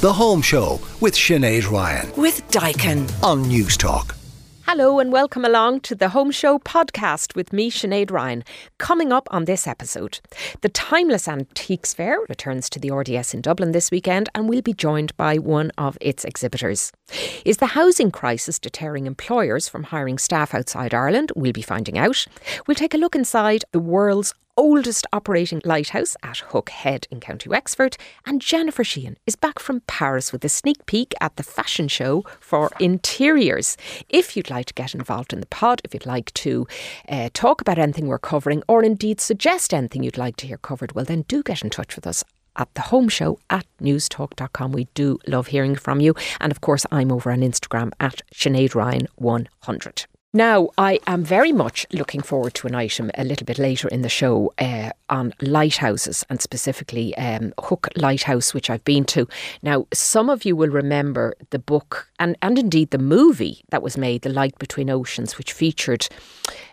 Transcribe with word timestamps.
The 0.00 0.14
Home 0.14 0.40
Show 0.40 0.80
with 1.02 1.14
Sinead 1.14 1.70
Ryan 1.70 2.10
with 2.16 2.48
Daikin. 2.50 3.02
on 3.22 3.44
Newstalk. 3.44 4.16
Hello 4.66 4.98
and 4.98 5.12
welcome 5.12 5.44
along 5.44 5.80
to 5.80 5.94
the 5.94 6.08
Home 6.08 6.30
Show 6.30 6.58
podcast 6.58 7.34
with 7.34 7.52
me, 7.52 7.70
Sinead 7.70 8.10
Ryan. 8.10 8.42
Coming 8.78 9.12
up 9.12 9.28
on 9.30 9.44
this 9.44 9.66
episode, 9.66 10.20
the 10.62 10.70
Timeless 10.70 11.28
Antiques 11.28 11.92
Fair 11.92 12.18
returns 12.30 12.70
to 12.70 12.78
the 12.78 12.90
RDS 12.90 13.34
in 13.34 13.42
Dublin 13.42 13.72
this 13.72 13.90
weekend 13.90 14.30
and 14.34 14.48
we'll 14.48 14.62
be 14.62 14.72
joined 14.72 15.14
by 15.18 15.36
one 15.36 15.70
of 15.76 15.98
its 16.00 16.24
exhibitors. 16.24 16.92
Is 17.44 17.58
the 17.58 17.66
housing 17.66 18.10
crisis 18.10 18.58
deterring 18.58 19.06
employers 19.06 19.68
from 19.68 19.82
hiring 19.82 20.16
staff 20.16 20.54
outside 20.54 20.94
Ireland? 20.94 21.30
We'll 21.36 21.52
be 21.52 21.60
finding 21.60 21.98
out. 21.98 22.24
We'll 22.66 22.74
take 22.74 22.94
a 22.94 22.98
look 22.98 23.14
inside 23.14 23.64
the 23.72 23.80
world's 23.80 24.32
oldest 24.60 25.06
operating 25.10 25.62
lighthouse 25.64 26.18
at 26.22 26.36
Hook 26.38 26.68
Head 26.68 27.08
in 27.10 27.18
County 27.18 27.48
Wexford. 27.48 27.96
And 28.26 28.42
Jennifer 28.42 28.84
Sheahan 28.84 29.16
is 29.26 29.34
back 29.34 29.58
from 29.58 29.80
Paris 29.86 30.32
with 30.32 30.44
a 30.44 30.50
sneak 30.50 30.84
peek 30.84 31.14
at 31.18 31.34
the 31.36 31.42
fashion 31.42 31.88
show 31.88 32.26
for 32.40 32.70
interiors. 32.78 33.78
If 34.10 34.36
you'd 34.36 34.50
like 34.50 34.66
to 34.66 34.74
get 34.74 34.94
involved 34.94 35.32
in 35.32 35.40
the 35.40 35.46
pod, 35.46 35.80
if 35.82 35.94
you'd 35.94 36.04
like 36.04 36.32
to 36.34 36.66
uh, 37.08 37.30
talk 37.32 37.62
about 37.62 37.78
anything 37.78 38.06
we're 38.06 38.18
covering, 38.18 38.62
or 38.68 38.84
indeed 38.84 39.18
suggest 39.18 39.72
anything 39.72 40.02
you'd 40.02 40.18
like 40.18 40.36
to 40.36 40.46
hear 40.46 40.58
covered, 40.58 40.92
well, 40.92 41.06
then 41.06 41.22
do 41.22 41.42
get 41.42 41.64
in 41.64 41.70
touch 41.70 41.96
with 41.96 42.06
us 42.06 42.22
at 42.56 42.72
the 42.74 42.82
home 42.82 43.08
show 43.08 43.38
at 43.48 43.64
newstalk.com. 43.80 44.72
We 44.72 44.88
do 44.92 45.18
love 45.26 45.46
hearing 45.46 45.74
from 45.74 46.00
you. 46.00 46.14
And 46.38 46.52
of 46.52 46.60
course, 46.60 46.84
I'm 46.92 47.10
over 47.10 47.32
on 47.32 47.40
Instagram 47.40 47.92
at 47.98 48.20
Sinead 48.34 48.74
Ryan 48.74 49.08
100. 49.16 50.04
Now, 50.32 50.68
I 50.78 51.00
am 51.08 51.24
very 51.24 51.50
much 51.50 51.86
looking 51.92 52.20
forward 52.20 52.54
to 52.54 52.68
an 52.68 52.74
item 52.76 53.10
a 53.16 53.24
little 53.24 53.44
bit 53.44 53.58
later 53.58 53.88
in 53.88 54.02
the 54.02 54.08
show 54.08 54.54
uh, 54.58 54.90
on 55.08 55.34
lighthouses 55.40 56.24
and 56.30 56.40
specifically 56.40 57.16
um, 57.16 57.52
Hook 57.58 57.88
Lighthouse, 57.96 58.54
which 58.54 58.70
I've 58.70 58.84
been 58.84 59.04
to. 59.06 59.26
Now, 59.60 59.88
some 59.92 60.30
of 60.30 60.44
you 60.44 60.54
will 60.54 60.68
remember 60.68 61.34
the 61.50 61.58
book 61.58 62.09
and, 62.20 62.36
and 62.42 62.58
indeed 62.58 62.90
the 62.90 62.98
movie 62.98 63.62
that 63.70 63.82
was 63.82 63.96
made, 63.96 64.22
The 64.22 64.28
Light 64.28 64.56
Between 64.58 64.90
Oceans, 64.90 65.38
which 65.38 65.52
featured 65.52 66.06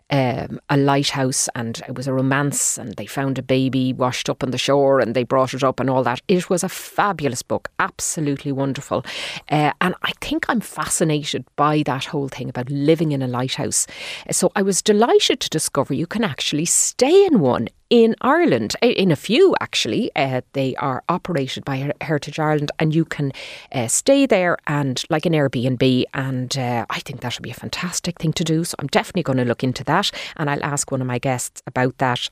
um, 0.09 0.59
a 0.69 0.77
lighthouse 0.77 1.49
and 1.55 1.81
it 1.87 1.95
was 1.95 2.07
a 2.07 2.13
romance 2.13 2.77
and 2.77 2.93
they 2.95 3.05
found 3.05 3.37
a 3.37 3.43
baby 3.43 3.93
washed 3.93 4.29
up 4.29 4.43
on 4.43 4.51
the 4.51 4.57
shore 4.57 4.99
and 4.99 5.15
they 5.15 5.23
brought 5.23 5.53
it 5.53 5.63
up 5.63 5.79
and 5.79 5.89
all 5.89 6.03
that. 6.03 6.21
It 6.27 6.49
was 6.49 6.63
a 6.63 6.69
fabulous 6.69 7.41
book, 7.41 7.69
absolutely 7.79 8.51
wonderful. 8.51 9.05
Uh, 9.49 9.71
and 9.81 9.95
I 10.03 10.11
think 10.21 10.45
I'm 10.49 10.61
fascinated 10.61 11.45
by 11.55 11.83
that 11.83 12.05
whole 12.05 12.29
thing 12.29 12.49
about 12.49 12.69
living 12.69 13.11
in 13.11 13.21
a 13.21 13.27
lighthouse. 13.27 13.87
So 14.31 14.51
I 14.55 14.61
was 14.61 14.81
delighted 14.81 15.39
to 15.41 15.49
discover 15.49 15.93
you 15.93 16.07
can 16.07 16.23
actually 16.23 16.65
stay 16.65 17.25
in 17.25 17.39
one 17.39 17.67
in 17.89 18.15
Ireland, 18.21 18.75
eh, 18.81 18.89
in 18.89 19.11
a 19.11 19.15
few 19.15 19.55
actually. 19.61 20.11
Uh, 20.15 20.41
they 20.53 20.75
are 20.75 21.03
operated 21.09 21.65
by 21.65 21.91
Heritage 22.01 22.39
Ireland, 22.39 22.71
and 22.79 22.93
you 22.93 23.05
can 23.05 23.31
uh, 23.71 23.87
stay 23.87 24.25
there 24.25 24.57
and 24.67 25.03
like 25.09 25.25
an 25.25 25.33
Airbnb. 25.33 26.03
And 26.13 26.57
uh, 26.57 26.85
I 26.89 26.99
think 26.99 27.21
that 27.21 27.35
would 27.35 27.43
be 27.43 27.51
a 27.51 27.55
fantastic 27.55 28.19
thing 28.19 28.33
to 28.33 28.43
do. 28.43 28.63
So 28.63 28.75
I'm 28.79 28.87
definitely 28.87 29.23
going 29.23 29.37
to 29.37 29.45
look 29.45 29.63
into 29.63 29.83
that, 29.85 30.11
and 30.35 30.49
I'll 30.49 30.63
ask 30.63 30.91
one 30.91 31.01
of 31.01 31.07
my 31.07 31.19
guests 31.19 31.61
about 31.67 31.97
that. 31.99 32.29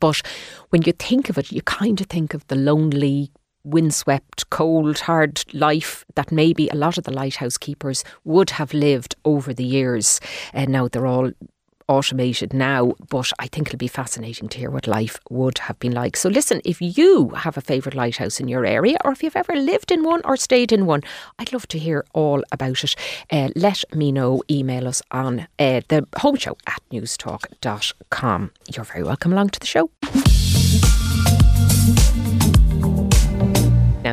But 0.00 0.22
when 0.70 0.82
you 0.82 0.92
think 0.92 1.28
of 1.28 1.38
it, 1.38 1.52
you 1.52 1.62
kind 1.62 2.00
of 2.00 2.06
think 2.06 2.34
of 2.34 2.46
the 2.48 2.56
lonely. 2.56 3.30
Windswept, 3.66 4.50
cold, 4.50 4.98
hard 4.98 5.42
life 5.54 6.04
that 6.16 6.30
maybe 6.30 6.68
a 6.68 6.74
lot 6.74 6.98
of 6.98 7.04
the 7.04 7.10
lighthouse 7.14 7.56
keepers 7.56 8.04
would 8.22 8.50
have 8.50 8.74
lived 8.74 9.16
over 9.24 9.54
the 9.54 9.64
years. 9.64 10.20
And 10.52 10.70
now 10.70 10.86
they're 10.86 11.06
all 11.06 11.32
automated 11.88 12.52
now, 12.52 12.94
but 13.08 13.32
I 13.38 13.46
think 13.46 13.68
it'll 13.68 13.78
be 13.78 13.88
fascinating 13.88 14.48
to 14.48 14.58
hear 14.58 14.70
what 14.70 14.86
life 14.86 15.18
would 15.30 15.58
have 15.58 15.78
been 15.78 15.92
like. 15.92 16.16
So, 16.16 16.28
listen, 16.28 16.60
if 16.64 16.80
you 16.80 17.30
have 17.30 17.56
a 17.56 17.60
favourite 17.60 17.96
lighthouse 17.96 18.40
in 18.40 18.48
your 18.48 18.64
area, 18.64 18.96
or 19.04 19.12
if 19.12 19.22
you've 19.22 19.36
ever 19.36 19.54
lived 19.54 19.90
in 19.90 20.04
one 20.04 20.20
or 20.24 20.36
stayed 20.36 20.72
in 20.72 20.86
one, 20.86 21.02
I'd 21.38 21.52
love 21.52 21.66
to 21.68 21.78
hear 21.78 22.04
all 22.12 22.42
about 22.52 22.84
it. 22.84 22.94
Uh, 23.30 23.50
let 23.54 23.84
me 23.94 24.12
know. 24.12 24.42
Email 24.50 24.88
us 24.88 25.02
on 25.10 25.46
uh, 25.58 25.80
the 25.88 26.06
home 26.18 26.36
show 26.36 26.56
at 26.66 26.80
newstalk.com. 26.92 28.50
You're 28.74 28.84
very 28.84 29.02
welcome 29.02 29.32
along 29.32 29.50
to 29.50 29.60
the 29.60 29.66
show. 29.66 29.90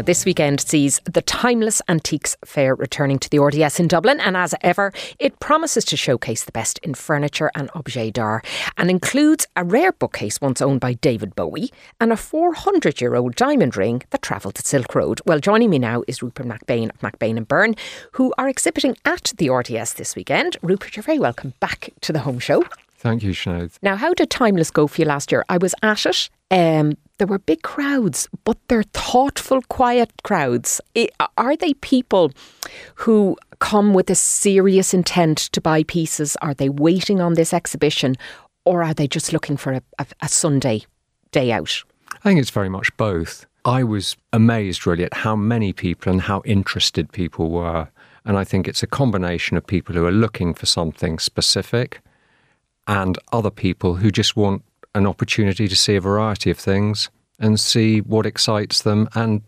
Now, 0.01 0.05
this 0.05 0.25
weekend 0.25 0.59
sees 0.61 0.99
the 1.03 1.21
Timeless 1.21 1.79
Antiques 1.87 2.35
Fair 2.43 2.73
returning 2.73 3.19
to 3.19 3.29
the 3.29 3.37
RDS 3.37 3.79
in 3.79 3.87
Dublin, 3.87 4.19
and 4.19 4.35
as 4.35 4.55
ever, 4.61 4.91
it 5.19 5.39
promises 5.39 5.85
to 5.85 5.95
showcase 5.95 6.43
the 6.43 6.51
best 6.51 6.79
in 6.79 6.95
furniture 6.95 7.51
and 7.53 7.69
objet 7.75 8.13
d'art 8.13 8.43
and 8.77 8.89
includes 8.89 9.45
a 9.55 9.63
rare 9.63 9.91
bookcase 9.91 10.41
once 10.41 10.59
owned 10.59 10.79
by 10.79 10.93
David 10.93 11.35
Bowie 11.35 11.71
and 11.99 12.11
a 12.11 12.17
400 12.17 12.99
year 12.99 13.13
old 13.13 13.35
diamond 13.35 13.77
ring 13.77 14.01
that 14.09 14.23
travelled 14.23 14.55
the 14.55 14.63
Silk 14.63 14.95
Road. 14.95 15.21
Well, 15.27 15.37
joining 15.37 15.69
me 15.69 15.77
now 15.77 16.01
is 16.07 16.23
Rupert 16.23 16.47
McBain 16.47 16.89
of 16.89 16.99
McBain 17.01 17.37
and 17.37 17.47
Byrne, 17.47 17.75
who 18.13 18.33
are 18.39 18.49
exhibiting 18.49 18.97
at 19.05 19.33
the 19.37 19.51
RDS 19.51 19.93
this 19.93 20.15
weekend. 20.15 20.57
Rupert, 20.63 20.95
you're 20.95 21.03
very 21.03 21.19
welcome 21.19 21.53
back 21.59 21.91
to 22.01 22.11
the 22.11 22.21
home 22.21 22.39
show. 22.39 22.63
Thank 23.01 23.23
you, 23.23 23.31
Sinead. 23.31 23.71
Now, 23.81 23.95
how 23.95 24.13
did 24.13 24.29
Timeless 24.29 24.69
go 24.69 24.85
for 24.85 25.01
you 25.01 25.07
last 25.07 25.31
year? 25.31 25.43
I 25.49 25.57
was 25.57 25.73
at 25.81 26.05
it. 26.05 26.29
Um, 26.51 26.95
there 27.17 27.25
were 27.25 27.39
big 27.39 27.63
crowds, 27.63 28.27
but 28.43 28.57
they're 28.67 28.83
thoughtful, 28.93 29.63
quiet 29.63 30.11
crowds. 30.21 30.79
I- 30.95 31.09
Are 31.35 31.55
they 31.55 31.73
people 31.73 32.31
who 32.95 33.37
come 33.57 33.95
with 33.95 34.11
a 34.11 34.15
serious 34.15 34.93
intent 34.93 35.37
to 35.53 35.59
buy 35.59 35.81
pieces? 35.83 36.37
Are 36.43 36.53
they 36.53 36.69
waiting 36.69 37.21
on 37.21 37.33
this 37.33 37.53
exhibition, 37.55 38.17
or 38.65 38.83
are 38.83 38.93
they 38.93 39.07
just 39.07 39.33
looking 39.33 39.57
for 39.57 39.73
a, 39.73 39.81
a, 39.97 40.05
a 40.21 40.29
Sunday 40.29 40.83
day 41.31 41.51
out? 41.51 41.83
I 42.13 42.19
think 42.19 42.39
it's 42.39 42.51
very 42.51 42.69
much 42.69 42.95
both. 42.97 43.47
I 43.65 43.83
was 43.83 44.15
amazed 44.31 44.85
really 44.85 45.05
at 45.05 45.13
how 45.15 45.35
many 45.35 45.73
people 45.73 46.11
and 46.11 46.21
how 46.21 46.43
interested 46.45 47.11
people 47.11 47.49
were. 47.49 47.87
And 48.25 48.37
I 48.37 48.43
think 48.43 48.67
it's 48.67 48.83
a 48.83 48.87
combination 48.87 49.57
of 49.57 49.65
people 49.65 49.95
who 49.95 50.05
are 50.05 50.11
looking 50.11 50.53
for 50.53 50.67
something 50.67 51.17
specific 51.17 51.99
and 52.87 53.17
other 53.31 53.51
people 53.51 53.95
who 53.95 54.11
just 54.11 54.35
want 54.35 54.63
an 54.95 55.07
opportunity 55.07 55.67
to 55.67 55.75
see 55.75 55.95
a 55.95 56.01
variety 56.01 56.51
of 56.51 56.57
things 56.57 57.09
and 57.39 57.59
see 57.59 58.01
what 58.01 58.25
excites 58.25 58.81
them 58.81 59.07
and 59.15 59.41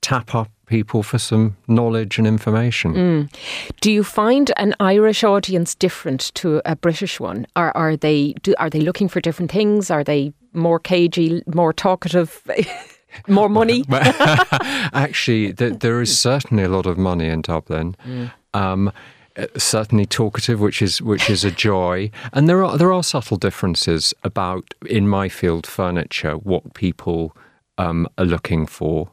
tap 0.00 0.34
up 0.34 0.50
people 0.66 1.02
for 1.02 1.18
some 1.18 1.56
knowledge 1.66 2.18
and 2.18 2.26
information. 2.26 3.28
Do 3.80 3.90
you 3.90 4.04
find 4.04 4.52
an 4.56 4.74
Irish 4.80 5.24
audience 5.24 5.74
different 5.74 6.32
to 6.34 6.60
a 6.64 6.76
British 6.76 7.18
one? 7.18 7.46
Are 7.56 7.72
are 7.76 7.96
they 7.96 8.34
do, 8.42 8.54
are 8.58 8.70
they 8.70 8.80
looking 8.80 9.08
for 9.08 9.20
different 9.20 9.50
things? 9.50 9.90
Are 9.90 10.04
they 10.04 10.32
more 10.52 10.78
cagey, 10.78 11.42
more 11.46 11.72
talkative, 11.72 12.42
more 13.28 13.48
money? 13.48 13.84
Actually, 13.90 15.52
th- 15.52 15.80
there 15.80 16.00
is 16.00 16.18
certainly 16.18 16.64
a 16.64 16.68
lot 16.68 16.86
of 16.86 16.98
money 16.98 17.28
in 17.28 17.42
Dublin. 17.42 17.96
Um, 18.54 18.88
uh, 18.88 18.92
certainly 19.56 20.06
talkative, 20.06 20.60
which 20.60 20.82
is 20.82 21.00
which 21.02 21.30
is 21.30 21.44
a 21.44 21.50
joy, 21.50 22.10
and 22.32 22.48
there 22.48 22.64
are 22.64 22.76
there 22.78 22.92
are 22.92 23.02
subtle 23.02 23.36
differences 23.36 24.14
about 24.24 24.74
in 24.86 25.08
my 25.08 25.28
field 25.28 25.66
furniture 25.66 26.34
what 26.36 26.74
people 26.74 27.36
um, 27.78 28.06
are 28.18 28.24
looking 28.26 28.66
for, 28.66 29.10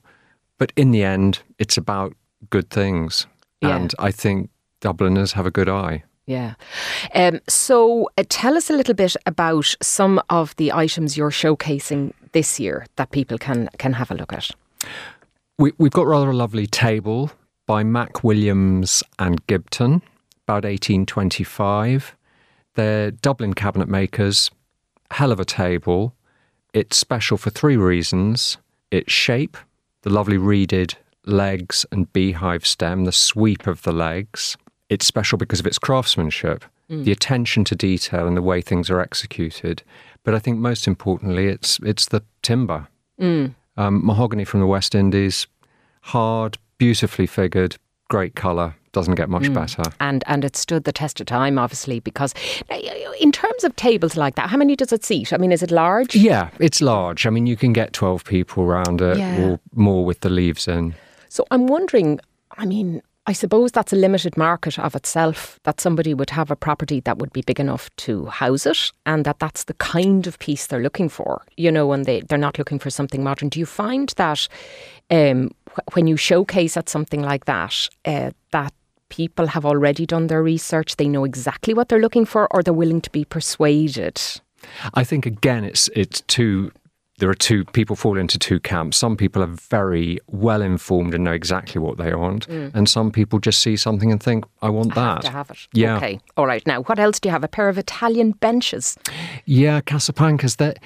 but 0.58 0.72
in 0.76 0.92
the 0.92 1.04
end, 1.04 1.40
it's 1.60 1.78
about 1.78 2.14
good 2.50 2.70
things, 2.70 3.28
Yeah. 3.62 3.76
and 3.76 3.94
I 4.00 4.12
think 4.12 4.50
Dubliners 4.82 5.34
have 5.34 5.46
a 5.46 5.52
good 5.52 5.70
eye. 5.70 6.04
Yeah. 6.28 6.56
Um, 7.14 7.40
so 7.48 8.10
uh, 8.18 8.24
tell 8.30 8.58
us 8.58 8.70
a 8.70 8.74
little 8.74 8.96
bit 8.96 9.16
about 9.28 9.76
some 9.82 10.20
of 10.30 10.56
the 10.56 10.72
items 10.74 11.16
you're 11.18 11.30
showcasing 11.32 12.14
this 12.32 12.60
year 12.60 12.86
that 12.96 13.12
people 13.12 13.38
can 13.38 13.70
can 13.78 13.94
have 13.94 14.12
a 14.12 14.16
look 14.16 14.34
at. 14.34 14.50
We, 15.60 15.72
we've 15.78 15.92
got 15.92 16.08
rather 16.08 16.32
a 16.32 16.36
lovely 16.36 16.68
table 16.68 17.32
by 17.68 17.84
Mack 17.84 18.24
Williams 18.24 19.04
and 19.18 19.46
Gibton, 19.48 20.02
about 20.46 20.64
1825. 20.64 22.16
They're 22.76 23.12
Dublin 23.12 23.54
cabinet 23.54 23.88
makers, 23.88 24.52
hell 25.12 25.32
of 25.32 25.40
a 25.40 25.46
table. 25.46 26.14
It's 26.74 26.98
special 26.98 27.38
for 27.38 27.50
three 27.50 27.78
reasons 27.78 28.58
its 28.92 29.12
shape, 29.12 29.58
the 30.04 30.10
lovely 30.10 30.38
reeded 30.38 30.96
legs 31.26 31.86
and 31.92 32.12
beehive 32.14 32.66
stem, 32.66 33.06
the 33.06 33.12
sweep 33.12 33.66
of 33.66 33.82
the 33.82 33.92
legs. 33.92 34.56
It's 34.90 35.08
special 35.08 35.38
because 35.40 35.60
of 35.60 35.66
its 35.66 35.80
craftsmanship, 35.80 36.64
the 36.88 37.12
attention 37.12 37.64
to 37.66 37.76
detail 37.76 38.28
and 38.28 38.38
the 38.38 38.44
way 38.44 38.62
things 38.62 38.92
are 38.92 39.00
executed. 39.02 39.82
But 40.24 40.36
I 40.36 40.40
think 40.40 40.60
most 40.60 40.88
importantly, 40.88 41.48
it's, 41.48 41.80
it's 41.84 42.06
the 42.06 42.22
timber. 42.44 42.88
Um, 43.78 44.06
mahogany 44.06 44.44
from 44.46 44.60
the 44.60 44.68
West 44.68 44.94
Indies, 44.94 45.48
hard, 46.02 46.60
beautifully 46.78 47.26
figured, 47.26 47.78
great 48.10 48.36
colour, 48.36 48.76
doesn't 48.96 49.14
get 49.16 49.30
much 49.30 49.54
better. 49.54 49.84
And 50.00 50.24
and 50.26 50.44
it 50.44 50.56
stood 50.56 50.84
the 50.86 50.92
test 50.92 51.20
of 51.22 51.28
time, 51.28 51.60
obviously, 51.60 52.00
because 52.00 52.34
in 53.20 53.32
terms 53.32 53.64
of 53.64 53.76
tables 53.76 54.18
like 54.18 54.36
that, 54.36 54.50
how 54.50 54.58
many 54.58 54.76
does 54.76 54.92
it 54.92 55.06
seat? 55.06 55.32
I 55.34 55.38
mean, 55.38 55.52
is 55.52 55.62
it 55.62 55.70
large? 55.72 56.16
Yeah, 56.16 56.50
it's 56.60 56.82
large. 56.82 57.28
I 57.28 57.30
mean, 57.30 57.46
you 57.46 57.56
can 57.58 57.74
get 57.74 57.94
12 57.94 58.24
people 58.24 58.64
around 58.64 59.02
it 59.02 59.18
Yeah. 59.18 59.42
or 59.42 59.60
more 59.74 60.04
with 60.06 60.22
the 60.22 60.30
leaves 60.30 60.68
in. 60.68 60.96
So 61.30 61.46
I'm 61.52 61.68
wondering, 61.68 62.20
I 62.58 62.66
mean, 62.66 63.02
I 63.28 63.34
suppose 63.34 63.72
that's 63.72 63.92
a 63.92 63.96
limited 63.96 64.38
market 64.38 64.78
of 64.80 64.96
itself, 64.96 65.60
that 65.64 65.82
somebody 65.82 66.14
would 66.14 66.30
have 66.30 66.52
a 66.52 66.56
property 66.56 67.00
that 67.02 67.18
would 67.18 67.34
be 67.34 67.42
big 67.42 67.60
enough 67.60 67.90
to 67.98 68.28
house 68.28 68.66
it, 68.68 68.92
and 69.06 69.26
that 69.26 69.40
that's 69.40 69.64
the 69.66 69.74
kind 69.74 70.28
of 70.28 70.38
piece 70.40 70.68
they're 70.68 70.80
looking 70.84 71.10
for, 71.10 71.42
you 71.58 71.72
know, 71.72 71.92
and 71.92 72.06
they, 72.06 72.22
they're 72.22 72.38
not 72.38 72.58
looking 72.60 72.78
for 72.80 72.92
something 72.92 73.24
modern. 73.24 73.50
Do 73.50 73.60
you 73.60 73.66
find 73.66 74.14
that 74.18 74.48
um, 75.10 75.50
wh- 75.74 75.96
when 75.96 76.06
you 76.08 76.18
showcase 76.18 76.78
at 76.78 76.88
something 76.88 77.24
like 77.24 77.46
that, 77.46 77.90
uh, 78.06 78.30
that 78.52 78.74
people 79.16 79.48
have 79.48 79.66
already 79.66 80.06
done 80.06 80.28
their 80.28 80.44
research, 80.44 80.96
they 80.96 81.08
know 81.08 81.24
exactly 81.26 81.74
what 81.74 81.88
they're 81.88 82.02
looking 82.02 82.26
for, 82.26 82.48
or 82.52 82.62
they're 82.64 82.74
willing 82.74 83.02
to 83.02 83.10
be 83.12 83.24
persuaded? 83.26 84.22
I 84.94 85.04
think 85.04 85.26
again, 85.26 85.64
it's 85.64 85.90
it's 85.96 86.22
two. 86.22 86.72
There 87.20 87.30
are 87.30 87.34
two 87.50 87.64
people 87.78 87.96
fall 87.96 88.18
into 88.18 88.38
two 88.38 88.60
camps. 88.60 88.98
Some 88.98 89.16
people 89.16 89.42
are 89.42 89.56
very 89.70 90.20
well 90.28 90.62
informed 90.62 91.14
and 91.14 91.24
know 91.24 91.32
exactly 91.32 91.80
what 91.80 91.98
they 91.98 92.14
want, 92.14 92.48
and 92.48 92.90
some 92.90 93.10
people 93.12 93.40
just 93.40 93.60
see 93.62 93.78
something 93.78 94.12
and 94.12 94.22
think, 94.22 94.44
"I 94.62 94.70
want 94.70 94.92
Mm. 94.92 94.98
I 94.98 95.02
have 95.06 95.16
that." 95.22 95.28
to 95.28 95.32
have 95.32 95.50
it. 95.52 95.58
Yeah. 95.74 95.98
Okay. 95.98 96.20
All 96.36 96.48
right. 96.48 96.66
Now, 96.68 96.82
what 96.88 97.00
else 97.00 97.20
do 97.22 97.30
you 97.30 97.32
have? 97.32 97.44
A 97.46 97.48
pair 97.48 97.70
of 97.70 97.78
Italian 97.78 98.32
benches. 98.42 98.98
Yeah, 99.46 99.80
Cassapancas. 99.82 100.58
That 100.58 100.80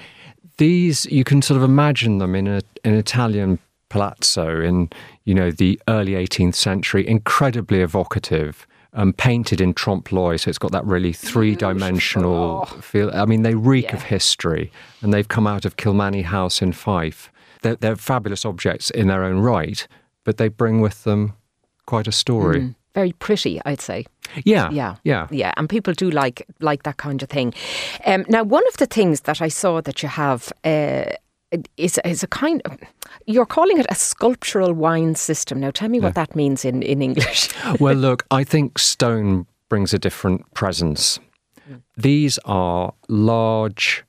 these 0.57 1.05
you 1.07 1.23
can 1.23 1.41
sort 1.41 1.57
of 1.57 1.63
imagine 1.63 2.19
them 2.19 2.35
in 2.35 2.47
a, 2.47 2.61
an 2.83 2.93
Italian 2.93 3.57
palazzo 3.89 4.61
in 4.61 4.89
you 5.25 5.33
know 5.33 5.51
the 5.51 5.79
early 5.87 6.13
18th 6.13 6.55
century, 6.55 7.07
incredibly 7.07 7.81
evocative. 7.81 8.65
Um, 8.91 9.13
painted 9.13 9.61
in 9.61 9.75
trompe 9.75 10.11
l'oeil, 10.11 10.39
so 10.39 10.49
it's 10.49 10.57
got 10.57 10.71
that 10.71 10.83
really 10.83 11.13
three-dimensional 11.13 12.65
feel. 12.81 13.11
I 13.13 13.25
mean, 13.25 13.43
they 13.43 13.53
reek 13.53 13.93
of 13.93 14.01
history, 14.01 14.71
and 15.03 15.13
they've 15.13 15.27
come 15.27 15.45
out 15.45 15.63
of 15.63 15.77
Kilmany 15.77 16.23
House 16.23 16.59
in 16.59 16.73
Fife. 16.73 17.31
They're, 17.61 17.75
they're 17.75 17.95
fabulous 17.95 18.45
objects 18.45 18.89
in 18.89 19.07
their 19.07 19.23
own 19.23 19.39
right, 19.39 19.87
but 20.23 20.37
they 20.37 20.47
bring 20.47 20.81
with 20.81 21.03
them 21.03 21.33
quite 21.85 22.07
a 22.07 22.11
story. 22.11 22.73
Very 22.95 23.11
pretty, 23.13 23.61
I'd 23.63 23.81
say. 23.81 24.05
Yeah, 24.43 24.69
Yeah, 24.71 24.95
yeah. 25.03 25.27
yeah, 25.31 25.53
and 25.57 25.69
people 25.69 25.93
do 25.93 26.09
like 26.09 26.45
like 26.59 26.83
that 26.83 26.97
kind 26.97 27.21
of 27.23 27.29
thing. 27.29 27.53
Um, 28.05 28.25
now, 28.27 28.43
one 28.43 28.67
of 28.67 28.77
the 28.77 28.85
things 28.85 29.21
that 29.21 29.41
I 29.41 29.49
saw 29.49 29.81
that 29.81 30.01
you 30.01 30.09
have 30.09 30.51
uh, 30.63 31.05
is 31.77 31.99
is 32.05 32.23
a 32.23 32.27
kind 32.27 32.61
of 32.65 32.77
you're 33.25 33.45
calling 33.45 33.79
it 33.79 33.85
a 33.89 33.95
sculptural 33.95 34.73
wine 34.73 35.15
system. 35.15 35.59
Now, 35.59 35.71
tell 35.71 35.89
me 35.89 35.99
what 35.99 36.15
that 36.15 36.35
means 36.35 36.65
in 36.65 36.83
in 36.83 37.01
English. 37.01 37.49
well, 37.79 37.95
look, 37.95 38.25
I 38.31 38.43
think 38.43 38.77
stone 38.79 39.45
brings 39.69 39.93
a 39.93 39.99
different 39.99 40.51
presence. 40.53 41.19
These 41.97 42.39
are 42.45 42.93
large 43.07 44.03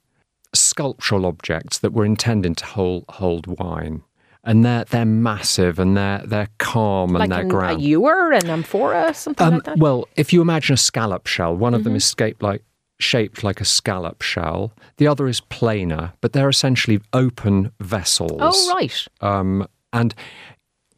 sculptural 0.54 1.26
objects 1.26 1.78
that 1.78 1.92
were 1.92 2.04
intended 2.04 2.56
to 2.56 2.64
hold, 2.66 3.04
hold 3.08 3.46
wine. 3.58 4.02
And 4.42 4.64
they're 4.64 4.84
they're 4.84 5.04
massive 5.04 5.78
and 5.78 5.96
they're 5.96 6.22
they're 6.24 6.48
calm 6.58 7.10
and 7.14 7.18
like 7.20 7.28
they're 7.30 7.40
an, 7.40 7.46
a 7.46 7.50
grand. 7.50 7.82
ewer, 7.82 8.32
an 8.32 8.48
amphora, 8.48 9.12
something 9.12 9.46
Um, 9.46 9.54
like 9.54 9.64
that. 9.64 9.78
well, 9.78 10.08
if 10.16 10.32
you 10.32 10.40
imagine 10.40 10.74
a 10.74 10.78
scallop 10.78 11.26
shell, 11.26 11.54
one 11.54 11.74
of 11.74 11.84
them 11.84 11.94
is 11.94 12.04
scaped 12.06 12.42
like 12.42 12.62
shaped 13.02 13.42
like 13.42 13.60
a 13.60 13.64
scallop 13.64 14.22
shell. 14.22 14.72
The 14.98 15.06
other 15.06 15.26
is 15.28 15.40
plainer, 15.40 16.12
but 16.20 16.32
they're 16.32 16.48
essentially 16.48 17.00
open 17.12 17.72
vessels. 17.80 18.38
oh, 18.40 18.74
right. 18.74 19.06
Um, 19.20 19.66
and 19.92 20.14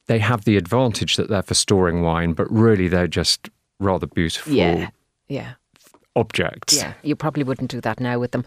they 0.06 0.18
have 0.18 0.44
the 0.44 0.56
advantage 0.56 1.16
that 1.16 1.28
they're 1.28 1.42
for 1.42 1.54
storing 1.54 2.02
wine, 2.02 2.32
but 2.32 2.50
really 2.50 2.88
they're 2.88 3.06
just 3.06 3.48
rather 3.80 4.06
beautiful 4.06 4.52
Yeah, 4.52 4.90
yeah. 5.28 5.54
objects. 6.16 6.76
Yeah, 6.76 6.94
you 7.02 7.16
probably 7.16 7.44
wouldn't 7.44 7.70
do 7.70 7.80
that 7.80 8.00
now 8.00 8.18
with 8.18 8.32
them. 8.32 8.44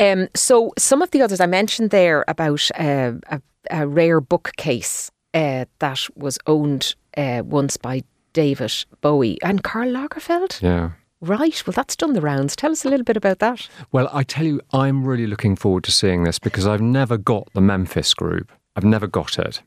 Um, 0.00 0.28
so 0.34 0.72
some 0.78 1.02
of 1.02 1.10
the 1.10 1.22
others 1.22 1.40
I 1.40 1.46
mentioned 1.46 1.90
there 1.90 2.24
about 2.26 2.68
uh, 2.78 3.12
a, 3.28 3.40
a 3.70 3.86
rare 3.86 4.20
bookcase 4.20 5.10
uh, 5.34 5.66
that 5.78 6.00
was 6.16 6.38
owned 6.46 6.94
uh, 7.16 7.42
once 7.44 7.76
by 7.76 8.02
David 8.32 8.72
Bowie 9.00 9.38
and 9.42 9.62
Karl 9.62 9.88
Lagerfeld. 9.90 10.60
Yeah. 10.62 10.90
Right. 11.24 11.66
Well, 11.66 11.72
that's 11.72 11.96
done 11.96 12.12
the 12.12 12.20
rounds. 12.20 12.54
Tell 12.54 12.70
us 12.70 12.84
a 12.84 12.90
little 12.90 13.04
bit 13.04 13.16
about 13.16 13.38
that. 13.38 13.66
Well, 13.92 14.10
I 14.12 14.24
tell 14.24 14.44
you, 14.44 14.60
I'm 14.72 15.06
really 15.06 15.26
looking 15.26 15.56
forward 15.56 15.84
to 15.84 15.92
seeing 15.92 16.24
this 16.24 16.38
because 16.38 16.66
I've 16.66 16.82
never 16.82 17.16
got 17.16 17.48
the 17.54 17.62
Memphis 17.62 18.12
group. 18.12 18.52
I've 18.76 18.84
never 18.84 19.06
got 19.06 19.38
it. 19.38 19.62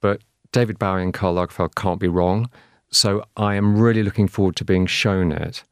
But 0.00 0.22
David 0.50 0.78
Bowie 0.78 1.02
and 1.02 1.12
Karl 1.12 1.34
Lagerfeld 1.34 1.74
can't 1.74 2.00
be 2.00 2.08
wrong. 2.08 2.48
So 2.90 3.22
I 3.36 3.54
am 3.56 3.78
really 3.78 4.02
looking 4.02 4.28
forward 4.28 4.56
to 4.56 4.64
being 4.64 4.86
shown 4.86 5.30
it. 5.30 5.62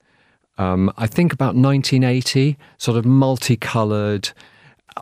Um, 0.59 0.93
I 0.99 1.07
think 1.07 1.33
about 1.33 1.55
1980, 1.55 2.59
sort 2.77 2.99
of 2.99 3.07
multicoloured. 3.07 4.31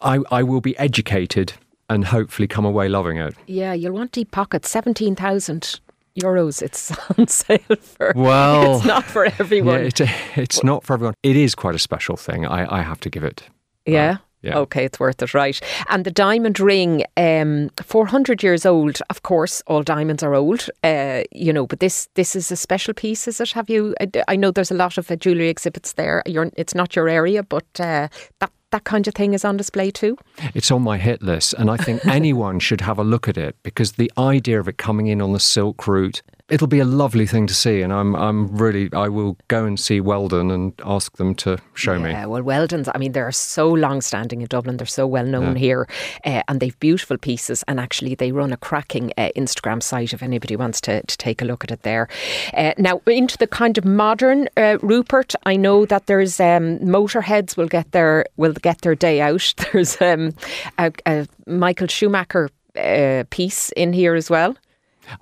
I, 0.01 0.21
I 0.31 0.45
will 0.45 0.61
be 0.61 0.79
educated 0.79 1.55
and 1.89 2.05
hopefully 2.05 2.47
come 2.47 2.65
away 2.65 2.89
loving 2.89 3.17
it. 3.17 3.35
Yeah, 3.49 3.73
you'll 3.73 3.95
want 3.95 4.13
deep 4.13 4.31
pockets. 4.31 4.71
Seventeen 4.71 5.17
thousand 5.17 5.81
euros. 6.21 6.63
It's 6.63 6.93
on 7.19 7.27
sale 7.29 7.59
for. 7.81 8.13
Well, 8.15 8.77
it's 8.77 8.87
not 8.87 9.05
for 9.05 9.25
Yeah, 9.25 9.35
everyone. 9.39 9.81
it, 9.87 10.01
it's 10.37 10.63
not 10.63 10.85
for 10.85 10.95
everyone. 10.95 11.15
It 11.23 11.37
is 11.37 11.55
quite 11.55 11.75
a 11.75 11.79
special 11.79 12.17
thing. 12.17 12.47
I, 12.47 12.79
I 12.79 12.83
have 12.83 13.01
to 13.01 13.11
give 13.11 13.25
it. 13.25 13.43
Yeah. 13.87 14.19
yeah. 14.43 14.59
Okay, 14.59 14.85
it's 14.85 15.01
worth 15.01 15.23
it, 15.23 15.35
right? 15.35 15.61
And 15.89 16.05
the 16.05 16.11
diamond 16.11 16.61
ring, 16.61 17.05
um, 17.17 17.71
four 17.83 18.07
hundred 18.07 18.43
years 18.43 18.65
old. 18.67 18.99
Of 19.11 19.23
course, 19.23 19.63
all 19.67 19.83
diamonds 19.83 20.23
are 20.23 20.35
old, 20.35 20.69
uh, 20.85 21.23
you 21.33 21.53
know. 21.53 21.67
But 21.67 21.81
this 21.81 22.09
this 22.15 22.37
is 22.37 22.53
a 22.53 22.57
special 22.57 22.95
piece, 22.95 23.27
is 23.29 23.41
it? 23.41 23.53
Have 23.53 23.69
you? 23.71 23.95
I, 24.01 24.07
I 24.29 24.37
know 24.37 24.51
there's 24.51 24.71
a 24.71 24.75
lot 24.85 24.99
of 24.99 25.11
uh, 25.11 25.17
jewellery 25.17 25.49
exhibits 25.49 25.95
there. 25.95 26.23
You're, 26.27 26.51
it's 26.57 26.75
not 26.75 26.95
your 26.97 27.09
area, 27.09 27.43
but 27.43 27.67
uh, 27.81 28.09
that 28.39 28.51
that 28.71 28.85
kind 28.85 29.07
of 29.07 29.15
thing 29.15 29.35
is 29.35 29.45
on 29.45 29.57
display 29.57 29.91
too. 29.91 30.17
It's 30.55 30.71
on 30.71 30.83
my 30.83 30.99
hit 30.99 31.23
list, 31.23 31.55
and 31.55 31.71
I 31.71 31.77
think 31.77 32.05
anyone 32.07 32.59
should 32.59 32.81
have 32.83 32.99
a 32.99 33.05
look 33.05 33.29
at 33.29 33.37
it 33.37 33.57
because 33.63 33.93
the 33.93 34.11
idea 34.17 34.59
of 34.61 34.69
it 34.69 34.79
coming 34.79 35.07
in 35.09 35.21
on 35.21 35.33
the 35.33 35.41
Silk 35.41 35.87
Route, 35.87 36.23
it'll 36.51 36.67
be 36.67 36.81
a 36.81 36.85
lovely 36.85 37.27
thing 37.27 37.47
to 37.47 37.55
see. 37.55 37.81
And 37.81 37.93
I'm, 37.93 38.15
I'm 38.15 38.57
really, 38.57 38.91
I 38.93 39.09
will 39.09 39.37
go 39.49 39.65
and 39.65 39.79
see 39.79 40.01
Weldon 40.01 40.51
and 40.51 40.73
ask 40.85 41.17
them 41.17 41.35
to 41.37 41.59
show 41.75 41.99
me. 41.99 42.11
Yeah, 42.11 42.27
well, 42.27 42.43
Weldon's, 42.43 42.89
I 42.95 42.99
mean, 42.99 43.13
they're 43.13 43.33
so 43.33 43.69
long 43.69 44.01
standing 44.01 44.41
in 44.41 44.49
Dublin. 44.49 44.77
They're 44.77 44.87
so 44.87 45.07
well 45.07 45.25
known 45.25 45.57
here. 45.57 45.89
Uh, 46.25 46.43
and 46.49 46.61
they've 46.61 46.79
beautiful 46.81 47.17
pieces. 47.17 47.63
And 47.69 47.79
actually, 47.79 48.15
they 48.15 48.33
run 48.33 48.53
a 48.53 48.57
cracking 48.57 49.13
uh, 49.17 49.31
Instagram 49.37 49.83
site 49.83 50.13
if 50.13 50.23
anybody 50.23 50.57
wants 50.57 50.81
to, 50.83 51.03
to 51.03 51.17
take 51.17 51.41
a 51.41 51.45
look 51.45 51.65
at 51.65 51.71
it 51.71 51.83
there. 51.83 52.09
Uh, 52.55 52.73
now, 52.79 53.01
into 53.07 53.39
the 53.39 53.47
kind 53.47 53.79
of 53.79 53.85
modern 53.85 54.49
uh, 54.57 54.79
Rupert, 54.83 55.35
I 55.45 55.57
know 55.57 55.87
that 55.87 56.07
there's 56.07 56.41
um, 56.41 56.79
Motorheads 56.81 57.57
will 57.57 57.69
get 57.69 57.93
their, 57.93 58.27
will 58.37 58.53
get 58.53 58.81
their 58.83 58.95
day 58.95 59.21
out. 59.21 59.55
There's 59.73 60.01
um, 60.01 60.35
a, 60.79 60.93
a 61.07 61.27
Michael 61.47 61.87
Schumacher 61.87 62.51
uh, 62.77 63.25
piece 63.31 63.71
in 63.73 63.93
here 63.93 64.15
as 64.15 64.31
well. 64.31 64.57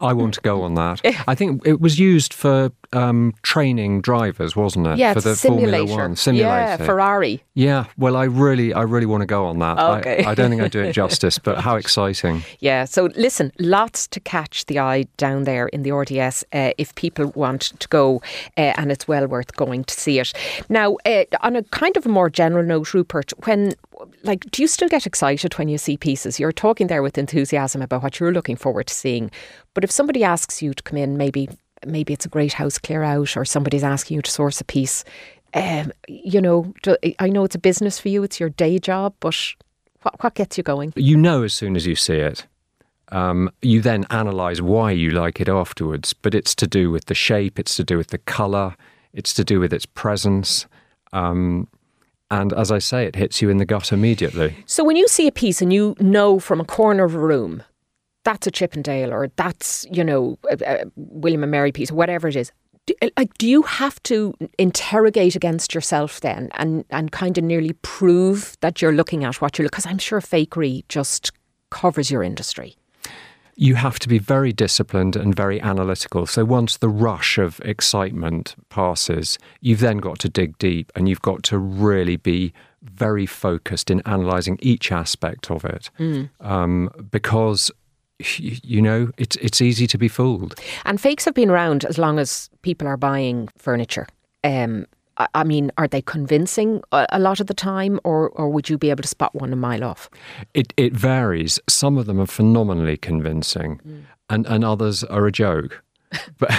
I 0.00 0.12
want 0.12 0.34
to 0.34 0.40
go 0.40 0.62
on 0.62 0.74
that. 0.74 1.00
I 1.28 1.34
think 1.34 1.66
it 1.66 1.80
was 1.80 1.98
used 1.98 2.32
for 2.34 2.70
um, 2.92 3.34
training 3.42 4.00
drivers, 4.00 4.56
wasn't 4.56 4.86
it? 4.86 4.98
Yeah, 4.98 5.14
for 5.14 5.20
the 5.20 5.36
simulator. 5.36 5.86
Formula 5.86 6.02
One 6.02 6.16
simulator. 6.16 6.48
Yeah, 6.48 6.76
Ferrari. 6.78 7.42
Yeah, 7.54 7.84
well, 7.96 8.16
I 8.16 8.24
really, 8.24 8.72
I 8.72 8.82
really 8.82 9.06
want 9.06 9.22
to 9.22 9.26
go 9.26 9.44
on 9.46 9.58
that. 9.58 9.78
I- 9.78 9.98
Okay. 9.98 10.24
I, 10.24 10.34
don't 10.34 10.50
think 10.50 10.62
I 10.62 10.68
do 10.68 10.80
it 10.80 10.92
justice, 11.02 11.38
but 11.38 11.58
how 11.58 11.74
exciting! 11.76 12.42
Yeah, 12.60 12.84
so 12.84 13.08
listen, 13.16 13.52
lots 13.58 14.06
to 14.08 14.20
catch 14.20 14.66
the 14.66 14.78
eye 14.78 15.06
down 15.16 15.44
there 15.44 15.66
in 15.68 15.82
the 15.82 15.90
RDS 15.92 16.44
uh, 16.52 16.70
if 16.78 16.94
people 16.94 17.32
want 17.34 17.62
to 17.80 17.88
go, 17.88 18.22
uh, 18.56 18.74
and 18.76 18.92
it's 18.92 19.08
well 19.08 19.26
worth 19.26 19.54
going 19.56 19.84
to 19.84 19.94
see 19.94 20.20
it. 20.20 20.32
Now, 20.68 20.96
uh, 21.04 21.24
on 21.40 21.56
a 21.56 21.62
kind 21.64 21.96
of 21.96 22.06
a 22.06 22.08
more 22.08 22.30
general 22.30 22.64
note, 22.64 22.94
Rupert, 22.94 23.32
when 23.44 23.72
like, 24.22 24.50
do 24.50 24.62
you 24.62 24.68
still 24.68 24.88
get 24.88 25.06
excited 25.06 25.54
when 25.54 25.68
you 25.68 25.78
see 25.78 25.96
pieces? 25.96 26.38
You're 26.38 26.52
talking 26.52 26.86
there 26.86 27.02
with 27.02 27.18
enthusiasm 27.18 27.82
about 27.82 28.02
what 28.02 28.20
you're 28.20 28.32
looking 28.32 28.56
forward 28.56 28.86
to 28.88 28.94
seeing, 28.94 29.30
but 29.74 29.84
if 29.84 29.90
somebody 29.90 30.24
asks 30.24 30.62
you 30.62 30.74
to 30.74 30.82
come 30.82 30.98
in, 30.98 31.16
maybe 31.16 31.48
maybe 31.86 32.12
it's 32.12 32.26
a 32.26 32.28
great 32.28 32.54
house 32.54 32.78
clear 32.78 33.02
out, 33.02 33.36
or 33.36 33.44
somebody's 33.44 33.84
asking 33.84 34.16
you 34.16 34.22
to 34.22 34.30
source 34.30 34.60
a 34.60 34.64
piece. 34.64 35.04
Um, 35.54 35.92
you 36.08 36.40
know, 36.40 36.74
I 37.18 37.28
know 37.28 37.44
it's 37.44 37.54
a 37.54 37.60
business 37.60 37.98
for 37.98 38.08
you; 38.08 38.22
it's 38.22 38.40
your 38.40 38.50
day 38.50 38.78
job, 38.78 39.14
but 39.20 39.36
what 40.02 40.22
what 40.22 40.34
gets 40.34 40.56
you 40.56 40.64
going? 40.64 40.92
You 40.96 41.16
know 41.16 41.42
as 41.42 41.54
soon 41.54 41.76
as 41.76 41.86
you 41.86 41.94
see 41.94 42.16
it. 42.16 42.46
Um, 43.10 43.50
you 43.62 43.80
then 43.80 44.04
analyze 44.10 44.60
why 44.60 44.90
you 44.90 45.10
like 45.10 45.40
it 45.40 45.48
afterwards, 45.48 46.12
but 46.12 46.34
it's 46.34 46.54
to 46.56 46.66
do 46.66 46.90
with 46.90 47.06
the 47.06 47.14
shape, 47.14 47.58
it's 47.58 47.74
to 47.76 47.84
do 47.84 47.96
with 47.96 48.08
the 48.08 48.18
color, 48.18 48.76
it's 49.14 49.32
to 49.34 49.44
do 49.44 49.60
with 49.60 49.72
its 49.72 49.86
presence. 49.86 50.66
Um, 51.14 51.68
and 52.30 52.52
as 52.52 52.70
I 52.70 52.78
say, 52.78 53.06
it 53.06 53.16
hits 53.16 53.40
you 53.40 53.48
in 53.48 53.56
the 53.56 53.64
gut 53.64 53.92
immediately. 53.92 54.54
So 54.66 54.84
when 54.84 54.96
you 54.96 55.08
see 55.08 55.26
a 55.26 55.32
piece 55.32 55.62
and 55.62 55.72
you 55.72 55.96
know 55.98 56.38
from 56.38 56.60
a 56.60 56.64
corner 56.64 57.04
of 57.04 57.14
a 57.14 57.18
room, 57.18 57.62
that's 58.24 58.46
a 58.46 58.50
Chippendale 58.50 59.12
or 59.12 59.30
that's, 59.36 59.86
you 59.90 60.04
know, 60.04 60.38
a, 60.50 60.58
a 60.66 60.84
William 60.96 61.42
and 61.42 61.50
Mary 61.50 61.72
piece, 61.72 61.90
whatever 61.90 62.28
it 62.28 62.36
is. 62.36 62.52
Do, 62.84 62.94
uh, 63.00 63.08
like, 63.16 63.36
do 63.38 63.48
you 63.48 63.62
have 63.62 64.02
to 64.04 64.34
interrogate 64.58 65.34
against 65.36 65.74
yourself 65.74 66.20
then 66.20 66.50
and, 66.54 66.84
and 66.90 67.10
kind 67.12 67.38
of 67.38 67.44
nearly 67.44 67.72
prove 67.82 68.56
that 68.60 68.82
you're 68.82 68.92
looking 68.92 69.24
at 69.24 69.40
what 69.40 69.56
you're 69.56 69.64
looking? 69.64 69.76
Because 69.76 69.86
I'm 69.86 69.98
sure 69.98 70.20
fakery 70.20 70.86
just 70.88 71.32
covers 71.70 72.10
your 72.10 72.22
industry. 72.22 72.76
You 73.60 73.74
have 73.74 73.98
to 73.98 74.08
be 74.08 74.18
very 74.18 74.52
disciplined 74.52 75.16
and 75.16 75.34
very 75.34 75.60
analytical. 75.60 76.26
So 76.26 76.44
once 76.44 76.76
the 76.76 76.88
rush 76.88 77.38
of 77.38 77.60
excitement 77.64 78.54
passes, 78.68 79.36
you've 79.60 79.80
then 79.80 79.98
got 79.98 80.20
to 80.20 80.28
dig 80.28 80.56
deep 80.58 80.92
and 80.94 81.08
you've 81.08 81.22
got 81.22 81.42
to 81.44 81.58
really 81.58 82.16
be 82.16 82.52
very 82.82 83.26
focused 83.26 83.90
in 83.90 84.00
analysing 84.06 84.58
each 84.62 84.92
aspect 84.92 85.50
of 85.50 85.64
it. 85.64 85.90
Um, 86.40 86.90
because 87.10 87.72
you 88.36 88.80
know, 88.80 89.10
it's 89.16 89.36
it's 89.36 89.60
easy 89.60 89.86
to 89.88 89.98
be 89.98 90.08
fooled. 90.08 90.54
And 90.84 91.00
fakes 91.00 91.24
have 91.24 91.34
been 91.34 91.50
around 91.50 91.84
as 91.84 91.98
long 91.98 92.18
as 92.18 92.50
people 92.62 92.86
are 92.86 92.96
buying 92.96 93.48
furniture. 93.58 94.06
Um, 94.44 94.86
I 95.34 95.44
mean, 95.44 95.72
are 95.76 95.88
they 95.88 96.02
convincing 96.02 96.82
a 96.92 97.18
lot 97.18 97.40
of 97.40 97.46
the 97.48 97.54
time, 97.54 97.98
or, 98.04 98.30
or 98.30 98.48
would 98.50 98.68
you 98.68 98.78
be 98.78 98.90
able 98.90 99.02
to 99.02 99.08
spot 99.08 99.34
one 99.34 99.52
a 99.52 99.56
mile 99.56 99.84
off? 99.84 100.08
It 100.54 100.72
it 100.76 100.92
varies. 100.92 101.58
Some 101.68 101.98
of 101.98 102.06
them 102.06 102.20
are 102.20 102.26
phenomenally 102.26 102.96
convincing, 102.96 103.80
mm. 103.86 104.02
and, 104.30 104.46
and 104.46 104.64
others 104.64 105.04
are 105.04 105.26
a 105.26 105.32
joke. 105.32 105.82
but, 106.38 106.50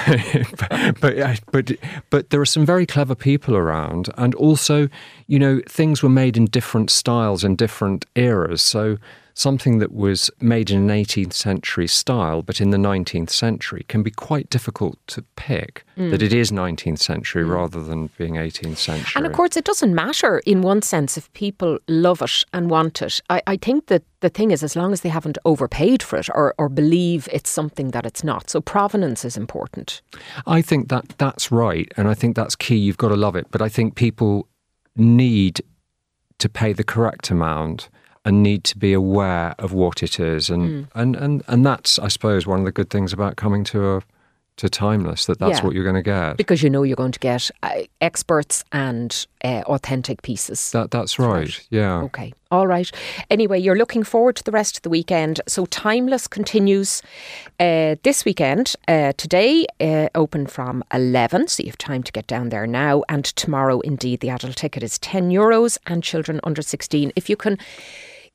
but, 0.59 0.99
but 1.01 1.39
but 1.51 1.71
but 2.11 2.29
there 2.29 2.39
are 2.39 2.45
some 2.45 2.65
very 2.65 2.85
clever 2.85 3.15
people 3.15 3.55
around, 3.55 4.09
and 4.17 4.35
also, 4.35 4.89
you 5.27 5.39
know, 5.39 5.61
things 5.67 6.03
were 6.03 6.09
made 6.09 6.37
in 6.37 6.45
different 6.45 6.91
styles 6.91 7.43
in 7.43 7.55
different 7.55 8.05
eras. 8.15 8.61
So 8.61 8.97
something 9.39 9.79
that 9.79 9.93
was 9.93 10.29
made 10.41 10.69
in 10.69 10.89
an 10.89 11.03
18th 11.03 11.33
century 11.33 11.87
style, 11.87 12.41
but 12.41 12.59
in 12.59 12.71
the 12.71 12.77
19th 12.77 13.29
century, 13.29 13.85
can 13.87 14.03
be 14.03 14.11
quite 14.11 14.49
difficult 14.49 14.97
to 15.07 15.21
pick 15.37 15.85
mm. 15.97 16.11
that 16.11 16.21
it 16.21 16.33
is 16.33 16.51
19th 16.51 16.99
century 16.99 17.45
mm. 17.45 17.53
rather 17.53 17.81
than 17.81 18.09
being 18.17 18.33
18th 18.33 18.77
century. 18.77 19.13
And 19.15 19.25
of 19.25 19.31
course, 19.31 19.55
it 19.55 19.63
doesn't 19.63 19.95
matter 19.95 20.39
in 20.39 20.61
one 20.61 20.81
sense 20.81 21.17
if 21.17 21.31
people 21.33 21.79
love 21.87 22.21
it 22.21 22.43
and 22.53 22.69
want 22.69 23.01
it. 23.01 23.21
I, 23.29 23.41
I 23.47 23.57
think 23.57 23.87
that 23.87 24.03
the 24.19 24.29
thing 24.29 24.51
is, 24.51 24.61
as 24.61 24.75
long 24.75 24.91
as 24.91 25.01
they 25.01 25.09
haven't 25.09 25.37
overpaid 25.45 26.03
for 26.03 26.17
it 26.19 26.29
or, 26.29 26.53
or 26.57 26.67
believe 26.67 27.29
it's 27.31 27.49
something 27.49 27.91
that 27.91 28.05
it's 28.05 28.23
not. 28.23 28.49
So 28.49 28.59
provenance 28.59 29.23
is 29.23 29.37
important. 29.37 30.01
I 30.45 30.61
think 30.61 30.89
that 30.89 31.15
that's 31.17 31.49
right. 31.49 31.89
And 31.95 32.09
I 32.09 32.13
think 32.13 32.35
that's 32.35 32.57
key. 32.57 32.75
You've 32.75 32.97
got 32.97 33.09
to 33.09 33.15
love 33.15 33.37
it. 33.37 33.47
But 33.51 33.61
I 33.61 33.69
think 33.69 33.95
people 33.95 34.49
need 34.97 35.61
to 36.39 36.49
pay 36.49 36.73
the 36.73 36.83
correct 36.83 37.29
amount 37.29 37.89
and 38.29 38.43
need 38.43 38.63
to 38.63 38.77
be 38.77 38.93
aware 38.93 39.55
of 39.57 39.73
what 39.73 40.03
it 40.03 40.19
is, 40.19 40.51
and 40.51 40.63
mm. 40.63 40.87
and 40.93 41.15
and 41.15 41.43
and 41.47 41.65
that's 41.65 41.97
I 41.97 42.09
suppose 42.09 42.45
one 42.45 42.59
of 42.59 42.65
the 42.65 42.71
good 42.71 42.91
things 42.91 43.11
about 43.11 43.35
coming 43.35 43.63
to 43.65 43.95
a 43.95 44.01
to 44.57 44.69
timeless 44.69 45.25
that 45.25 45.39
that's 45.39 45.59
yeah. 45.59 45.63
what 45.65 45.73
you're 45.73 45.85
going 45.85 45.95
to 45.95 46.01
get 46.01 46.35
because 46.35 46.61
you 46.61 46.69
know 46.69 46.83
you're 46.83 46.97
going 46.97 47.13
to 47.13 47.19
get 47.19 47.49
uh, 47.63 47.83
experts 48.01 48.65
and 48.73 49.25
uh, 49.43 49.63
authentic 49.65 50.21
pieces. 50.21 50.71
That 50.71 50.91
that's 50.91 51.17
right. 51.17 51.39
right. 51.39 51.67
Yeah. 51.69 52.01
Okay. 52.01 52.33
All 52.51 52.67
right. 52.67 52.91
Anyway, 53.29 53.59
you're 53.59 53.77
looking 53.77 54.03
forward 54.03 54.35
to 54.35 54.43
the 54.43 54.51
rest 54.51 54.75
of 54.75 54.83
the 54.83 54.89
weekend. 54.89 55.39
So 55.47 55.65
timeless 55.65 56.27
continues 56.27 57.01
uh, 57.59 57.95
this 58.03 58.25
weekend. 58.25 58.75
Uh, 58.87 59.13
today 59.13 59.65
uh, 59.79 60.09
open 60.13 60.45
from 60.45 60.83
eleven, 60.93 61.47
so 61.47 61.63
you 61.63 61.69
have 61.69 61.77
time 61.77 62.03
to 62.03 62.11
get 62.11 62.27
down 62.27 62.49
there 62.49 62.67
now. 62.67 63.03
And 63.07 63.23
tomorrow, 63.23 63.79
indeed, 63.79 64.19
the 64.19 64.29
adult 64.29 64.57
ticket 64.57 64.83
is 64.83 64.99
ten 64.99 65.31
euros, 65.31 65.77
and 65.87 66.03
children 66.03 66.41
under 66.43 66.61
sixteen. 66.61 67.11
If 67.15 67.29
you 67.29 67.37
can 67.37 67.57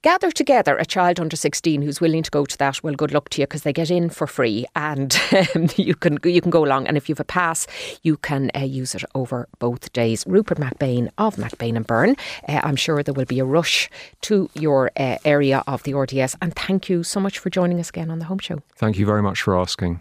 gather 0.04 0.30
together 0.30 0.76
a 0.76 0.84
child 0.84 1.18
under 1.18 1.34
16 1.34 1.80
who's 1.80 1.98
willing 1.98 2.22
to 2.22 2.30
go 2.30 2.44
to 2.44 2.58
that, 2.58 2.82
well, 2.82 2.92
good 2.92 3.10
luck 3.10 3.30
to 3.30 3.40
you 3.40 3.46
because 3.46 3.62
they 3.62 3.72
get 3.72 3.90
in 3.90 4.10
for 4.10 4.26
free 4.26 4.66
and 4.76 5.18
um, 5.32 5.68
you 5.76 5.94
can 5.94 6.18
you 6.24 6.42
can 6.42 6.50
go 6.50 6.64
along. 6.64 6.86
And 6.86 6.96
if 6.96 7.08
you 7.08 7.14
have 7.14 7.20
a 7.20 7.24
pass, 7.24 7.66
you 8.02 8.18
can 8.18 8.50
uh, 8.54 8.60
use 8.60 8.94
it 8.94 9.02
over 9.14 9.48
both 9.58 9.92
days. 9.94 10.22
Rupert 10.26 10.58
McBain 10.58 11.08
of 11.16 11.36
McBain 11.36 11.74
and 11.74 11.86
Byrne. 11.86 12.16
Uh, 12.46 12.60
I'm 12.62 12.76
sure 12.76 13.02
there 13.02 13.14
will 13.14 13.24
be 13.24 13.38
a 13.38 13.46
rush 13.46 13.88
to 14.22 14.50
your 14.54 14.90
uh, 14.96 15.16
area 15.24 15.64
of 15.66 15.82
the 15.84 15.94
RDS. 15.94 16.36
And 16.42 16.54
thank 16.54 16.90
you 16.90 17.02
so 17.02 17.18
much 17.18 17.38
for 17.38 17.48
joining 17.48 17.80
us 17.80 17.88
again 17.88 18.10
on 18.10 18.18
the 18.18 18.26
Home 18.26 18.38
Show. 18.38 18.62
Thank 18.76 18.98
you 18.98 19.06
very 19.06 19.22
much 19.22 19.40
for 19.40 19.58
asking. 19.58 20.00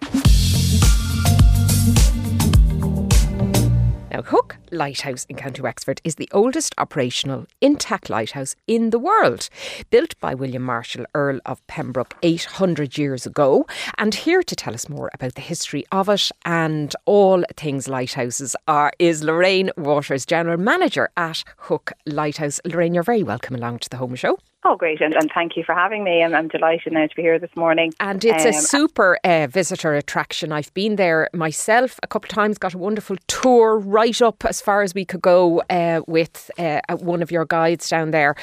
Now, 4.13 4.21
Hook 4.21 4.57
Lighthouse 4.69 5.25
in 5.27 5.37
County 5.37 5.63
Wexford 5.63 5.99
is 6.03 6.15
the 6.15 6.29
oldest 6.31 6.75
operational 6.77 7.47
intact 7.61 8.11
lighthouse 8.11 8.55
in 8.67 8.91
the 8.91 8.99
world, 8.99 9.49
built 9.89 10.19
by 10.19 10.35
William 10.35 10.61
Marshall, 10.61 11.07
Earl 11.15 11.39
of 11.47 11.65
Pembroke, 11.65 12.15
800 12.21 12.95
years 12.95 13.25
ago. 13.25 13.65
And 13.97 14.13
here 14.13 14.43
to 14.43 14.55
tell 14.55 14.75
us 14.75 14.87
more 14.87 15.09
about 15.15 15.33
the 15.33 15.41
history 15.41 15.83
of 15.91 16.09
it 16.09 16.29
and 16.45 16.95
all 17.05 17.43
things 17.57 17.87
lighthouses 17.87 18.55
are, 18.67 18.93
is 18.99 19.23
Lorraine 19.23 19.71
Waters, 19.77 20.27
General 20.27 20.57
Manager 20.57 21.09
at 21.17 21.43
Hook 21.57 21.91
Lighthouse. 22.05 22.61
Lorraine, 22.65 22.93
you're 22.93 23.01
very 23.01 23.23
welcome 23.23 23.55
along 23.55 23.79
to 23.79 23.89
the 23.89 23.97
Home 23.97 24.13
Show. 24.13 24.37
Oh, 24.65 24.77
great. 24.77 25.01
And, 25.01 25.13
and 25.13 25.29
thank 25.33 25.57
you 25.57 25.63
for 25.63 25.75
having 25.75 26.03
me. 26.05 26.23
I'm, 26.23 26.33
I'm 26.33 26.47
delighted 26.47 26.93
now 26.93 27.05
to 27.05 27.15
be 27.15 27.21
here 27.21 27.37
this 27.37 27.53
morning. 27.55 27.91
And 27.99 28.23
it's 28.23 28.45
um, 28.45 28.49
a 28.49 28.53
super 28.53 29.19
uh, 29.23 29.47
visitor 29.47 29.93
attraction. 29.93 30.53
I've 30.53 30.73
been 30.73 30.95
there 30.95 31.29
myself 31.33 31.99
a 32.01 32.07
couple 32.07 32.27
of 32.27 32.35
times, 32.35 32.57
got 32.57 32.73
a 32.73 32.77
wonderful 32.77 33.17
tour 33.27 33.77
right 33.77 34.21
up 34.21 34.45
as 34.45 34.61
far 34.61 34.81
as 34.81 34.93
we 34.93 35.03
could 35.03 35.21
go 35.21 35.61
uh, 35.69 36.01
with 36.07 36.49
uh, 36.57 36.79
one 36.99 37.21
of 37.21 37.29
your 37.29 37.45
guides 37.45 37.89
down 37.89 38.11
there. 38.11 38.35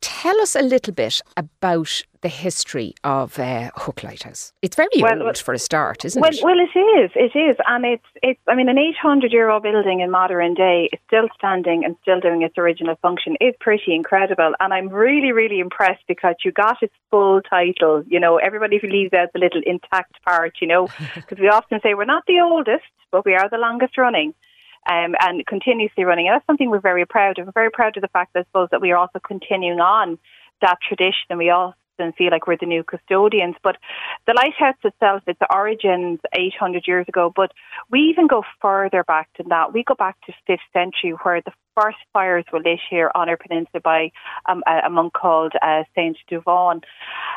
Tell 0.00 0.40
us 0.40 0.56
a 0.56 0.62
little 0.62 0.92
bit 0.92 1.22
about 1.36 2.02
the 2.20 2.28
history 2.28 2.94
of 3.04 3.38
uh, 3.38 3.70
Hook 3.76 4.02
Lighthouse. 4.02 4.52
It's 4.62 4.76
very 4.76 4.88
well, 5.00 5.22
old 5.22 5.38
for 5.38 5.54
a 5.54 5.58
start, 5.58 6.04
isn't 6.04 6.20
well, 6.20 6.30
it? 6.30 6.40
Well, 6.42 6.58
it 6.58 6.78
is. 6.78 7.10
It 7.14 7.38
is, 7.38 7.56
and 7.66 7.84
it's 7.84 8.04
it's. 8.22 8.40
I 8.48 8.54
mean, 8.54 8.68
an 8.68 8.78
800 8.78 9.32
year 9.32 9.50
old 9.50 9.62
building 9.62 10.00
in 10.00 10.10
modern 10.10 10.54
day 10.54 10.88
is 10.92 10.98
still 11.06 11.28
standing 11.36 11.84
and 11.84 11.96
still 12.02 12.20
doing 12.20 12.42
its 12.42 12.56
original 12.58 12.96
function 13.02 13.36
is 13.40 13.54
pretty 13.60 13.94
incredible. 13.94 14.54
And 14.60 14.72
I'm 14.74 14.88
really, 14.88 15.32
really 15.32 15.60
impressed 15.60 16.02
because 16.08 16.34
you 16.44 16.52
got 16.52 16.82
its 16.82 16.94
full 17.10 17.40
title. 17.42 18.02
You 18.06 18.20
know, 18.20 18.38
everybody 18.38 18.78
who 18.78 18.88
leaves 18.88 19.12
out 19.12 19.32
the 19.32 19.40
little 19.40 19.62
intact 19.64 20.22
part. 20.24 20.54
You 20.60 20.68
know, 20.68 20.88
because 21.14 21.38
we 21.38 21.48
often 21.48 21.80
say 21.82 21.94
we're 21.94 22.04
not 22.04 22.24
the 22.26 22.40
oldest, 22.40 22.84
but 23.10 23.24
we 23.24 23.34
are 23.34 23.48
the 23.48 23.58
longest 23.58 23.96
running. 23.98 24.34
Um, 24.88 25.16
and 25.20 25.44
continuously 25.44 26.04
running. 26.04 26.28
And 26.28 26.34
that's 26.34 26.46
something 26.46 26.70
we're 26.70 26.80
very 26.80 27.04
proud 27.04 27.38
of. 27.38 27.44
We're 27.46 27.52
very 27.52 27.70
proud 27.70 27.98
of 27.98 28.00
the 28.00 28.08
fact, 28.08 28.34
I 28.34 28.44
suppose, 28.44 28.68
that 28.70 28.80
we 28.80 28.90
are 28.92 28.96
also 28.96 29.18
continuing 29.18 29.80
on 29.80 30.18
that 30.62 30.78
tradition 30.86 31.26
and 31.28 31.38
we 31.38 31.50
all 31.50 31.74
and 31.98 32.14
feel 32.14 32.30
like 32.30 32.46
we're 32.46 32.56
the 32.56 32.66
new 32.66 32.84
custodians. 32.84 33.56
But 33.62 33.76
the 34.26 34.34
lighthouse 34.34 34.76
itself, 34.84 35.22
its 35.26 35.40
origins 35.52 36.20
800 36.32 36.84
years 36.86 37.06
ago, 37.08 37.32
but 37.34 37.52
we 37.90 38.00
even 38.00 38.26
go 38.26 38.42
further 38.60 39.04
back 39.04 39.28
than 39.36 39.48
that. 39.48 39.72
We 39.72 39.84
go 39.84 39.94
back 39.94 40.16
to 40.26 40.32
5th 40.48 40.58
century 40.72 41.12
where 41.22 41.40
the 41.40 41.52
first 41.80 41.98
fires 42.12 42.44
were 42.52 42.58
lit 42.58 42.80
here 42.90 43.10
on 43.14 43.28
our 43.28 43.36
peninsula 43.36 43.80
by 43.82 44.10
um, 44.46 44.62
a, 44.66 44.86
a, 44.86 44.90
monk 44.90 45.12
called 45.12 45.52
uh, 45.62 45.84
Saint 45.94 46.16
Dubhán. 46.30 46.82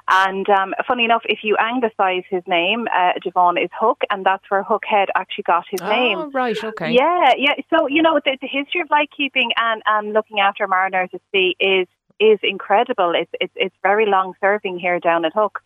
And 0.10 0.50
um, 0.50 0.74
funny 0.88 1.06
enough, 1.06 1.22
if 1.26 1.40
you 1.44 1.58
anglicise 1.60 2.24
his 2.30 2.42
name, 2.48 2.88
uh, 2.94 3.14
Dubhán 3.24 3.64
is 3.64 3.70
Hook, 3.80 4.02
and 4.10 4.26
that's 4.26 4.44
where 4.50 4.64
Hookhead 4.64 5.08
actually 5.16 5.44
got 5.44 5.66
his 5.70 5.82
oh, 5.82 5.90
name. 5.90 6.32
right, 6.32 6.62
okay. 6.64 6.92
Yeah, 6.92 7.34
yeah. 7.38 7.54
So, 7.70 7.88
you 7.88 8.02
know, 8.02 8.20
the, 8.24 8.38
the 8.42 8.48
history 8.48 8.82
of 8.82 8.90
lightkeeping 8.90 9.50
and, 9.58 9.84
and 9.86 10.14
looking 10.14 10.40
after 10.40 10.68
mariners 10.68 11.10
at 11.14 11.22
sea 11.32 11.56
is 11.60 11.88
is 12.22 12.40
incredible. 12.44 13.14
It's 13.16 13.32
it's 13.42 13.54
it's 13.56 13.76
very 13.82 14.06
long 14.06 14.34
serving 14.40 14.80
here 14.80 15.00
down 15.00 15.26
at 15.26 15.34
Hook. 15.34 15.60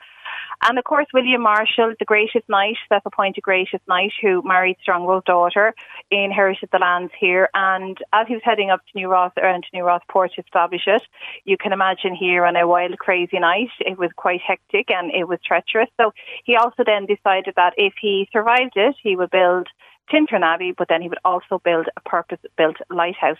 And 0.63 0.79
of 0.79 0.85
course, 0.85 1.05
William 1.13 1.41
Marshall, 1.41 1.93
the 1.99 2.05
greatest 2.05 2.47
knight, 2.47 2.77
self 2.87 3.03
appointed 3.05 3.41
greatest 3.41 3.83
knight, 3.87 4.13
who 4.21 4.41
married 4.43 4.77
Strongbow's 4.81 5.23
daughter, 5.25 5.73
inherited 6.09 6.69
the 6.71 6.79
lands 6.79 7.11
here. 7.19 7.49
And 7.53 7.97
as 8.13 8.27
he 8.27 8.35
was 8.35 8.43
heading 8.43 8.69
up 8.69 8.79
to 8.79 8.97
New 8.97 9.09
Ross, 9.09 9.33
around 9.37 9.63
to 9.63 9.77
New 9.77 9.83
Ross 9.83 10.01
Port 10.09 10.31
to 10.35 10.41
establish 10.41 10.83
it, 10.87 11.03
you 11.43 11.57
can 11.57 11.73
imagine 11.73 12.15
here 12.15 12.45
on 12.45 12.55
a 12.55 12.67
wild, 12.67 12.97
crazy 12.97 13.39
night, 13.39 13.69
it 13.79 13.97
was 13.97 14.11
quite 14.15 14.41
hectic 14.41 14.89
and 14.89 15.11
it 15.11 15.27
was 15.27 15.39
treacherous. 15.45 15.89
So 15.99 16.13
he 16.45 16.55
also 16.55 16.83
then 16.85 17.05
decided 17.05 17.53
that 17.57 17.73
if 17.77 17.93
he 18.01 18.27
survived 18.31 18.73
it, 18.75 18.95
he 19.03 19.15
would 19.15 19.31
build 19.31 19.67
Tintern 20.11 20.43
Abbey, 20.43 20.73
but 20.77 20.87
then 20.87 21.01
he 21.01 21.09
would 21.09 21.19
also 21.25 21.59
build 21.63 21.87
a 21.97 22.09
purpose 22.09 22.39
built 22.57 22.77
lighthouse. 22.89 23.37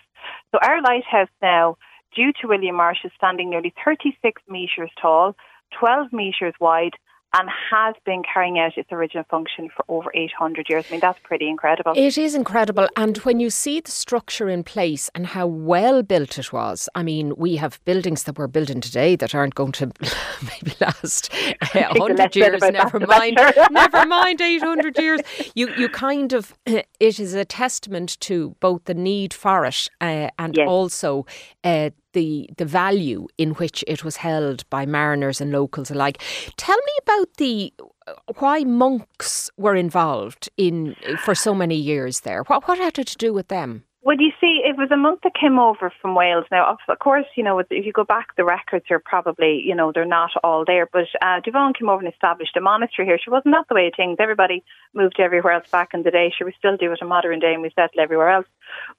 So 0.51 0.59
our 0.61 0.81
lighthouse 0.81 1.29
now 1.41 1.77
due 2.15 2.31
to 2.41 2.47
William 2.47 2.75
Marsh 2.75 2.99
is 3.03 3.11
standing 3.17 3.49
nearly 3.49 3.73
36 3.83 4.41
metres 4.47 4.91
tall, 5.01 5.35
12 5.79 6.13
metres 6.13 6.53
wide, 6.59 6.93
and 7.37 7.49
has 7.69 7.95
been 8.05 8.23
carrying 8.23 8.57
out 8.59 8.77
its 8.77 8.89
original 8.93 9.25
function 9.29 9.69
for 9.75 9.83
over 9.89 10.09
800 10.15 10.69
years. 10.69 10.85
I 10.87 10.93
mean, 10.93 11.01
that's 11.01 11.19
pretty 11.21 11.49
incredible. 11.49 11.91
It 11.95 12.17
is 12.17 12.33
incredible. 12.33 12.87
And 12.95 13.17
when 13.19 13.41
you 13.41 13.49
see 13.49 13.81
the 13.81 13.91
structure 13.91 14.47
in 14.47 14.63
place 14.63 15.09
and 15.13 15.27
how 15.27 15.45
well 15.45 16.01
built 16.01 16.39
it 16.39 16.53
was, 16.53 16.87
I 16.95 17.03
mean, 17.03 17.33
we 17.35 17.57
have 17.57 17.83
buildings 17.83 18.23
that 18.23 18.37
we're 18.37 18.47
building 18.47 18.79
today 18.79 19.17
that 19.17 19.35
aren't 19.35 19.53
going 19.55 19.73
to 19.73 19.91
maybe 20.43 20.77
last 20.79 21.33
100 21.73 22.35
years, 22.37 22.61
never 22.71 23.01
mind, 23.01 23.37
never 23.69 24.05
mind 24.05 24.39
800 24.39 24.97
years. 24.97 25.19
You, 25.55 25.73
you 25.75 25.89
kind 25.89 26.31
of, 26.31 26.57
it 26.65 26.87
is 27.01 27.33
a 27.33 27.43
testament 27.43 28.17
to 28.21 28.55
both 28.61 28.85
the 28.85 28.93
need 28.93 29.33
for 29.33 29.65
it 29.65 29.89
uh, 29.99 30.29
and 30.39 30.55
yes. 30.55 30.67
also 30.69 31.25
uh, 31.65 31.89
the 32.15 32.49
the 32.57 32.65
value 32.65 33.27
in 33.37 33.51
which 33.51 33.83
it 33.87 34.03
was 34.03 34.17
held 34.17 34.67
by 34.71 34.85
mariners 34.87 35.39
and 35.39 35.51
locals 35.51 35.91
alike. 35.91 36.17
Tell 36.57 36.77
me 36.77 36.93
about 37.03 37.33
the 37.37 37.73
uh, 38.07 38.13
why 38.39 38.63
monks 38.63 39.51
were 39.57 39.75
involved 39.75 40.49
in 40.57 40.95
for 41.23 41.35
so 41.35 41.53
many 41.53 41.75
years 41.75 42.21
there. 42.21 42.41
What 42.47 42.67
what 42.67 42.79
had 42.79 42.97
it 42.97 43.07
to 43.07 43.17
do 43.17 43.31
with 43.33 43.49
them? 43.49 43.84
Well, 44.05 44.17
you 44.19 44.31
see, 44.39 44.61
it 44.63 44.77
was 44.77 44.91
a 44.91 44.97
monk 44.97 45.21
that 45.23 45.33
came 45.33 45.57
over 45.57 45.91
from 45.99 46.13
Wales. 46.13 46.45
Now, 46.51 46.77
of 46.87 46.99
course, 46.99 47.25
you 47.35 47.43
know, 47.43 47.57
if 47.57 47.67
you 47.71 47.91
go 47.91 48.03
back, 48.03 48.35
the 48.37 48.45
records 48.45 48.85
are 48.91 48.99
probably, 48.99 49.63
you 49.65 49.73
know, 49.73 49.91
they're 49.91 50.05
not 50.05 50.29
all 50.43 50.63
there. 50.63 50.87
But 50.93 51.07
uh, 51.23 51.41
Dubhán 51.41 51.75
came 51.75 51.89
over 51.89 52.05
and 52.05 52.13
established 52.13 52.55
a 52.55 52.61
monastery 52.61 53.07
here. 53.07 53.17
She 53.17 53.31
wasn't 53.31 53.55
that 53.55 53.65
the 53.67 53.73
way 53.73 53.87
of 53.87 53.93
things. 53.97 54.17
Everybody 54.19 54.63
moved 54.93 55.19
everywhere 55.19 55.53
else 55.53 55.67
back 55.71 55.95
in 55.95 56.03
the 56.03 56.11
day. 56.11 56.31
Sure, 56.37 56.45
we 56.45 56.53
still 56.55 56.77
do 56.77 56.91
it 56.91 56.99
in 57.01 57.07
modern 57.07 57.39
day 57.39 57.53
and 57.53 57.63
we 57.63 57.71
settle 57.71 57.99
everywhere 57.99 58.29
else. 58.29 58.45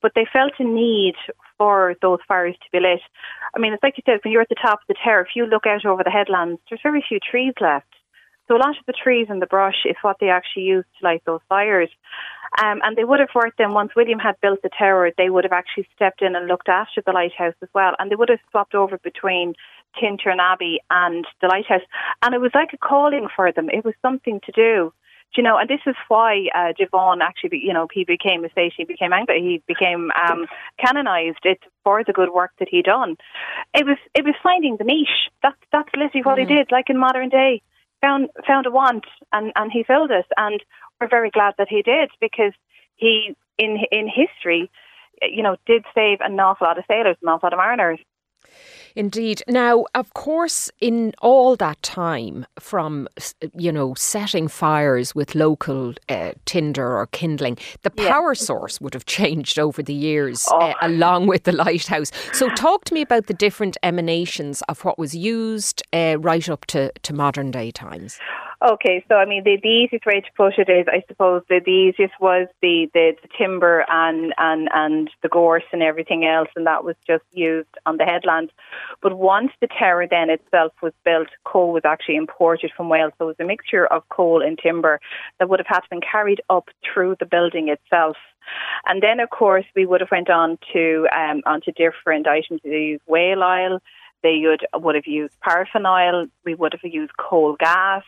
But 0.02 0.10
they 0.16 0.26
felt 0.32 0.54
a 0.58 0.64
need 0.64 1.14
for 1.56 1.94
those 2.02 2.18
fires 2.26 2.56
to 2.56 2.68
be 2.72 2.80
lit. 2.80 2.98
I 3.54 3.60
mean, 3.60 3.74
it's 3.74 3.84
like 3.84 3.98
you 3.98 4.02
said, 4.06 4.18
when 4.24 4.32
you're 4.32 4.42
at 4.42 4.48
the 4.48 4.56
top 4.60 4.80
of 4.80 4.88
the 4.88 4.96
tower, 5.04 5.20
if 5.20 5.36
you 5.36 5.46
look 5.46 5.68
out 5.68 5.86
over 5.86 6.02
the 6.02 6.10
headlands, 6.10 6.60
there's 6.68 6.82
very 6.82 7.04
few 7.08 7.20
trees 7.20 7.54
left. 7.60 7.86
So 8.48 8.56
a 8.56 8.58
lot 8.58 8.78
of 8.78 8.86
the 8.86 8.92
trees 8.92 9.26
and 9.28 9.42
the 9.42 9.46
brush 9.46 9.84
is 9.84 9.96
what 10.02 10.18
they 10.20 10.28
actually 10.28 10.64
used 10.64 10.86
to 10.98 11.04
light 11.04 11.22
those 11.26 11.40
fires. 11.48 11.90
Um, 12.62 12.80
and 12.84 12.96
they 12.96 13.04
would 13.04 13.20
have 13.20 13.34
worked 13.34 13.58
then 13.58 13.72
once 13.72 13.92
William 13.96 14.20
had 14.20 14.40
built 14.40 14.62
the 14.62 14.70
tower, 14.78 15.10
they 15.18 15.30
would 15.30 15.44
have 15.44 15.52
actually 15.52 15.88
stepped 15.94 16.22
in 16.22 16.36
and 16.36 16.46
looked 16.46 16.68
after 16.68 17.02
the 17.04 17.12
lighthouse 17.12 17.54
as 17.60 17.68
well. 17.74 17.94
And 17.98 18.10
they 18.10 18.14
would 18.14 18.28
have 18.28 18.38
swapped 18.50 18.74
over 18.74 18.98
between 18.98 19.54
Tintern 20.00 20.38
Abbey 20.38 20.78
and 20.90 21.26
the 21.40 21.48
lighthouse. 21.48 21.82
And 22.22 22.34
it 22.34 22.40
was 22.40 22.52
like 22.54 22.72
a 22.72 22.78
calling 22.78 23.28
for 23.34 23.50
them. 23.50 23.68
It 23.68 23.84
was 23.84 23.94
something 24.00 24.40
to 24.46 24.52
do. 24.52 24.92
you 25.36 25.42
know, 25.42 25.58
and 25.58 25.68
this 25.68 25.80
is 25.86 25.96
why 26.08 26.46
uh, 26.54 26.72
Dubhán 26.78 27.20
actually, 27.20 27.60
you 27.62 27.72
know, 27.72 27.88
he 27.92 28.04
became 28.04 28.44
a 28.44 28.50
state, 28.50 28.72
he 28.76 28.84
became 28.84 29.12
angry, 29.12 29.42
he 29.42 29.62
became 29.66 30.10
um, 30.28 30.46
canonized 30.78 31.44
it 31.44 31.58
for 31.84 32.04
the 32.04 32.12
good 32.12 32.30
work 32.32 32.52
that 32.58 32.68
he 32.70 32.80
done. 32.82 33.16
It 33.74 33.84
was 33.84 33.98
it 34.14 34.24
was 34.24 34.34
finding 34.42 34.76
the 34.76 34.84
niche. 34.84 35.30
That's 35.42 35.58
that's 35.72 35.90
literally 35.94 36.22
what 36.22 36.38
mm. 36.38 36.48
he 36.48 36.54
did. 36.54 36.72
Like 36.72 36.88
in 36.88 36.98
modern 36.98 37.28
day, 37.28 37.62
found 38.00 38.28
found 38.46 38.66
a 38.66 38.70
want 38.70 39.04
and 39.32 39.52
and 39.56 39.70
he 39.72 39.82
filled 39.84 40.10
it. 40.10 40.26
And 40.36 40.62
we're 41.00 41.08
very 41.08 41.30
glad 41.30 41.54
that 41.58 41.68
he 41.68 41.82
did 41.82 42.10
because 42.20 42.52
he 42.96 43.36
in 43.58 43.78
in 43.90 44.08
history, 44.08 44.70
you 45.22 45.42
know, 45.42 45.56
did 45.66 45.84
save 45.94 46.18
an 46.20 46.38
awful 46.40 46.66
lot 46.66 46.78
of 46.78 46.84
sailors, 46.88 47.16
an 47.22 47.28
awful 47.28 47.46
lot 47.46 47.52
of 47.52 47.58
mariners. 47.58 48.00
Indeed. 48.96 49.42
Now, 49.46 49.84
of 49.94 50.14
course, 50.14 50.70
in 50.80 51.12
all 51.20 51.54
that 51.56 51.80
time, 51.82 52.46
from 52.58 53.08
you 53.54 53.70
know 53.70 53.92
setting 53.94 54.48
fires 54.48 55.14
with 55.14 55.34
local 55.34 55.92
uh, 56.08 56.32
tinder 56.46 56.96
or 56.96 57.06
kindling, 57.08 57.58
the 57.82 57.90
power 57.90 58.32
yeah. 58.32 58.44
source 58.44 58.80
would 58.80 58.94
have 58.94 59.04
changed 59.04 59.58
over 59.58 59.82
the 59.82 59.94
years, 59.94 60.48
oh. 60.50 60.58
uh, 60.58 60.74
along 60.80 61.26
with 61.26 61.44
the 61.44 61.52
lighthouse. 61.52 62.10
So, 62.32 62.48
talk 62.50 62.84
to 62.86 62.94
me 62.94 63.02
about 63.02 63.26
the 63.26 63.34
different 63.34 63.76
emanations 63.82 64.62
of 64.62 64.82
what 64.82 64.98
was 64.98 65.14
used 65.14 65.82
uh, 65.92 66.16
right 66.18 66.48
up 66.48 66.64
to, 66.66 66.90
to 66.90 67.12
modern 67.12 67.50
day 67.50 67.70
times. 67.70 68.18
Okay, 68.64 69.04
so 69.08 69.16
I 69.16 69.26
mean, 69.26 69.44
the, 69.44 69.58
the 69.62 69.68
easiest 69.68 70.06
way 70.06 70.20
to 70.20 70.30
put 70.34 70.58
it 70.58 70.70
is, 70.70 70.86
I 70.88 71.02
suppose, 71.08 71.42
the, 71.48 71.60
the 71.62 71.70
easiest 71.70 72.14
was 72.18 72.48
the, 72.62 72.88
the, 72.94 73.12
the 73.20 73.28
timber 73.36 73.84
and, 73.88 74.32
and, 74.38 74.68
and 74.72 75.10
the 75.22 75.28
gorse 75.28 75.64
and 75.72 75.82
everything 75.82 76.24
else, 76.24 76.48
and 76.56 76.66
that 76.66 76.82
was 76.82 76.96
just 77.06 77.24
used 77.32 77.68
on 77.84 77.98
the 77.98 78.04
headland. 78.04 78.50
But 79.02 79.18
once 79.18 79.50
the 79.60 79.66
tower 79.66 80.06
then 80.08 80.30
itself 80.30 80.72
was 80.82 80.94
built, 81.04 81.28
coal 81.44 81.72
was 81.72 81.82
actually 81.84 82.16
imported 82.16 82.70
from 82.74 82.88
Wales. 82.88 83.12
So 83.18 83.26
it 83.26 83.28
was 83.28 83.36
a 83.40 83.44
mixture 83.44 83.86
of 83.86 84.08
coal 84.08 84.42
and 84.42 84.58
timber 84.58 85.00
that 85.38 85.50
would 85.50 85.60
have 85.60 85.66
had 85.66 85.80
to 85.80 85.88
been 85.90 86.00
carried 86.00 86.40
up 86.48 86.68
through 86.82 87.16
the 87.20 87.26
building 87.26 87.68
itself. 87.68 88.16
And 88.86 89.02
then, 89.02 89.20
of 89.20 89.28
course, 89.30 89.66
we 89.74 89.84
would 89.84 90.00
have 90.00 90.10
went 90.10 90.30
on 90.30 90.58
to 90.72 91.06
um, 91.14 91.42
onto 91.44 91.72
different 91.72 92.26
items. 92.26 92.60
They 92.64 92.70
used 92.70 93.02
whale 93.06 93.42
oil. 93.42 93.80
They 94.22 94.42
would 94.44 94.66
would 94.74 94.94
have 94.94 95.06
used 95.06 95.38
paraffin 95.40 95.84
oil. 95.84 96.26
We 96.44 96.54
would 96.54 96.72
have 96.72 96.90
used 96.90 97.16
coal 97.18 97.56
gas. 97.58 98.02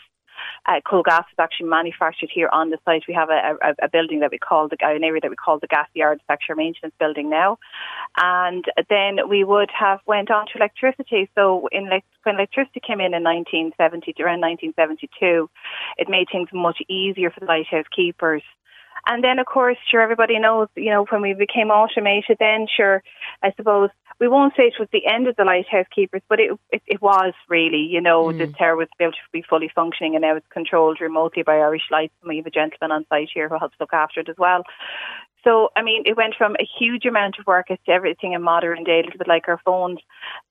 Uh, 0.67 0.81
coal 0.89 1.03
gas 1.03 1.25
is 1.31 1.39
actually 1.39 1.69
manufactured 1.69 2.31
here 2.33 2.49
on 2.53 2.71
the 2.71 2.79
site. 2.85 3.05
We 3.09 3.15
have 3.15 3.31
a, 3.31 3.57
a, 3.63 3.87
a 3.87 3.89
building 3.89 4.21
that 4.21 4.31
we 4.31 4.39
call 4.39 4.69
the 4.69 4.77
an 4.81 5.05
area 5.05 5.21
that 5.21 5.31
we 5.31 5.37
call 5.37 5.59
the 5.59 5.67
gas 5.67 5.89
yard. 5.95 6.21
Our 6.29 6.57
maintenance 6.57 6.95
building 6.99 7.29
now. 7.29 7.59
And 8.17 8.65
then 8.89 9.29
we 9.29 9.45
would 9.45 9.71
have 9.79 10.01
went 10.07 10.31
on 10.31 10.47
to 10.47 10.59
electricity. 10.59 11.29
So 11.35 11.69
in 11.73 11.89
when 12.23 12.35
electricity 12.37 12.81
came 12.81 13.01
in 13.01 13.13
in 13.13 13.23
1970, 13.23 14.15
around 14.23 14.41
1972, 14.41 15.51
it 15.99 16.09
made 16.09 16.29
things 16.31 16.49
much 16.53 16.79
easier 16.89 17.31
for 17.31 17.41
the 17.41 17.47
lighthouse 17.47 17.87
keepers 17.95 18.43
and 19.07 19.25
then, 19.25 19.39
of 19.39 19.47
course, 19.47 19.79
sure, 19.91 20.03
everybody 20.03 20.39
knows, 20.39 20.69
you 20.77 20.91
know, 20.91 21.07
when 21.09 21.23
we 21.23 21.33
became 21.33 21.69
automated, 21.71 22.37
then 22.39 22.67
sure, 22.75 23.03
I 23.43 23.53
suppose 23.57 23.91
we 24.21 24.29
won't 24.29 24.55
say 24.57 24.65
it 24.65 24.79
was 24.79 24.89
the 24.93 25.07
end 25.07 25.29
of 25.29 25.37
the 25.37 25.45
lighthouse 25.45 25.87
keepers, 25.95 26.23
but 26.29 26.41
it 26.41 26.51
it, 26.71 26.83
it 26.87 27.03
was 27.03 27.35
really, 27.49 27.83
you 27.83 28.01
know, 28.01 28.25
mm. 28.27 28.39
the 28.39 28.47
tower 28.49 28.77
was 28.77 28.89
able 29.01 29.13
to 29.13 29.19
be 29.33 29.43
fully 29.43 29.71
functioning 29.75 30.15
and 30.15 30.23
now 30.23 30.37
it's 30.37 30.47
controlled 30.51 31.01
remotely 31.01 31.43
by 31.43 31.57
Irish 31.57 31.89
Lights. 31.91 32.15
And 32.23 32.29
we 32.29 32.37
have 32.39 32.47
a 32.47 32.51
gentleman 32.51 32.93
on 32.93 33.07
site 33.09 33.31
here 33.33 33.49
who 33.49 33.59
helps 33.59 33.77
look 33.81 33.93
after 33.93 34.21
it 34.21 34.29
as 34.29 34.37
well. 34.39 34.65
So, 35.45 35.69
I 35.77 35.83
mean, 35.83 36.03
it 36.05 36.17
went 36.17 36.35
from 36.37 36.57
a 36.57 36.69
huge 36.79 37.05
amount 37.05 37.37
of 37.39 37.47
work 37.47 37.69
to 37.69 37.79
everything 37.87 38.33
in 38.33 38.43
modern 38.43 38.83
day, 38.83 39.01
a 39.01 39.05
little 39.05 39.19
bit 39.19 39.29
like 39.29 39.49
our 39.49 39.61
phones. 39.65 40.01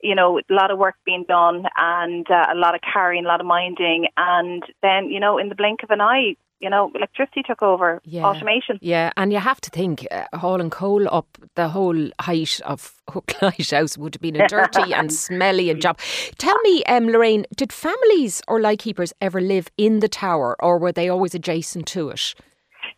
You 0.01 0.15
know, 0.15 0.39
a 0.39 0.53
lot 0.53 0.71
of 0.71 0.77
work 0.77 0.95
being 1.05 1.25
done 1.27 1.65
and 1.75 2.25
uh, 2.31 2.47
a 2.51 2.55
lot 2.55 2.73
of 2.73 2.81
carrying, 2.81 3.25
a 3.25 3.27
lot 3.27 3.41
of 3.41 3.45
minding. 3.45 4.07
And 4.15 4.63
then, 4.81 5.11
you 5.11 5.19
know, 5.19 5.37
in 5.37 5.49
the 5.49 5.55
blink 5.55 5.83
of 5.83 5.89
an 5.89 6.01
eye, 6.01 6.37
you 6.59 6.69
know, 6.69 6.91
electricity 6.95 7.43
took 7.43 7.61
over, 7.61 8.01
yeah. 8.03 8.25
automation. 8.25 8.79
Yeah, 8.81 9.11
and 9.15 9.31
you 9.31 9.39
have 9.39 9.61
to 9.61 9.69
think, 9.69 10.07
uh, 10.11 10.25
hauling 10.33 10.69
coal 10.69 11.07
up 11.13 11.37
the 11.55 11.69
whole 11.69 12.09
height 12.19 12.59
of 12.65 12.93
Hook 13.09 13.33
Lighthouse 13.41 13.97
would 13.97 14.15
have 14.15 14.21
been 14.21 14.39
a 14.39 14.47
dirty 14.47 14.93
and 14.93 15.13
smelly 15.13 15.69
and 15.69 15.81
job. 15.81 15.99
Tell 16.37 16.57
me, 16.61 16.83
um, 16.85 17.07
Lorraine, 17.07 17.45
did 17.55 17.71
families 17.71 18.41
or 18.47 18.59
lightkeepers 18.59 19.13
ever 19.21 19.41
live 19.41 19.67
in 19.77 19.99
the 19.99 20.09
tower 20.09 20.55
or 20.59 20.77
were 20.77 20.91
they 20.91 21.09
always 21.09 21.35
adjacent 21.35 21.85
to 21.87 22.09
it? 22.09 22.33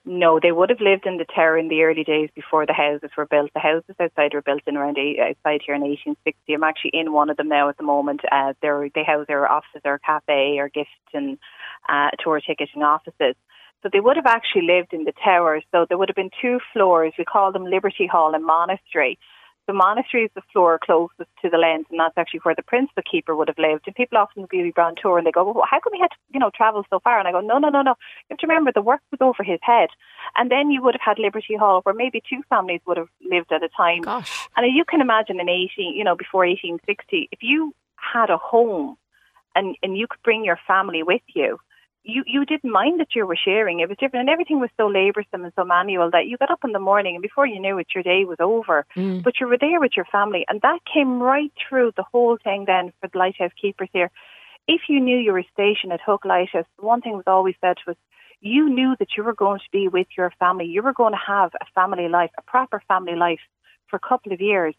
No, 0.05 0.39
they 0.41 0.51
would 0.51 0.69
have 0.69 0.81
lived 0.81 1.05
in 1.05 1.17
the 1.17 1.25
tower 1.35 1.57
in 1.57 1.67
the 1.67 1.83
early 1.83 2.03
days 2.03 2.29
before 2.33 2.65
the 2.65 2.73
houses 2.73 3.11
were 3.17 3.25
built. 3.25 3.51
The 3.53 3.59
houses 3.59 3.95
outside 3.99 4.33
were 4.33 4.41
built 4.41 4.61
in 4.65 4.77
around 4.77 4.97
eight, 4.97 5.19
outside 5.19 5.61
here 5.65 5.75
in 5.75 5.81
1860. 5.81 6.53
I'm 6.53 6.63
actually 6.63 6.91
in 6.93 7.11
one 7.11 7.29
of 7.29 7.37
them 7.37 7.49
now 7.49 7.69
at 7.69 7.77
the 7.77 7.83
moment. 7.83 8.21
Uh, 8.31 8.53
they 8.61 9.03
house 9.05 9.25
their 9.27 9.49
offices 9.49 9.81
or 9.85 9.99
cafe 9.99 10.57
or 10.57 10.69
gift 10.69 10.89
and 11.13 11.37
uh, 11.87 12.09
tour 12.23 12.41
ticketing 12.41 12.83
offices. 12.83 13.35
So 13.81 13.89
they 13.91 14.01
would 14.01 14.17
have 14.17 14.25
actually 14.25 14.63
lived 14.63 14.93
in 14.93 15.05
the 15.05 15.13
tower. 15.23 15.61
So 15.71 15.85
there 15.87 15.97
would 15.97 16.09
have 16.09 16.15
been 16.15 16.31
two 16.41 16.59
floors. 16.73 17.13
We 17.17 17.25
call 17.25 17.51
them 17.51 17.65
Liberty 17.65 18.07
Hall 18.07 18.35
and 18.35 18.43
Monastery. 18.43 19.17
The 19.67 19.73
monastery 19.73 20.23
is 20.23 20.31
the 20.33 20.41
floor 20.51 20.79
closest 20.83 21.29
to 21.43 21.49
the 21.49 21.59
lens, 21.59 21.85
and 21.91 21.99
that's 21.99 22.17
actually 22.17 22.39
where 22.39 22.55
the 22.55 22.63
principal 22.63 23.03
keeper 23.09 23.35
would 23.35 23.49
have 23.49 23.59
lived. 23.59 23.83
And 23.85 23.95
people 23.95 24.17
often 24.17 24.47
be 24.49 24.73
on 24.75 24.95
tour 24.99 25.19
and 25.19 25.27
they 25.27 25.31
go, 25.31 25.43
"Well, 25.43 25.63
how 25.69 25.79
come 25.79 25.91
we 25.93 25.99
had 25.99 26.09
to, 26.09 26.17
you 26.33 26.39
know, 26.39 26.49
travel 26.49 26.83
so 26.89 26.99
far?" 26.99 27.19
And 27.19 27.27
I 27.27 27.31
go, 27.31 27.39
"No, 27.39 27.59
no, 27.59 27.69
no, 27.69 27.83
no. 27.83 27.91
You 27.91 28.31
have 28.31 28.39
to 28.39 28.47
remember 28.47 28.71
the 28.71 28.81
work 28.81 29.01
was 29.11 29.21
over 29.21 29.43
his 29.43 29.59
head." 29.61 29.89
And 30.35 30.49
then 30.49 30.71
you 30.71 30.81
would 30.81 30.95
have 30.95 31.01
had 31.05 31.19
Liberty 31.19 31.55
Hall, 31.55 31.81
where 31.83 31.93
maybe 31.93 32.19
two 32.27 32.41
families 32.49 32.81
would 32.87 32.97
have 32.97 33.09
lived 33.21 33.51
at 33.51 33.61
a 33.61 33.69
time. 33.69 34.01
Gosh. 34.01 34.49
And 34.57 34.65
you 34.75 34.85
can 34.85 35.01
imagine 35.01 35.39
in 35.39 35.47
eighteen, 35.47 35.95
you 35.95 36.03
know, 36.03 36.15
before 36.15 36.43
eighteen 36.43 36.79
sixty, 36.87 37.29
if 37.31 37.43
you 37.43 37.75
had 37.95 38.31
a 38.31 38.37
home 38.37 38.97
and 39.55 39.75
and 39.83 39.95
you 39.95 40.07
could 40.07 40.23
bring 40.23 40.43
your 40.43 40.59
family 40.65 41.03
with 41.03 41.21
you 41.27 41.59
you 42.03 42.23
you 42.25 42.45
didn't 42.45 42.71
mind 42.71 42.99
that 42.99 43.15
you 43.15 43.25
were 43.25 43.35
sharing. 43.35 43.79
It 43.79 43.89
was 43.89 43.97
different, 43.97 44.21
and 44.21 44.29
everything 44.29 44.59
was 44.59 44.69
so 44.77 44.87
laboursome 44.87 45.43
and 45.43 45.53
so 45.55 45.65
manual 45.65 46.09
that 46.11 46.27
you 46.27 46.37
got 46.37 46.51
up 46.51 46.63
in 46.63 46.71
the 46.71 46.79
morning 46.79 47.15
and 47.15 47.21
before 47.21 47.45
you 47.45 47.59
knew 47.59 47.77
it, 47.77 47.87
your 47.93 48.03
day 48.03 48.25
was 48.25 48.37
over. 48.39 48.85
Mm. 48.95 49.23
But 49.23 49.39
you 49.39 49.47
were 49.47 49.57
there 49.57 49.79
with 49.79 49.91
your 49.95 50.05
family, 50.05 50.45
and 50.47 50.61
that 50.61 50.79
came 50.91 51.19
right 51.19 51.51
through 51.67 51.91
the 51.97 52.05
whole 52.11 52.37
thing. 52.43 52.65
Then 52.65 52.91
for 53.01 53.09
the 53.11 53.17
lighthouse 53.17 53.51
keepers 53.61 53.89
here, 53.93 54.11
if 54.67 54.81
you 54.87 54.99
knew 54.99 55.17
you 55.17 55.33
were 55.33 55.43
stationed 55.53 55.93
at 55.93 56.01
Hook 56.05 56.25
Lighthouse, 56.25 56.65
one 56.77 57.01
thing 57.01 57.13
was 57.13 57.27
always 57.27 57.55
said 57.61 57.77
was 57.85 57.97
you 58.41 58.69
knew 58.69 58.95
that 58.99 59.09
you 59.17 59.23
were 59.23 59.33
going 59.33 59.59
to 59.59 59.71
be 59.71 59.87
with 59.87 60.07
your 60.17 60.31
family. 60.39 60.65
You 60.65 60.81
were 60.81 60.93
going 60.93 61.13
to 61.13 61.19
have 61.25 61.51
a 61.59 61.65
family 61.75 62.07
life, 62.07 62.31
a 62.37 62.41
proper 62.43 62.81
family 62.87 63.15
life 63.15 63.39
for 63.87 63.97
a 63.97 64.07
couple 64.07 64.31
of 64.31 64.39
years 64.39 64.75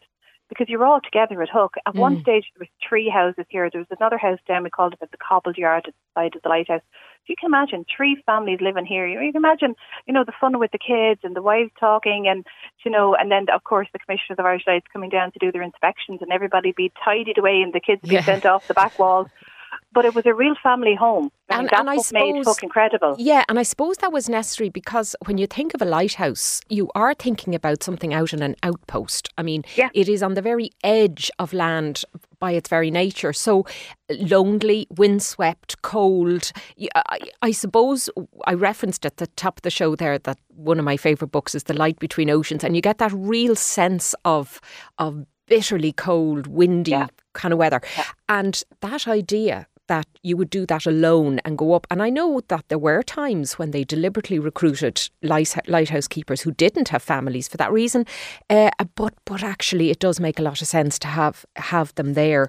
because 0.51 0.67
you 0.67 0.77
were 0.77 0.85
all 0.85 0.99
together 0.99 1.41
at 1.41 1.49
Hook. 1.49 1.75
At 1.87 1.95
mm. 1.95 1.99
one 1.99 2.21
stage, 2.21 2.43
there 2.53 2.67
was 2.67 2.87
three 2.87 3.09
houses 3.09 3.45
here. 3.47 3.69
There 3.71 3.79
was 3.79 3.97
another 3.97 4.17
house 4.17 4.39
down. 4.45 4.63
We 4.63 4.69
called 4.69 4.93
it 4.93 4.99
the 4.99 5.17
Cobbled 5.17 5.57
Yard 5.57 5.85
at 5.87 5.93
the 5.93 6.21
side 6.21 6.35
of 6.35 6.41
the 6.41 6.49
lighthouse. 6.49 6.81
So 7.21 7.25
you 7.29 7.35
can 7.39 7.47
imagine 7.47 7.85
three 7.95 8.21
families 8.25 8.59
living 8.59 8.85
here. 8.85 9.07
You 9.07 9.31
can 9.31 9.39
imagine, 9.39 9.75
you 10.07 10.13
know, 10.13 10.25
the 10.25 10.33
fun 10.41 10.59
with 10.59 10.71
the 10.71 10.77
kids 10.77 11.21
and 11.23 11.37
the 11.37 11.41
wives 11.41 11.71
talking, 11.79 12.27
and 12.27 12.45
you 12.83 12.91
know, 12.91 13.15
and 13.15 13.31
then 13.31 13.45
of 13.53 13.63
course 13.63 13.87
the 13.93 13.99
commissioners 13.99 14.39
of 14.39 14.45
Irish 14.45 14.63
Lights 14.67 14.87
coming 14.91 15.09
down 15.09 15.31
to 15.31 15.39
do 15.39 15.53
their 15.53 15.61
inspections, 15.61 16.19
and 16.21 16.33
everybody 16.33 16.73
be 16.73 16.91
tidied 17.01 17.37
away, 17.37 17.61
and 17.61 17.71
the 17.71 17.79
kids 17.79 18.01
be 18.01 18.15
yeah. 18.15 18.23
sent 18.23 18.45
off 18.45 18.67
the 18.67 18.73
back 18.73 18.99
walls 18.99 19.27
but 19.93 20.05
it 20.05 20.15
was 20.15 20.25
a 20.25 20.33
real 20.33 20.55
family 20.61 20.95
home. 20.95 21.31
And, 21.49 21.63
mean, 21.63 21.69
and 21.73 21.89
I 21.89 21.97
suppose, 21.97 22.45
made 22.45 22.63
incredible. 22.63 23.15
Yeah, 23.19 23.43
and 23.49 23.59
I 23.59 23.63
suppose 23.63 23.97
that 23.97 24.13
was 24.13 24.29
necessary 24.29 24.69
because 24.69 25.15
when 25.25 25.37
you 25.37 25.47
think 25.47 25.73
of 25.73 25.81
a 25.81 25.85
lighthouse, 25.85 26.61
you 26.69 26.89
are 26.95 27.13
thinking 27.13 27.53
about 27.53 27.83
something 27.83 28.13
out 28.13 28.31
in 28.31 28.41
an 28.41 28.55
outpost. 28.63 29.27
I 29.37 29.43
mean, 29.43 29.63
yeah. 29.75 29.89
it 29.93 30.07
is 30.07 30.23
on 30.23 30.35
the 30.35 30.41
very 30.41 30.71
edge 30.83 31.29
of 31.39 31.51
land 31.51 32.05
by 32.39 32.53
its 32.53 32.69
very 32.69 32.89
nature. 32.89 33.33
So 33.33 33.65
lonely, 34.09 34.87
windswept, 34.95 35.81
cold. 35.81 36.53
I, 36.95 37.19
I, 37.41 37.51
suppose 37.51 38.09
I 38.45 38.53
referenced 38.53 39.05
at 39.05 39.17
the 39.17 39.27
top 39.27 39.57
of 39.57 39.61
the 39.63 39.69
show 39.69 39.95
there 39.95 40.17
that 40.19 40.39
one 40.55 40.79
of 40.79 40.85
my 40.85 40.95
favourite 40.95 41.31
books 41.31 41.53
is 41.53 41.63
The 41.63 41.73
Light 41.73 41.99
Between 41.99 42.29
Oceans, 42.29 42.63
and 42.63 42.75
you 42.75 42.81
get 42.81 42.97
that 42.99 43.11
real 43.13 43.55
sense 43.55 44.15
of 44.23 44.61
of 44.97 45.25
bitterly 45.47 45.91
cold, 45.91 46.47
windy 46.47 46.91
yeah. 46.91 47.07
kind 47.33 47.51
of 47.51 47.59
weather. 47.59 47.81
Yeah. 47.97 48.05
And 48.29 48.63
that 48.79 49.05
idea 49.05 49.67
that 49.91 50.07
you 50.23 50.37
would 50.37 50.49
do 50.49 50.65
that 50.65 50.85
alone 50.85 51.41
and 51.43 51.57
go 51.57 51.73
up. 51.73 51.85
And 51.91 52.01
I 52.01 52.09
know 52.09 52.39
that 52.47 52.69
there 52.69 52.79
were 52.79 53.03
times 53.03 53.59
when 53.59 53.71
they 53.71 53.83
deliberately 53.83 54.39
recruited 54.39 55.09
lighthouse 55.21 56.07
keepers 56.07 56.39
who 56.41 56.53
didn't 56.53 56.87
have 56.87 57.03
families 57.03 57.49
for 57.49 57.57
that 57.57 57.73
reason. 57.73 58.05
Uh, 58.49 58.69
but 58.95 59.13
but 59.25 59.43
actually, 59.43 59.89
it 59.89 59.99
does 59.99 60.17
make 60.21 60.39
a 60.39 60.43
lot 60.43 60.61
of 60.61 60.67
sense 60.69 60.97
to 60.99 61.07
have 61.07 61.45
have 61.57 61.93
them 61.95 62.13
there. 62.13 62.47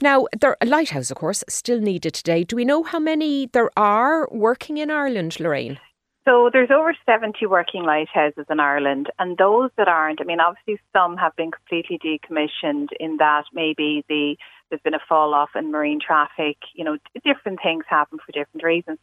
Now, 0.00 0.26
there 0.40 0.56
a 0.60 0.66
lighthouse, 0.66 1.10
of 1.10 1.16
course, 1.16 1.42
still 1.48 1.80
needed 1.80 2.14
today. 2.14 2.44
Do 2.44 2.54
we 2.54 2.64
know 2.64 2.84
how 2.84 3.00
many 3.00 3.48
there 3.52 3.70
are 3.76 4.28
working 4.30 4.78
in 4.78 4.88
Ireland, 4.88 5.40
Lorraine? 5.40 5.80
So 6.24 6.48
there's 6.50 6.70
over 6.70 6.94
70 7.04 7.44
working 7.46 7.82
lighthouses 7.82 8.46
in 8.48 8.58
Ireland, 8.60 9.10
and 9.18 9.36
those 9.36 9.70
that 9.76 9.88
aren't, 9.88 10.22
I 10.22 10.24
mean, 10.24 10.40
obviously 10.40 10.80
some 10.92 11.18
have 11.18 11.36
been 11.36 11.50
completely 11.50 11.98
decommissioned 11.98 12.88
in 12.98 13.18
that 13.18 13.44
maybe 13.52 14.04
the 14.08 14.36
there's 14.74 14.82
been 14.82 14.94
a 14.94 15.08
fall 15.08 15.34
off 15.34 15.50
in 15.54 15.70
marine 15.70 16.00
traffic. 16.04 16.56
You 16.74 16.84
know, 16.84 16.98
different 17.24 17.60
things 17.62 17.84
happen 17.88 18.18
for 18.18 18.32
different 18.32 18.64
reasons. 18.64 18.98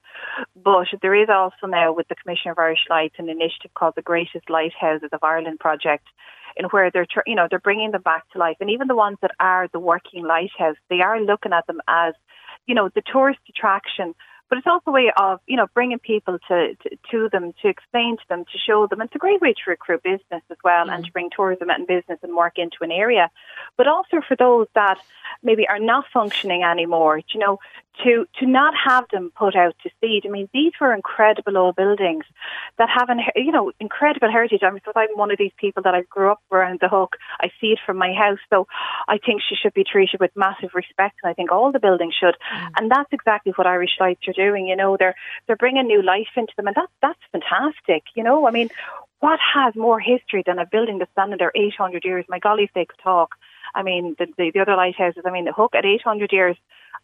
But 0.61 0.87
there 1.01 1.15
is 1.15 1.29
also 1.29 1.65
now 1.65 1.93
with 1.93 2.09
the 2.09 2.15
Commission 2.15 2.51
of 2.51 2.59
Irish 2.59 2.85
Lights 2.89 3.15
an 3.17 3.29
initiative 3.29 3.73
called 3.73 3.93
the 3.95 4.01
Greatest 4.01 4.49
Lighthouses 4.49 5.09
of 5.13 5.23
Ireland 5.23 5.59
project, 5.59 6.05
in 6.57 6.65
where 6.65 6.91
they're 6.91 7.07
you 7.25 7.35
know 7.35 7.47
they're 7.49 7.59
bringing 7.59 7.91
them 7.91 8.01
back 8.01 8.29
to 8.31 8.39
life, 8.39 8.57
and 8.59 8.69
even 8.69 8.89
the 8.89 8.95
ones 8.95 9.17
that 9.21 9.31
are 9.39 9.69
the 9.71 9.79
working 9.79 10.25
lighthouse, 10.25 10.75
they 10.89 10.99
are 10.99 11.21
looking 11.21 11.53
at 11.53 11.65
them 11.67 11.79
as 11.87 12.13
you 12.67 12.75
know 12.75 12.89
the 12.93 13.01
tourist 13.09 13.39
attraction 13.47 14.13
but 14.51 14.57
it's 14.57 14.67
also 14.67 14.83
a 14.87 14.91
way 14.91 15.11
of 15.15 15.39
you 15.47 15.55
know 15.55 15.65
bringing 15.73 15.97
people 15.97 16.37
to, 16.49 16.75
to, 16.83 16.89
to 17.09 17.29
them 17.31 17.53
to 17.61 17.69
explain 17.69 18.17
to 18.17 18.23
them 18.29 18.43
to 18.51 18.57
show 18.59 18.85
them 18.85 19.01
it's 19.01 19.15
a 19.15 19.17
great 19.17 19.41
way 19.41 19.53
to 19.53 19.69
recruit 19.69 20.03
business 20.03 20.43
as 20.51 20.57
well 20.63 20.87
mm. 20.87 20.93
and 20.93 21.05
to 21.05 21.11
bring 21.11 21.29
tourism 21.33 21.69
and 21.69 21.87
business 21.87 22.19
and 22.21 22.35
work 22.35 22.57
into 22.57 22.77
an 22.81 22.91
area 22.91 23.31
but 23.77 23.87
also 23.87 24.19
for 24.27 24.35
those 24.35 24.67
that 24.75 24.99
maybe 25.41 25.67
are 25.67 25.79
not 25.79 26.03
functioning 26.13 26.63
anymore 26.63 27.21
you 27.33 27.39
know 27.39 27.57
to 28.03 28.25
to 28.39 28.45
not 28.45 28.73
have 28.85 29.05
them 29.11 29.31
put 29.35 29.55
out 29.55 29.75
to 29.83 29.89
seed. 29.99 30.23
I 30.25 30.29
mean, 30.29 30.49
these 30.53 30.71
were 30.79 30.93
incredible 30.93 31.57
old 31.57 31.75
buildings 31.75 32.25
that 32.77 32.89
have 32.89 33.09
an 33.09 33.19
you 33.35 33.51
know 33.51 33.71
incredible 33.79 34.31
heritage. 34.31 34.61
I 34.63 34.71
mean, 34.71 34.81
so 34.85 34.91
I'm 34.95 35.09
one 35.15 35.31
of 35.31 35.37
these 35.37 35.51
people 35.57 35.83
that 35.83 35.93
I 35.93 36.01
grew 36.03 36.31
up 36.31 36.41
around 36.51 36.79
the 36.79 36.89
hook. 36.89 37.17
I 37.39 37.51
see 37.59 37.67
it 37.67 37.79
from 37.85 37.97
my 37.97 38.13
house, 38.13 38.39
so 38.49 38.67
I 39.07 39.17
think 39.17 39.41
she 39.47 39.55
should 39.55 39.73
be 39.73 39.83
treated 39.83 40.19
with 40.19 40.31
massive 40.35 40.71
respect, 40.73 41.17
and 41.23 41.29
I 41.29 41.33
think 41.33 41.51
all 41.51 41.71
the 41.71 41.79
buildings 41.79 42.15
should. 42.19 42.35
Mm. 42.53 42.69
And 42.77 42.91
that's 42.91 43.11
exactly 43.11 43.53
what 43.55 43.67
Irish 43.67 43.97
Lights 43.99 44.27
are 44.27 44.33
doing. 44.33 44.67
You 44.67 44.75
know, 44.75 44.97
they're 44.97 45.15
they're 45.47 45.55
bringing 45.55 45.87
new 45.87 46.01
life 46.01 46.29
into 46.35 46.53
them, 46.55 46.67
and 46.67 46.75
that 46.75 46.89
that's 47.01 47.19
fantastic. 47.31 48.03
You 48.15 48.23
know, 48.23 48.47
I 48.47 48.51
mean, 48.51 48.69
what 49.19 49.39
has 49.53 49.75
more 49.75 49.99
history 49.99 50.43
than 50.45 50.59
a 50.59 50.65
building 50.65 50.97
that's 50.97 51.11
standing 51.11 51.37
there 51.37 51.51
800 51.53 52.03
years? 52.03 52.25
My 52.27 52.39
golly, 52.39 52.63
if 52.63 52.73
they 52.73 52.85
could 52.85 52.99
talk. 53.03 53.35
I 53.75 53.83
mean, 53.83 54.15
the, 54.19 54.27
the, 54.37 54.51
the 54.53 54.59
other 54.59 54.75
lighthouses, 54.75 55.23
I 55.25 55.31
mean, 55.31 55.45
the 55.45 55.53
Hook 55.53 55.73
at 55.75 55.85
800 55.85 56.31
years, 56.31 56.57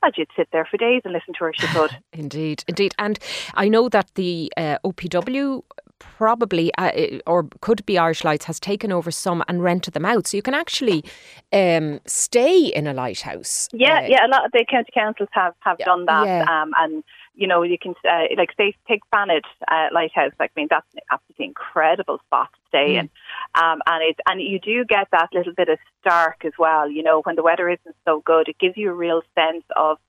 I'd 0.04 0.18
you'd 0.18 0.30
sit 0.36 0.50
there 0.52 0.66
for 0.70 0.78
days 0.78 1.02
and 1.06 1.14
listen 1.14 1.34
to 1.36 1.46
her. 1.46 1.54
She 1.54 1.68
could. 1.68 1.92
indeed, 2.14 2.64
indeed. 2.68 2.94
And 3.00 3.18
I 3.56 3.68
know 3.68 3.90
that 3.90 4.12
the 4.16 4.52
uh, 4.56 4.78
OPW 4.86 5.64
probably 6.00 6.72
uh, 6.78 7.20
or 7.26 7.48
could 7.62 7.86
be 7.86 7.98
Irish 7.98 8.24
Lights 8.24 8.46
has 8.46 8.60
taken 8.60 8.92
over 8.92 9.12
some 9.12 9.44
and 9.48 9.64
rented 9.64 9.94
them 9.94 10.06
out, 10.06 10.28
so 10.28 10.38
you 10.38 10.44
can 10.44 10.54
actually 10.54 11.04
um, 11.52 12.00
stay 12.06 12.68
in 12.68 12.88
a 12.88 12.94
lighthouse. 12.94 13.68
Yeah, 13.74 14.02
uh, 14.02 14.08
yeah. 14.08 14.26
A 14.26 14.30
lot 14.30 14.46
of 14.46 14.52
the 14.52 14.66
county 14.70 14.92
councils 14.94 15.30
have 15.32 15.54
have 15.62 15.78
done 15.80 16.06
that, 16.06 16.26
yeah. 16.26 16.62
um, 16.62 16.72
and 16.78 17.04
you 17.38 17.48
know, 17.48 17.62
you 17.62 17.78
can 17.78 17.94
uh, 18.04 18.24
like 18.36 18.50
say 18.58 18.74
take 18.88 19.02
Fanad 19.14 19.42
uh, 19.68 19.88
Lighthouse. 19.94 20.32
Like, 20.40 20.52
I 20.58 20.60
mean, 20.60 20.68
that's 20.70 20.88
an 20.94 21.02
absolutely 21.12 21.46
incredible 21.46 22.20
spot 22.26 22.50
to 22.52 22.60
stay 22.68 22.96
mm. 22.96 23.00
in, 23.02 23.10
um, 23.56 23.82
and 23.86 24.04
it's 24.04 24.20
and 24.28 24.42
you 24.42 24.60
do 24.60 24.84
get 24.86 25.08
that 25.12 25.30
little 25.32 25.54
bit 25.54 25.70
of 25.70 25.78
stark 26.02 26.44
as 26.46 26.54
well. 26.58 26.90
You 26.90 27.04
know, 27.04 27.22
when 27.22 27.36
the 27.36 27.44
weather 27.44 27.70
isn't 27.70 27.96
so 28.06 28.22
good, 28.26 28.50
it 28.50 28.58
gives 28.58 28.76
you 28.76 28.90
a 28.90 28.94
real 28.94 29.22
sense 29.36 29.64
of 29.76 30.00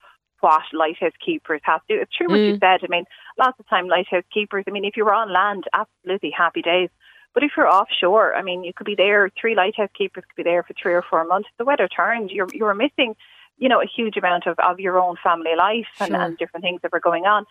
what 0.40 0.62
lighthouse 0.72 1.12
keepers 1.24 1.60
have 1.64 1.84
to 1.86 1.96
do. 1.96 2.00
It's 2.00 2.16
true 2.16 2.28
what 2.28 2.38
mm. 2.38 2.48
you 2.48 2.54
said. 2.54 2.80
I 2.82 2.86
mean, 2.88 3.04
lots 3.38 3.60
of 3.60 3.68
time 3.68 3.88
lighthouse 3.88 4.24
keepers. 4.32 4.64
I 4.66 4.70
mean, 4.70 4.86
if 4.86 4.96
you 4.96 5.04
were 5.04 5.14
on 5.14 5.32
land, 5.32 5.64
absolutely 5.74 6.30
happy 6.30 6.62
days. 6.62 6.88
But 7.34 7.42
if 7.42 7.52
you're 7.56 7.68
offshore, 7.68 8.34
I 8.34 8.42
mean, 8.42 8.64
you 8.64 8.72
could 8.74 8.86
be 8.86 8.94
there. 8.94 9.30
Three 9.38 9.54
lighthouse 9.54 9.90
keepers 9.96 10.24
could 10.24 10.42
be 10.42 10.48
there 10.48 10.62
for 10.62 10.74
three 10.80 10.94
or 10.94 11.04
four 11.08 11.24
months. 11.24 11.48
If 11.52 11.58
the 11.58 11.64
weather 11.66 11.88
turned, 11.88 12.30
you're 12.30 12.48
you're 12.54 12.74
missing 12.74 13.14
you 13.58 13.68
know, 13.68 13.80
a 13.80 13.86
huge 13.86 14.16
amount 14.16 14.46
of, 14.46 14.58
of 14.58 14.80
your 14.80 14.98
own 14.98 15.16
family 15.22 15.54
life 15.56 15.86
and, 16.00 16.10
sure. 16.10 16.20
and 16.20 16.38
different 16.38 16.64
things 16.64 16.80
that 16.82 16.92
were 16.92 17.00
going 17.00 17.24
on. 17.24 17.44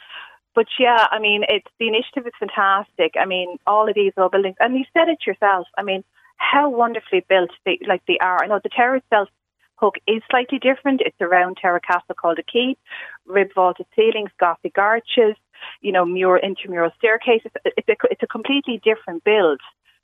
But 0.55 0.67
yeah, 0.79 1.07
I 1.11 1.19
mean, 1.19 1.43
it's 1.47 1.67
the 1.79 1.87
initiative 1.87 2.25
is 2.25 2.33
fantastic. 2.39 3.13
I 3.19 3.25
mean, 3.25 3.57
all 3.67 3.87
of 3.87 3.95
these 3.95 4.13
old 4.17 4.31
buildings, 4.31 4.55
and 4.59 4.75
you 4.75 4.85
said 4.93 5.07
it 5.07 5.19
yourself. 5.27 5.67
I 5.77 5.83
mean, 5.83 6.03
how 6.37 6.69
wonderfully 6.69 7.23
built 7.29 7.51
they 7.65 7.79
like 7.87 8.01
they 8.07 8.17
are. 8.19 8.43
I 8.43 8.47
know 8.47 8.59
the 8.63 8.69
tower 8.69 8.95
itself 8.95 9.29
hook 9.75 9.95
is 10.07 10.21
slightly 10.29 10.59
different. 10.59 11.01
It's 11.01 11.15
a 11.19 11.27
round 11.27 11.57
terra 11.61 11.79
castle 11.79 12.15
called 12.15 12.39
a 12.39 12.43
keep, 12.43 12.79
rib 13.25 13.49
vaulted 13.53 13.85
ceilings, 13.95 14.31
Gothic 14.39 14.77
arches, 14.77 15.35
you 15.81 15.91
know, 15.91 16.05
mural 16.05 16.41
intramural 16.43 16.91
staircases. 16.97 17.51
It's 17.63 17.89
a, 17.89 17.95
it's 18.09 18.23
a 18.23 18.27
completely 18.27 18.81
different 18.83 19.23
build. 19.23 19.61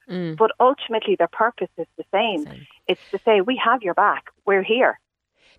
Mm. 0.09 0.37
But 0.37 0.51
ultimately, 0.59 1.15
their 1.15 1.29
purpose 1.29 1.69
is 1.77 1.87
the 1.97 2.03
same. 2.11 2.45
same. 2.45 2.67
It's 2.87 3.01
to 3.11 3.19
say, 3.23 3.41
we 3.41 3.59
have 3.63 3.81
your 3.81 3.93
back. 3.93 4.25
We're 4.45 4.63
here. 4.63 4.99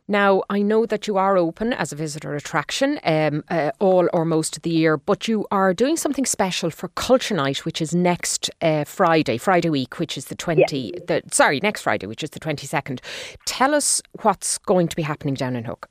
Now, 0.07 0.43
I 0.51 0.61
know 0.61 0.85
that 0.85 1.07
you 1.07 1.17
are 1.17 1.39
open 1.39 1.73
as 1.73 1.91
a 1.91 1.97
visitor 1.97 2.35
attraction 2.35 3.01
um, 3.05 3.43
uh, 3.49 3.71
all 3.79 4.07
or 4.13 4.27
most 4.27 4.55
of 4.55 4.63
the 4.63 4.71
year, 4.71 4.99
but 4.99 5.29
you 5.29 5.47
are 5.51 5.73
doing 5.73 5.97
something 5.97 6.27
special 6.27 6.69
for 6.69 6.89
Culture 6.89 7.35
Night, 7.35 7.65
which 7.65 7.81
is 7.81 7.95
next 7.95 8.51
uh, 8.61 8.85
Friday, 8.85 9.39
Friday 9.39 9.71
week, 9.71 9.99
which 9.99 10.19
is 10.19 10.27
the 10.27 10.35
20, 10.35 10.61
yeah. 10.61 11.01
the, 11.07 11.23
sorry, 11.33 11.59
next 11.63 11.81
Friday, 11.81 12.07
which 12.07 12.23
is 12.23 12.31
the 12.31 12.41
22nd. 12.41 13.01
Tell 13.47 13.75
us 13.75 14.03
what's 14.21 14.59
going 14.59 14.89
to 14.89 14.97
be 14.97 15.03
happening 15.03 15.35
down 15.35 15.57
in 15.57 15.65
Hook. 15.65 15.89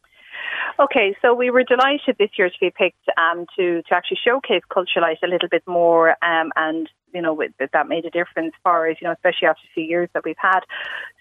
Okay, 0.80 1.16
so 1.22 1.34
we 1.34 1.50
were 1.50 1.64
delighted 1.64 2.16
this 2.18 2.32
year 2.38 2.50
to 2.50 2.56
be 2.60 2.72
picked 2.72 3.08
um, 3.18 3.46
to 3.58 3.84
to 3.84 3.94
actually 3.94 4.18
showcase 4.24 4.64
Culture 4.74 5.02
Light 5.02 5.20
a 5.24 5.28
little 5.28 5.48
bit 5.48 5.62
more, 5.68 6.12
um, 6.24 6.52
and 6.56 6.90
you 7.14 7.22
know 7.22 7.40
that 7.60 7.70
that 7.74 7.88
made 7.88 8.06
a 8.06 8.10
difference 8.10 8.54
for 8.64 8.90
us, 8.90 8.98
you 9.00 9.08
know, 9.08 9.14
especially 9.14 9.48
after 9.48 9.62
a 9.70 9.74
few 9.76 9.84
years 9.84 10.10
that 10.14 10.26
we've 10.26 10.36
had. 10.40 10.62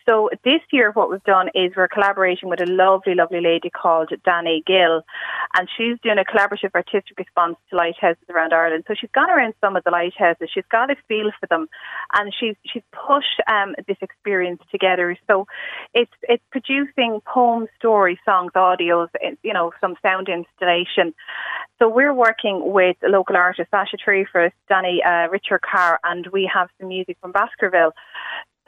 So 0.08 0.30
this 0.44 0.60
year, 0.72 0.90
what 0.92 1.10
we've 1.10 1.22
done 1.24 1.48
is 1.54 1.72
we're 1.76 1.88
collaborating 1.88 2.48
with 2.48 2.60
a 2.60 2.66
lovely, 2.66 3.14
lovely 3.14 3.40
lady 3.40 3.70
called 3.70 4.10
Danny 4.24 4.62
Gill, 4.66 5.02
and 5.56 5.68
she's 5.76 5.98
doing 6.02 6.18
a 6.18 6.24
collaborative 6.24 6.74
artistic 6.74 7.18
response 7.18 7.56
to 7.70 7.76
lighthouses 7.76 8.24
around 8.28 8.52
Ireland. 8.52 8.84
So 8.88 8.94
she's 8.98 9.10
gone 9.14 9.30
around 9.30 9.54
some 9.60 9.76
of 9.76 9.84
the 9.84 9.90
lighthouses, 9.90 10.48
she's 10.52 10.64
got 10.70 10.90
a 10.90 10.96
feel 11.08 11.30
for 11.38 11.46
them, 11.46 11.68
and 12.14 12.32
she's 12.38 12.56
she's 12.66 12.82
pushed 12.92 13.40
um, 13.48 13.74
this 13.86 13.98
experience 14.00 14.60
together. 14.70 15.16
So 15.28 15.46
it's 15.94 16.12
it's 16.22 16.44
producing 16.50 17.20
poems, 17.26 17.68
stories, 17.76 18.18
songs, 18.24 18.52
audios, 18.56 19.08
you 19.42 19.52
know, 19.52 19.72
some 19.80 19.94
sound 20.02 20.28
installation. 20.28 21.14
So 21.78 21.88
we're 21.88 22.14
working 22.14 22.72
with 22.72 22.96
local 23.02 23.36
artist, 23.36 23.70
Sasha 23.70 23.96
Treefus, 23.96 24.52
Danny 24.68 25.02
uh, 25.04 25.28
Richard 25.30 25.60
Carr, 25.62 25.98
and 26.04 26.26
we 26.32 26.50
have 26.52 26.68
some 26.78 26.88
music 26.88 27.16
from 27.20 27.32
Baskerville. 27.32 27.92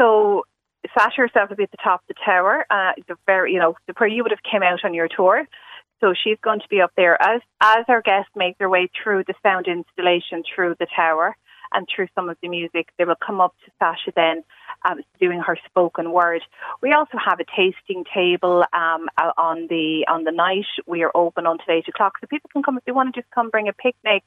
So 0.00 0.44
Sasha 0.92 1.22
herself 1.22 1.48
will 1.48 1.56
be 1.56 1.64
at 1.64 1.70
the 1.70 1.78
top 1.82 2.02
of 2.02 2.08
the 2.08 2.20
tower, 2.24 2.66
uh, 2.70 2.92
the 3.08 3.16
very, 3.26 3.52
you 3.52 3.58
know, 3.58 3.74
where 3.96 4.08
you 4.08 4.22
would 4.22 4.32
have 4.32 4.42
came 4.50 4.62
out 4.62 4.84
on 4.84 4.94
your 4.94 5.08
tour. 5.08 5.46
So 6.00 6.12
she's 6.12 6.38
going 6.42 6.60
to 6.60 6.68
be 6.68 6.80
up 6.80 6.92
there 6.96 7.20
as 7.22 7.40
as 7.60 7.84
our 7.88 8.02
guests 8.02 8.30
make 8.36 8.58
their 8.58 8.68
way 8.68 8.90
through 9.02 9.24
the 9.26 9.34
sound 9.42 9.66
installation 9.66 10.42
through 10.54 10.76
the 10.78 10.86
tower 10.94 11.36
and 11.74 11.88
through 11.94 12.08
some 12.14 12.28
of 12.28 12.36
the 12.42 12.48
music. 12.48 12.88
They 12.98 13.04
will 13.04 13.16
come 13.16 13.40
up 13.40 13.54
to 13.64 13.70
Sasha 13.78 14.12
then 14.14 14.44
um, 14.84 15.00
doing 15.20 15.40
her 15.40 15.56
spoken 15.66 16.12
word. 16.12 16.42
We 16.82 16.92
also 16.92 17.18
have 17.18 17.40
a 17.40 17.44
tasting 17.44 18.04
table 18.12 18.64
um, 18.72 19.08
on 19.36 19.66
the 19.68 20.06
on 20.08 20.24
the 20.24 20.32
night. 20.32 20.66
We 20.86 21.02
are 21.02 21.12
open 21.14 21.46
until 21.46 21.74
eight 21.74 21.88
o'clock, 21.88 22.14
so 22.20 22.26
people 22.26 22.50
can 22.52 22.62
come 22.62 22.78
if 22.78 22.84
they 22.84 22.92
want 22.92 23.14
to 23.14 23.20
just 23.20 23.30
come 23.32 23.50
bring 23.50 23.68
a 23.68 23.72
picnic, 23.72 24.24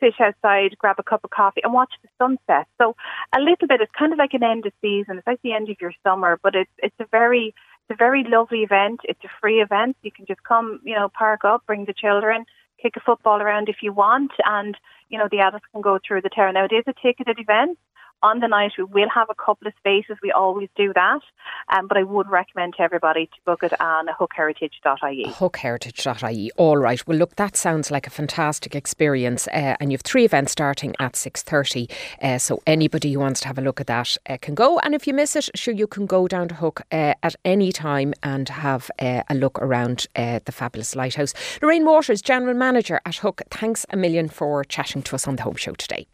sit 0.00 0.14
outside, 0.20 0.76
grab 0.78 0.96
a 0.98 1.02
cup 1.02 1.20
of 1.24 1.30
coffee, 1.30 1.60
and 1.62 1.72
watch 1.72 1.92
the 2.02 2.08
sunset. 2.18 2.66
So 2.78 2.96
a 3.34 3.40
little 3.40 3.68
bit. 3.68 3.80
It's 3.80 3.92
kind 3.98 4.12
of 4.12 4.18
like 4.18 4.34
an 4.34 4.42
end 4.42 4.66
of 4.66 4.72
season. 4.80 5.18
It's 5.18 5.26
like 5.26 5.40
the 5.42 5.52
end 5.52 5.68
of 5.70 5.76
your 5.80 5.92
summer, 6.04 6.38
but 6.42 6.54
it's 6.54 6.70
it's 6.78 7.00
a 7.00 7.06
very 7.10 7.54
it's 7.88 7.94
a 7.94 7.96
very 7.96 8.24
lovely 8.24 8.60
event. 8.60 9.00
It's 9.04 9.22
a 9.24 9.30
free 9.40 9.60
event. 9.60 9.96
You 10.02 10.12
can 10.12 10.26
just 10.26 10.42
come, 10.42 10.80
you 10.84 10.94
know, 10.94 11.08
park 11.08 11.44
up, 11.44 11.64
bring 11.66 11.84
the 11.84 11.94
children, 11.94 12.44
kick 12.82 12.96
a 12.96 13.00
football 13.00 13.40
around 13.40 13.68
if 13.68 13.76
you 13.82 13.92
want, 13.92 14.32
and 14.44 14.76
you 15.08 15.18
know 15.18 15.28
the 15.30 15.40
adults 15.40 15.66
can 15.72 15.80
go 15.80 15.98
through 16.06 16.22
the 16.22 16.28
tower. 16.28 16.52
Now 16.52 16.64
it 16.64 16.72
is 16.72 16.84
a 16.86 16.94
ticketed 17.00 17.38
event, 17.38 17.78
on 18.22 18.40
the 18.40 18.48
night, 18.48 18.72
we 18.78 18.84
will 18.84 19.08
have 19.14 19.28
a 19.30 19.34
couple 19.34 19.66
of 19.66 19.74
spaces. 19.78 20.16
We 20.22 20.30
always 20.30 20.68
do 20.76 20.92
that. 20.94 21.20
Um, 21.68 21.88
but 21.88 21.96
I 21.96 22.02
would 22.02 22.28
recommend 22.28 22.74
to 22.76 22.82
everybody 22.82 23.26
to 23.26 23.32
book 23.44 23.62
it 23.62 23.78
on 23.80 24.06
hookheritage.ie. 24.06 25.26
Hookheritage.ie. 25.26 26.50
All 26.56 26.76
right. 26.76 27.06
Well, 27.06 27.18
look, 27.18 27.36
that 27.36 27.56
sounds 27.56 27.90
like 27.90 28.06
a 28.06 28.10
fantastic 28.10 28.74
experience. 28.74 29.48
Uh, 29.48 29.76
and 29.80 29.90
you 29.90 29.96
have 29.96 30.02
three 30.02 30.24
events 30.24 30.52
starting 30.52 30.94
at 30.98 31.14
6.30. 31.14 31.90
Uh, 32.20 32.38
so 32.38 32.62
anybody 32.66 33.12
who 33.12 33.20
wants 33.20 33.40
to 33.40 33.48
have 33.48 33.58
a 33.58 33.62
look 33.62 33.80
at 33.80 33.86
that 33.88 34.16
uh, 34.28 34.36
can 34.40 34.54
go. 34.54 34.78
And 34.80 34.94
if 34.94 35.06
you 35.06 35.14
miss 35.14 35.36
it, 35.36 35.50
sure, 35.54 35.74
you 35.74 35.86
can 35.86 36.06
go 36.06 36.28
down 36.28 36.48
to 36.48 36.54
Hook 36.54 36.82
uh, 36.92 37.14
at 37.22 37.34
any 37.44 37.72
time 37.72 38.14
and 38.22 38.48
have 38.48 38.90
uh, 38.98 39.22
a 39.28 39.34
look 39.34 39.58
around 39.60 40.06
uh, 40.16 40.40
the 40.44 40.52
fabulous 40.52 40.94
lighthouse. 40.94 41.34
Lorraine 41.60 41.84
Waters, 41.84 42.22
General 42.22 42.54
Manager 42.54 43.00
at 43.04 43.16
Hook, 43.16 43.42
thanks 43.50 43.84
a 43.90 43.96
million 43.96 44.28
for 44.28 44.64
chatting 44.64 45.02
to 45.02 45.14
us 45.16 45.26
on 45.26 45.36
the 45.36 45.42
Home 45.42 45.56
Show 45.56 45.72
today. 45.72 46.06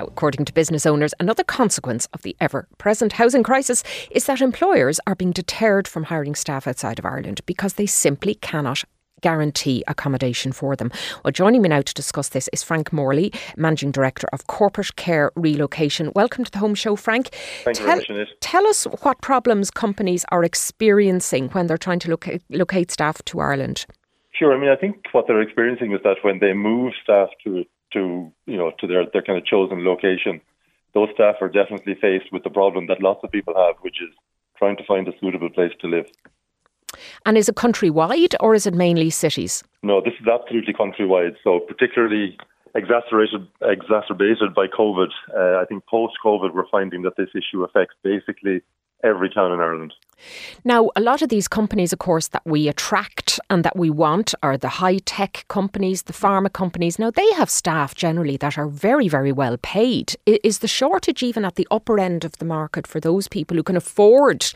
Now, 0.00 0.06
according 0.06 0.46
to 0.46 0.54
business 0.54 0.86
owners, 0.86 1.12
another 1.20 1.44
consequence 1.44 2.08
of 2.14 2.22
the 2.22 2.34
ever 2.40 2.66
present 2.78 3.12
housing 3.12 3.42
crisis 3.42 3.84
is 4.10 4.24
that 4.24 4.40
employers 4.40 4.98
are 5.06 5.14
being 5.14 5.30
deterred 5.30 5.86
from 5.86 6.04
hiring 6.04 6.34
staff 6.34 6.66
outside 6.66 6.98
of 6.98 7.04
Ireland 7.04 7.42
because 7.44 7.74
they 7.74 7.84
simply 7.84 8.36
cannot 8.36 8.82
guarantee 9.20 9.84
accommodation 9.86 10.52
for 10.52 10.74
them. 10.74 10.90
Well, 11.22 11.32
joining 11.32 11.60
me 11.60 11.68
now 11.68 11.82
to 11.82 11.92
discuss 11.92 12.30
this 12.30 12.48
is 12.50 12.62
Frank 12.62 12.94
Morley, 12.94 13.30
Managing 13.58 13.90
Director 13.90 14.26
of 14.32 14.46
Corporate 14.46 14.96
Care 14.96 15.32
Relocation. 15.36 16.12
Welcome 16.16 16.46
to 16.46 16.50
the 16.50 16.60
Home 16.60 16.74
Show, 16.74 16.96
Frank. 16.96 17.34
Thank 17.64 17.76
tell, 17.76 18.00
you 18.00 18.24
Tell 18.40 18.66
us 18.68 18.84
what 19.02 19.20
problems 19.20 19.70
companies 19.70 20.24
are 20.30 20.44
experiencing 20.44 21.50
when 21.50 21.66
they're 21.66 21.76
trying 21.76 21.98
to 21.98 22.08
locate, 22.08 22.42
locate 22.48 22.90
staff 22.90 23.22
to 23.26 23.40
Ireland. 23.40 23.84
Sure. 24.32 24.54
I 24.54 24.58
mean, 24.58 24.70
I 24.70 24.76
think 24.76 25.04
what 25.12 25.26
they're 25.26 25.42
experiencing 25.42 25.92
is 25.92 26.00
that 26.04 26.16
when 26.22 26.38
they 26.38 26.54
move 26.54 26.94
staff 27.04 27.28
to 27.44 27.66
to 27.92 28.32
you 28.46 28.56
know 28.56 28.72
to 28.80 28.86
their 28.86 29.04
their 29.12 29.22
kind 29.22 29.38
of 29.38 29.44
chosen 29.44 29.84
location, 29.84 30.40
those 30.94 31.08
staff 31.14 31.36
are 31.40 31.48
definitely 31.48 31.94
faced 32.00 32.32
with 32.32 32.42
the 32.44 32.50
problem 32.50 32.86
that 32.88 33.02
lots 33.02 33.20
of 33.22 33.30
people 33.30 33.54
have, 33.56 33.76
which 33.82 34.00
is 34.02 34.10
trying 34.56 34.76
to 34.76 34.84
find 34.84 35.08
a 35.08 35.12
suitable 35.20 35.50
place 35.50 35.72
to 35.80 35.86
live. 35.86 36.06
And 37.24 37.38
is 37.38 37.48
it 37.48 37.54
countrywide 37.54 38.34
or 38.40 38.54
is 38.54 38.66
it 38.66 38.74
mainly 38.74 39.10
cities? 39.10 39.62
No, 39.82 40.00
this 40.00 40.14
is 40.20 40.26
absolutely 40.26 40.74
countrywide. 40.74 41.36
So 41.44 41.60
particularly 41.60 42.36
exacerbated 42.74 43.46
exacerbated 43.62 44.54
by 44.54 44.66
COVID. 44.66 45.10
Uh, 45.34 45.60
I 45.60 45.64
think 45.68 45.86
post 45.86 46.14
COVID, 46.24 46.54
we're 46.54 46.68
finding 46.70 47.02
that 47.02 47.16
this 47.16 47.30
issue 47.34 47.64
affects 47.64 47.94
basically 48.02 48.62
every 49.04 49.30
town 49.30 49.52
in 49.52 49.60
Ireland. 49.60 49.92
Now, 50.64 50.90
a 50.96 51.00
lot 51.00 51.22
of 51.22 51.28
these 51.28 51.48
companies, 51.48 51.92
of 51.92 51.98
course, 51.98 52.28
that 52.28 52.42
we 52.44 52.68
attract 52.68 53.40
and 53.48 53.64
that 53.64 53.76
we 53.76 53.90
want 53.90 54.34
are 54.42 54.58
the 54.58 54.68
high 54.68 54.98
tech 54.98 55.44
companies, 55.48 56.02
the 56.02 56.12
pharma 56.12 56.52
companies. 56.52 56.98
Now, 56.98 57.10
they 57.10 57.30
have 57.32 57.48
staff 57.48 57.94
generally 57.94 58.36
that 58.38 58.58
are 58.58 58.68
very, 58.68 59.08
very 59.08 59.32
well 59.32 59.56
paid. 59.62 60.14
Is 60.26 60.58
the 60.58 60.68
shortage 60.68 61.22
even 61.22 61.44
at 61.44 61.54
the 61.54 61.66
upper 61.70 61.98
end 61.98 62.24
of 62.24 62.36
the 62.38 62.44
market 62.44 62.86
for 62.86 63.00
those 63.00 63.28
people 63.28 63.56
who 63.56 63.62
can 63.62 63.76
afford, 63.76 64.46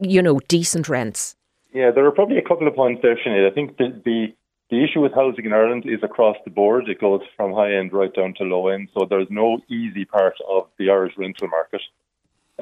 you 0.00 0.22
know, 0.22 0.40
decent 0.48 0.88
rents? 0.88 1.36
Yeah, 1.72 1.90
there 1.90 2.06
are 2.06 2.12
probably 2.12 2.38
a 2.38 2.42
couple 2.42 2.66
of 2.66 2.74
points 2.74 3.00
there, 3.02 3.16
Sinead. 3.16 3.50
I 3.50 3.54
think 3.54 3.78
the, 3.78 4.00
the 4.04 4.34
the 4.70 4.82
issue 4.82 5.00
with 5.00 5.12
housing 5.12 5.44
in 5.44 5.52
Ireland 5.52 5.84
is 5.84 6.02
across 6.02 6.36
the 6.46 6.50
board. 6.50 6.88
It 6.88 6.98
goes 6.98 7.20
from 7.36 7.52
high 7.52 7.74
end 7.74 7.92
right 7.92 8.12
down 8.14 8.32
to 8.38 8.44
low 8.44 8.68
end. 8.68 8.88
So 8.94 9.04
there's 9.04 9.26
no 9.28 9.58
easy 9.68 10.06
part 10.06 10.32
of 10.48 10.66
the 10.78 10.88
Irish 10.88 11.12
rental 11.18 11.48
market. 11.48 11.82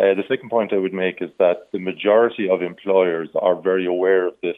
Uh, 0.00 0.14
the 0.14 0.24
second 0.28 0.48
point 0.48 0.72
I 0.72 0.78
would 0.78 0.94
make 0.94 1.20
is 1.20 1.28
that 1.38 1.68
the 1.72 1.78
majority 1.78 2.48
of 2.48 2.62
employers 2.62 3.28
are 3.34 3.60
very 3.60 3.84
aware 3.84 4.26
of 4.26 4.34
this. 4.42 4.56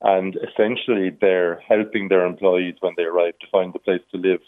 And 0.00 0.36
essentially, 0.36 1.16
they're 1.20 1.60
helping 1.60 2.08
their 2.08 2.26
employees 2.26 2.74
when 2.80 2.94
they 2.96 3.04
arrive 3.04 3.38
to 3.40 3.46
find 3.52 3.74
a 3.74 3.78
place 3.78 4.00
to 4.10 4.18
live. 4.18 4.40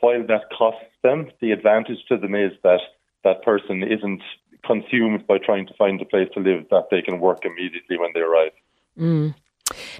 While 0.00 0.24
that 0.28 0.44
costs 0.56 0.94
them, 1.02 1.30
the 1.40 1.50
advantage 1.50 1.98
to 2.08 2.16
them 2.16 2.34
is 2.36 2.52
that 2.62 2.80
that 3.24 3.42
person 3.42 3.82
isn't 3.82 4.22
consumed 4.64 5.26
by 5.26 5.38
trying 5.38 5.66
to 5.66 5.74
find 5.74 6.00
a 6.00 6.04
place 6.04 6.28
to 6.34 6.40
live 6.40 6.66
that 6.70 6.86
they 6.90 7.02
can 7.02 7.18
work 7.18 7.44
immediately 7.44 7.98
when 7.98 8.10
they 8.14 8.20
arrive. 8.20 8.52
Mm. 8.98 9.34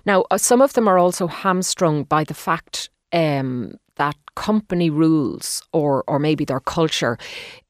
Now, 0.06 0.24
uh, 0.30 0.38
some 0.38 0.62
of 0.62 0.74
them 0.74 0.86
are 0.86 0.98
also 0.98 1.26
hamstrung 1.26 2.04
by 2.04 2.22
the 2.24 2.34
fact 2.34 2.88
um, 3.12 3.78
that 4.00 4.16
company 4.34 4.88
rules 4.88 5.62
or 5.72 6.02
or 6.08 6.18
maybe 6.18 6.44
their 6.46 6.64
culture 6.78 7.18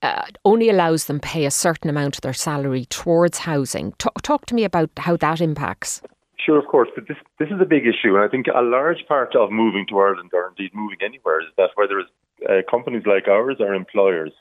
uh, 0.02 0.22
only 0.44 0.68
allows 0.70 1.06
them 1.06 1.18
pay 1.18 1.44
a 1.44 1.50
certain 1.50 1.90
amount 1.90 2.14
of 2.16 2.20
their 2.22 2.40
salary 2.48 2.84
towards 2.86 3.38
housing. 3.38 3.92
Talk, 3.98 4.22
talk 4.22 4.46
to 4.46 4.54
me 4.54 4.64
about 4.64 4.90
how 4.96 5.16
that 5.16 5.40
impacts. 5.40 6.00
Sure, 6.46 6.58
of 6.58 6.66
course, 6.66 6.88
but 6.94 7.08
this 7.08 7.18
this 7.40 7.50
is 7.54 7.60
a 7.60 7.72
big 7.74 7.84
issue, 7.92 8.14
and 8.14 8.24
I 8.24 8.28
think 8.28 8.46
a 8.46 8.62
large 8.62 9.02
part 9.08 9.34
of 9.34 9.50
moving 9.50 9.84
to 9.88 9.98
Ireland 9.98 10.30
or 10.32 10.48
indeed 10.48 10.70
moving 10.72 11.00
anywhere 11.04 11.40
is 11.40 11.52
that 11.58 11.70
whether 11.74 11.98
it's 11.98 12.10
uh, 12.48 12.62
companies 12.70 13.02
like 13.04 13.26
ours 13.28 13.56
or 13.58 13.74
employers, 13.74 14.32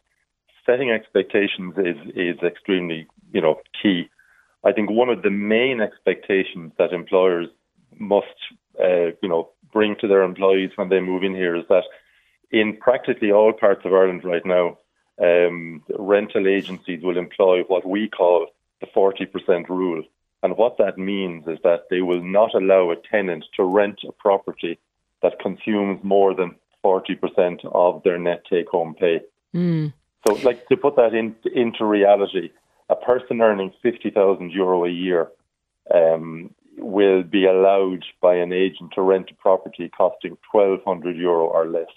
setting 0.65 0.91
expectations 0.91 1.73
is 1.91 1.99
is 2.15 2.37
extremely 2.51 3.07
you 3.33 3.41
know 3.41 3.55
key. 3.81 4.09
I 4.63 4.71
think 4.75 4.91
one 4.91 5.09
of 5.09 5.23
the 5.23 5.31
main 5.31 5.81
expectations 5.81 6.71
that 6.77 6.93
employers 6.93 7.47
must, 7.97 8.37
uh, 8.79 9.07
you 9.21 9.29
know, 9.31 9.49
bring 9.71 9.95
to 9.97 10.07
their 10.07 10.23
employees 10.23 10.71
when 10.75 10.89
they 10.89 10.99
move 10.99 11.23
in 11.23 11.35
here 11.35 11.55
is 11.55 11.65
that 11.69 11.83
in 12.51 12.77
practically 12.77 13.31
all 13.31 13.53
parts 13.53 13.85
of 13.85 13.93
Ireland 13.93 14.23
right 14.23 14.45
now, 14.45 14.77
um, 15.21 15.83
rental 15.97 16.47
agencies 16.47 17.03
will 17.03 17.17
employ 17.17 17.61
what 17.63 17.85
we 17.85 18.07
call 18.07 18.47
the 18.81 18.87
40% 18.87 19.69
rule. 19.69 20.03
And 20.41 20.57
what 20.57 20.77
that 20.77 20.97
means 20.97 21.47
is 21.47 21.59
that 21.63 21.87
they 21.89 22.01
will 22.01 22.23
not 22.23 22.53
allow 22.53 22.91
a 22.91 22.95
tenant 22.95 23.45
to 23.57 23.63
rent 23.63 23.99
a 24.07 24.11
property 24.13 24.79
that 25.21 25.39
consumes 25.39 26.01
more 26.03 26.33
than 26.33 26.55
40% 26.83 27.65
of 27.65 28.01
their 28.03 28.17
net 28.17 28.43
take 28.49 28.69
home 28.69 28.95
pay. 28.95 29.19
Mm. 29.53 29.93
So, 30.25 30.35
like 30.43 30.67
to 30.67 30.77
put 30.77 30.95
that 30.95 31.13
in, 31.13 31.35
into 31.53 31.85
reality, 31.85 32.51
a 32.89 32.95
person 32.95 33.41
earning 33.41 33.73
50,000 33.81 34.51
euro 34.51 34.85
a 34.85 34.89
year 34.89 35.29
um, 35.93 36.53
will 36.81 37.23
be 37.23 37.45
allowed 37.45 38.05
by 38.21 38.35
an 38.35 38.53
agent 38.53 38.91
to 38.95 39.01
rent 39.01 39.29
a 39.31 39.35
property 39.35 39.89
costing 39.95 40.37
1,200 40.51 41.17
euro 41.17 41.45
or 41.45 41.67
less. 41.67 41.87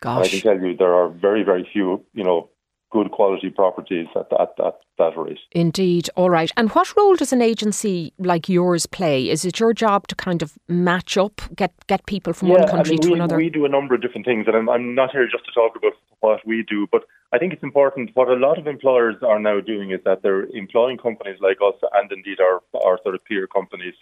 Gosh. 0.00 0.26
I 0.26 0.28
can 0.28 0.40
tell 0.40 0.60
you 0.60 0.76
there 0.76 0.94
are 0.94 1.08
very, 1.08 1.42
very 1.42 1.68
few, 1.72 2.04
you 2.14 2.24
know, 2.24 2.48
good 2.90 3.10
quality 3.12 3.50
properties 3.50 4.08
at 4.16 4.28
that, 4.30 4.56
that, 4.58 4.80
that 4.98 5.16
rate. 5.16 5.38
Indeed. 5.52 6.10
All 6.16 6.28
right. 6.28 6.50
And 6.56 6.70
what 6.72 6.94
role 6.96 7.14
does 7.14 7.32
an 7.32 7.40
agency 7.40 8.12
like 8.18 8.48
yours 8.48 8.86
play? 8.86 9.28
Is 9.28 9.44
it 9.44 9.60
your 9.60 9.72
job 9.72 10.08
to 10.08 10.14
kind 10.16 10.42
of 10.42 10.58
match 10.68 11.16
up, 11.16 11.40
get 11.54 11.72
get 11.86 12.04
people 12.06 12.32
from 12.32 12.48
yeah, 12.48 12.54
one 12.54 12.68
country 12.68 12.92
I 12.92 12.94
mean, 12.94 13.00
to 13.02 13.08
we, 13.08 13.14
another? 13.14 13.36
We 13.36 13.48
do 13.48 13.64
a 13.64 13.68
number 13.68 13.94
of 13.94 14.02
different 14.02 14.26
things, 14.26 14.46
and 14.48 14.56
I'm, 14.56 14.68
I'm 14.68 14.94
not 14.94 15.12
here 15.12 15.28
just 15.30 15.44
to 15.46 15.52
talk 15.52 15.76
about 15.76 15.92
what 16.20 16.44
we 16.46 16.64
do, 16.68 16.88
but 16.90 17.04
I 17.32 17.38
think 17.38 17.52
it's 17.52 17.62
important. 17.62 18.10
What 18.14 18.28
a 18.28 18.34
lot 18.34 18.58
of 18.58 18.66
employers 18.66 19.16
are 19.22 19.38
now 19.38 19.60
doing 19.60 19.92
is 19.92 20.00
that 20.04 20.22
they're 20.22 20.46
employing 20.46 20.98
companies 20.98 21.38
like 21.40 21.58
us 21.64 21.74
and 21.94 22.10
indeed 22.10 22.40
our, 22.40 22.60
our 22.84 22.98
sort 23.02 23.14
of 23.14 23.24
peer 23.24 23.46
companies 23.46 23.94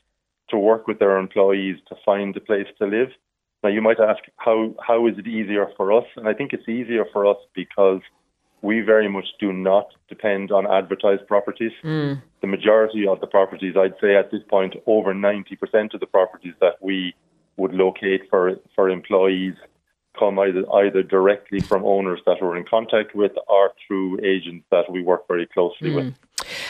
to 0.51 0.59
work 0.59 0.87
with 0.87 0.99
their 0.99 1.19
employees 1.19 1.79
to 1.89 1.95
find 2.05 2.37
a 2.37 2.41
place 2.41 2.67
to 2.79 2.87
live. 2.87 3.09
Now, 3.63 3.71
you 3.71 3.83
might 3.83 4.01
ask, 4.01 4.23
how, 4.37 4.75
how 4.87 5.07
is 5.07 5.19
it 5.19 5.27
easier 5.27 5.69
for 5.77 5.93
us? 5.93 6.05
And 6.17 6.29
I 6.29 6.35
think 6.35 6.53
it's 6.53 6.69
easier 6.69 7.05
for 7.13 7.27
us 7.27 7.39
because 7.55 8.01
we 8.63 8.81
very 8.81 9.09
much 9.09 9.27
do 9.41 9.53
not 9.53 9.89
depend 10.09 10.51
on 10.51 10.67
advertised 10.67 11.27
properties. 11.27 11.73
Mm. 11.85 12.23
The 12.41 12.47
majority 12.47 13.07
of 13.07 13.21
the 13.21 13.27
properties, 13.27 13.75
I'd 13.77 13.95
say 14.01 14.17
at 14.17 14.31
this 14.31 14.43
point, 14.49 14.75
over 14.87 15.15
90% 15.15 15.95
of 15.95 16.01
the 16.01 16.07
properties 16.07 16.55
that 16.61 16.75
we 16.81 17.15
would 17.57 17.73
locate 17.73 18.23
for, 18.31 18.57
for 18.75 18.89
employees 18.89 19.55
come 20.19 20.39
either, 20.39 20.65
either 20.75 21.03
directly 21.03 21.61
from 21.61 21.85
owners 21.85 22.21
that 22.27 22.39
we're 22.41 22.57
in 22.57 22.65
contact 22.65 23.15
with 23.15 23.33
or 23.49 23.73
through 23.87 24.19
agents 24.25 24.67
that 24.71 24.91
we 24.91 25.03
work 25.03 25.27
very 25.29 25.47
closely 25.47 25.91
mm. 25.91 25.97
with. 25.97 26.15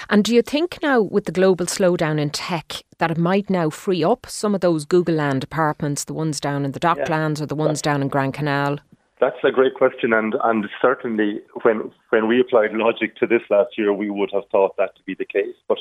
And 0.08 0.24
do 0.24 0.34
you 0.34 0.42
think 0.42 0.78
now, 0.82 1.00
with 1.00 1.24
the 1.24 1.32
global 1.32 1.66
slowdown 1.66 2.18
in 2.18 2.30
tech, 2.30 2.82
that 2.98 3.10
it 3.10 3.18
might 3.18 3.50
now 3.50 3.70
free 3.70 4.02
up 4.02 4.26
some 4.26 4.54
of 4.54 4.60
those 4.60 4.84
Google 4.84 5.16
land 5.16 5.44
apartments, 5.44 6.04
the 6.04 6.14
ones 6.14 6.40
down 6.40 6.64
in 6.64 6.72
the 6.72 6.80
Docklands 6.80 7.38
yeah. 7.38 7.44
or 7.44 7.46
the 7.46 7.54
ones 7.54 7.82
down 7.82 8.02
in 8.02 8.08
Grand 8.08 8.34
Canal? 8.34 8.78
That's 9.20 9.36
a 9.42 9.50
great 9.50 9.74
question, 9.74 10.12
and 10.12 10.36
and 10.44 10.68
certainly 10.80 11.40
when 11.62 11.90
when 12.10 12.28
we 12.28 12.40
applied 12.40 12.72
logic 12.72 13.16
to 13.16 13.26
this 13.26 13.42
last 13.50 13.76
year, 13.76 13.92
we 13.92 14.10
would 14.10 14.30
have 14.32 14.44
thought 14.52 14.76
that 14.76 14.94
to 14.94 15.02
be 15.02 15.14
the 15.14 15.24
case. 15.24 15.56
But 15.66 15.78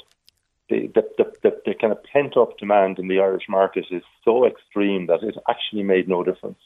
the 0.69 0.87
the, 0.95 1.03
the, 1.17 1.33
the, 1.43 1.61
the 1.65 1.73
kind 1.75 1.93
of 1.93 2.03
pent 2.03 2.35
up 2.35 2.57
demand 2.57 2.97
in 2.97 3.07
the 3.07 3.19
Irish 3.19 3.43
market 3.47 3.85
is 3.91 4.01
so 4.25 4.45
extreme 4.45 5.05
that 5.07 5.21
it 5.21 5.37
actually 5.47 5.83
made 5.83 6.07
no 6.07 6.23
difference. 6.23 6.57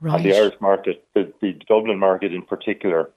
Right. 0.00 0.16
And 0.16 0.24
the 0.24 0.36
Irish 0.36 0.60
market, 0.60 1.04
the, 1.14 1.32
the 1.40 1.52
Dublin 1.68 1.98
market 1.98 2.32
in 2.32 2.42
particular, 2.42 3.10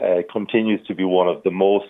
uh, 0.00 0.22
continues 0.30 0.84
to 0.86 0.94
be 0.94 1.04
one 1.04 1.28
of 1.28 1.42
the 1.42 1.50
most 1.50 1.86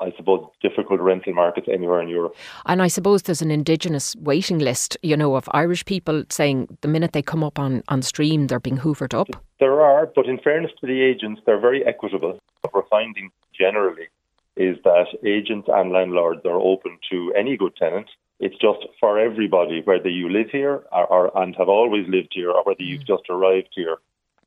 I 0.00 0.12
suppose, 0.16 0.46
difficult 0.60 1.00
rental 1.00 1.32
markets 1.32 1.68
anywhere 1.72 2.00
in 2.02 2.08
Europe. 2.08 2.34
And 2.66 2.82
I 2.82 2.88
suppose 2.88 3.22
there's 3.22 3.42
an 3.42 3.50
indigenous 3.50 4.14
waiting 4.16 4.58
list, 4.58 4.96
you 5.02 5.16
know, 5.16 5.36
of 5.36 5.48
Irish 5.52 5.84
people 5.84 6.24
saying 6.28 6.76
the 6.80 6.88
minute 6.88 7.12
they 7.12 7.22
come 7.22 7.42
up 7.42 7.58
on, 7.58 7.82
on 7.88 8.02
stream, 8.02 8.46
they're 8.46 8.60
being 8.60 8.78
hoovered 8.78 9.18
up. 9.18 9.28
There 9.58 9.80
are, 9.80 10.06
but 10.06 10.26
in 10.26 10.38
fairness 10.38 10.72
to 10.80 10.86
the 10.86 11.00
agents, 11.00 11.40
they're 11.46 11.60
very 11.60 11.84
equitable. 11.86 12.38
What 12.60 12.74
we're 12.74 12.88
finding 12.90 13.30
generally 13.58 14.08
is 14.56 14.76
that 14.84 15.06
agents 15.24 15.68
and 15.72 15.92
landlords 15.92 16.44
are 16.44 16.60
open 16.60 16.98
to 17.10 17.32
any 17.36 17.56
good 17.56 17.76
tenant. 17.76 18.08
It's 18.38 18.56
just 18.58 18.86
for 19.00 19.18
everybody, 19.18 19.82
whether 19.84 20.08
you 20.08 20.28
live 20.28 20.50
here 20.50 20.82
or, 20.92 21.06
or 21.06 21.42
and 21.42 21.54
have 21.56 21.68
always 21.68 22.06
lived 22.08 22.32
here, 22.32 22.50
or 22.50 22.62
whether 22.64 22.82
you've 22.82 23.02
mm. 23.02 23.06
just 23.06 23.24
arrived 23.30 23.70
here 23.74 23.98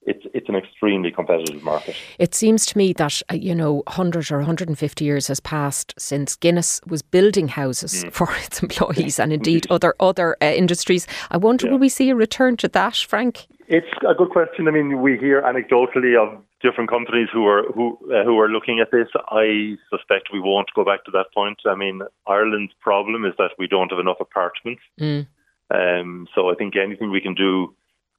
it's 0.09 0.25
it's 0.33 0.49
an 0.49 0.55
extremely 0.55 1.11
competitive 1.11 1.61
market. 1.61 1.95
It 2.17 2.33
seems 2.33 2.65
to 2.67 2.77
me 2.77 2.93
that 2.93 3.21
uh, 3.31 3.35
you 3.35 3.53
know 3.53 3.83
100 3.87 4.31
or 4.31 4.37
150 4.37 5.05
years 5.05 5.27
has 5.27 5.39
passed 5.39 5.93
since 5.97 6.35
Guinness 6.35 6.81
was 6.87 7.01
building 7.01 7.49
houses 7.49 8.03
mm. 8.03 8.11
for 8.11 8.29
its 8.43 8.61
employees 8.61 9.19
and 9.19 9.33
indeed 9.37 9.67
other 9.69 9.93
other 9.99 10.37
uh, 10.41 10.45
industries. 10.45 11.07
I 11.31 11.37
wonder 11.37 11.65
yeah. 11.65 11.73
will 11.73 11.79
we 11.79 11.89
see 11.89 12.09
a 12.09 12.15
return 12.15 12.57
to 12.57 12.67
that, 12.69 12.95
Frank? 12.95 13.47
It's 13.67 13.87
a 14.07 14.15
good 14.15 14.29
question. 14.31 14.67
I 14.67 14.71
mean, 14.71 15.01
we 15.01 15.17
hear 15.17 15.41
anecdotally 15.43 16.17
of 16.17 16.41
different 16.61 16.89
companies 16.89 17.29
who 17.31 17.45
are 17.47 17.63
who 17.73 17.97
uh, 18.13 18.23
who 18.23 18.39
are 18.39 18.49
looking 18.49 18.79
at 18.79 18.91
this. 18.91 19.07
I 19.29 19.77
suspect 19.89 20.29
we 20.31 20.39
won't 20.39 20.69
go 20.75 20.83
back 20.83 21.05
to 21.05 21.11
that 21.11 21.27
point. 21.33 21.59
I 21.65 21.75
mean, 21.75 22.01
Ireland's 22.27 22.73
problem 22.81 23.25
is 23.25 23.33
that 23.37 23.51
we 23.57 23.67
don't 23.67 23.91
have 23.91 23.99
enough 23.99 24.17
apartments. 24.19 24.81
Mm. 24.99 25.27
Um, 25.71 26.27
so 26.33 26.49
I 26.49 26.55
think 26.55 26.75
anything 26.75 27.11
we 27.11 27.21
can 27.21 27.35
do 27.35 27.75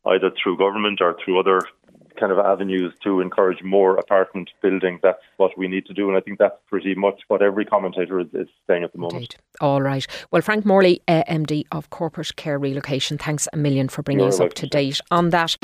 either 0.06 0.30
through 0.42 0.56
government 0.56 1.00
or 1.00 1.16
through 1.22 1.38
other 1.38 1.60
kind 2.18 2.32
of 2.32 2.38
avenues 2.38 2.92
to 3.02 3.20
encourage 3.20 3.62
more 3.62 3.96
apartment 3.96 4.50
building. 4.62 4.98
That's 5.02 5.22
what 5.36 5.56
we 5.56 5.68
need 5.68 5.86
to 5.86 5.94
do. 5.94 6.08
And 6.08 6.16
I 6.16 6.20
think 6.20 6.38
that's 6.38 6.56
pretty 6.68 6.94
much 6.94 7.20
what 7.28 7.42
every 7.42 7.64
commentator 7.64 8.20
is, 8.20 8.26
is 8.32 8.48
saying 8.66 8.84
at 8.84 8.92
the 8.92 8.98
moment. 8.98 9.14
Indeed. 9.14 9.36
All 9.60 9.80
right. 9.80 10.06
Well, 10.30 10.42
Frank 10.42 10.64
Morley, 10.64 11.02
uh, 11.08 11.22
MD 11.28 11.64
of 11.72 11.90
Corporate 11.90 12.36
Care 12.36 12.58
Relocation, 12.58 13.18
thanks 13.18 13.48
a 13.52 13.56
million 13.56 13.88
for 13.88 14.02
bringing 14.02 14.20
You're 14.20 14.28
us 14.28 14.40
up 14.40 14.54
to 14.54 14.66
date 14.66 15.00
on 15.10 15.30
that. 15.30 15.56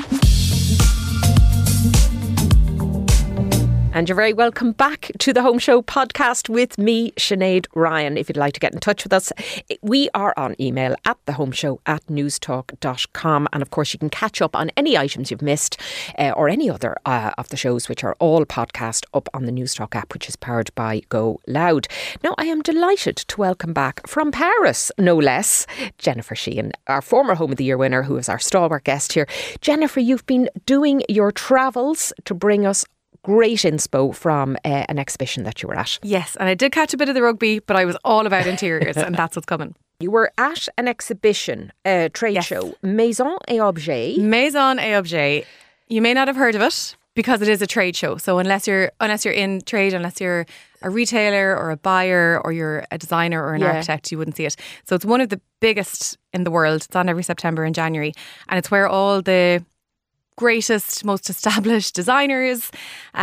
And 3.97 4.07
you're 4.07 4.15
very 4.15 4.31
welcome 4.31 4.73
back 4.73 5.09
to 5.17 5.33
the 5.33 5.41
Home 5.41 5.57
Show 5.57 5.81
podcast 5.81 6.49
with 6.49 6.77
me, 6.77 7.13
Sinead 7.13 7.65
Ryan. 7.73 8.15
If 8.15 8.29
you'd 8.29 8.37
like 8.37 8.53
to 8.53 8.59
get 8.59 8.71
in 8.71 8.79
touch 8.79 9.03
with 9.03 9.11
us, 9.11 9.33
we 9.81 10.07
are 10.13 10.35
on 10.37 10.55
email 10.61 10.95
at 11.05 11.17
thehomeshow 11.25 11.79
at 11.87 12.05
newstalk.com. 12.05 13.47
And 13.51 13.63
of 13.63 13.71
course, 13.71 13.93
you 13.93 13.97
can 13.97 14.11
catch 14.11 14.39
up 14.39 14.55
on 14.55 14.69
any 14.77 14.95
items 14.95 15.31
you've 15.31 15.41
missed 15.41 15.81
uh, 16.19 16.29
or 16.37 16.47
any 16.47 16.69
other 16.69 16.95
uh, 17.07 17.31
of 17.39 17.49
the 17.49 17.57
shows, 17.57 17.89
which 17.89 18.03
are 18.03 18.15
all 18.19 18.45
podcast 18.45 19.05
up 19.15 19.29
on 19.33 19.45
the 19.45 19.51
Newstalk 19.51 19.95
app, 19.95 20.13
which 20.13 20.29
is 20.29 20.35
powered 20.35 20.69
by 20.75 21.01
Go 21.09 21.41
Loud. 21.47 21.87
Now, 22.23 22.35
I 22.37 22.45
am 22.45 22.61
delighted 22.61 23.15
to 23.17 23.41
welcome 23.41 23.73
back 23.73 24.05
from 24.05 24.31
Paris, 24.31 24.91
no 24.99 25.15
less, 25.15 25.65
Jennifer 25.97 26.35
Sheahan, 26.35 26.71
our 26.85 27.01
former 27.01 27.33
Home 27.33 27.49
of 27.49 27.57
the 27.57 27.65
Year 27.65 27.77
winner, 27.77 28.03
who 28.03 28.17
is 28.17 28.29
our 28.29 28.37
stalwart 28.37 28.83
guest 28.83 29.13
here. 29.13 29.27
Jennifer, 29.59 30.01
you've 30.01 30.27
been 30.27 30.51
doing 30.67 31.01
your 31.09 31.31
travels 31.31 32.13
to 32.25 32.35
bring 32.35 32.63
us 32.63 32.85
great 33.23 33.59
inspo 33.59 34.13
from 34.15 34.55
uh, 34.65 34.85
an 34.89 34.99
exhibition 34.99 35.43
that 35.43 35.61
you 35.61 35.67
were 35.69 35.75
at. 35.77 35.99
Yes, 36.03 36.35
and 36.39 36.47
I 36.49 36.53
did 36.53 36.71
catch 36.71 36.93
a 36.93 36.97
bit 36.97 37.09
of 37.09 37.15
the 37.15 37.21
rugby, 37.21 37.59
but 37.59 37.75
I 37.75 37.85
was 37.85 37.95
all 38.03 38.25
about 38.25 38.47
interiors, 38.47 38.97
and 38.97 39.15
that's 39.15 39.35
what's 39.35 39.45
coming. 39.45 39.75
You 39.99 40.11
were 40.11 40.31
at 40.37 40.67
an 40.77 40.87
exhibition, 40.87 41.73
a 41.83 42.09
trade 42.09 42.35
Yes. 42.35 42.45
show, 42.45 42.75
Maison 42.83 43.35
et 43.47 43.57
Objet. 43.57 44.19
Maison 44.19 44.77
et 44.77 44.93
Objet. 44.93 45.45
You 45.87 46.03
may 46.03 46.13
not 46.13 46.27
have 46.27 46.35
heard 46.37 46.53
of 46.53 46.61
it 46.61 46.95
because 47.15 47.41
it 47.41 47.47
is 47.47 47.63
a 47.63 47.65
trade 47.65 47.95
show. 47.95 48.15
So 48.17 48.37
unless 48.37 48.67
you're 48.67 48.91
unless 48.99 49.25
you're 49.25 49.33
in 49.33 49.59
trade, 49.61 49.95
unless 49.95 50.21
you're 50.21 50.45
a 50.83 50.91
retailer 50.91 51.57
or 51.57 51.71
a 51.71 51.77
buyer 51.77 52.39
or 52.45 52.51
you're 52.51 52.85
a 52.91 52.99
designer 52.99 53.43
or 53.43 53.55
an 53.55 53.61
Yeah. 53.61 53.69
architect, 53.73 54.11
you 54.11 54.19
wouldn't 54.19 54.37
see 54.37 54.45
it. 54.45 54.55
So 54.85 54.93
it's 54.95 55.03
one 55.03 55.19
of 55.19 55.29
the 55.29 55.41
biggest 55.61 56.15
in 56.31 56.43
the 56.43 56.51
world. 56.51 56.83
It's 56.85 56.95
on 56.95 57.09
every 57.09 57.23
September 57.23 57.63
and 57.63 57.73
January, 57.73 58.13
and 58.49 58.59
it's 58.59 58.69
where 58.69 58.87
all 58.87 59.23
the 59.23 59.65
greatest, 60.37 61.03
most 61.03 61.29
established 61.29 61.93
designers 61.95 62.71
uh, 63.15 63.17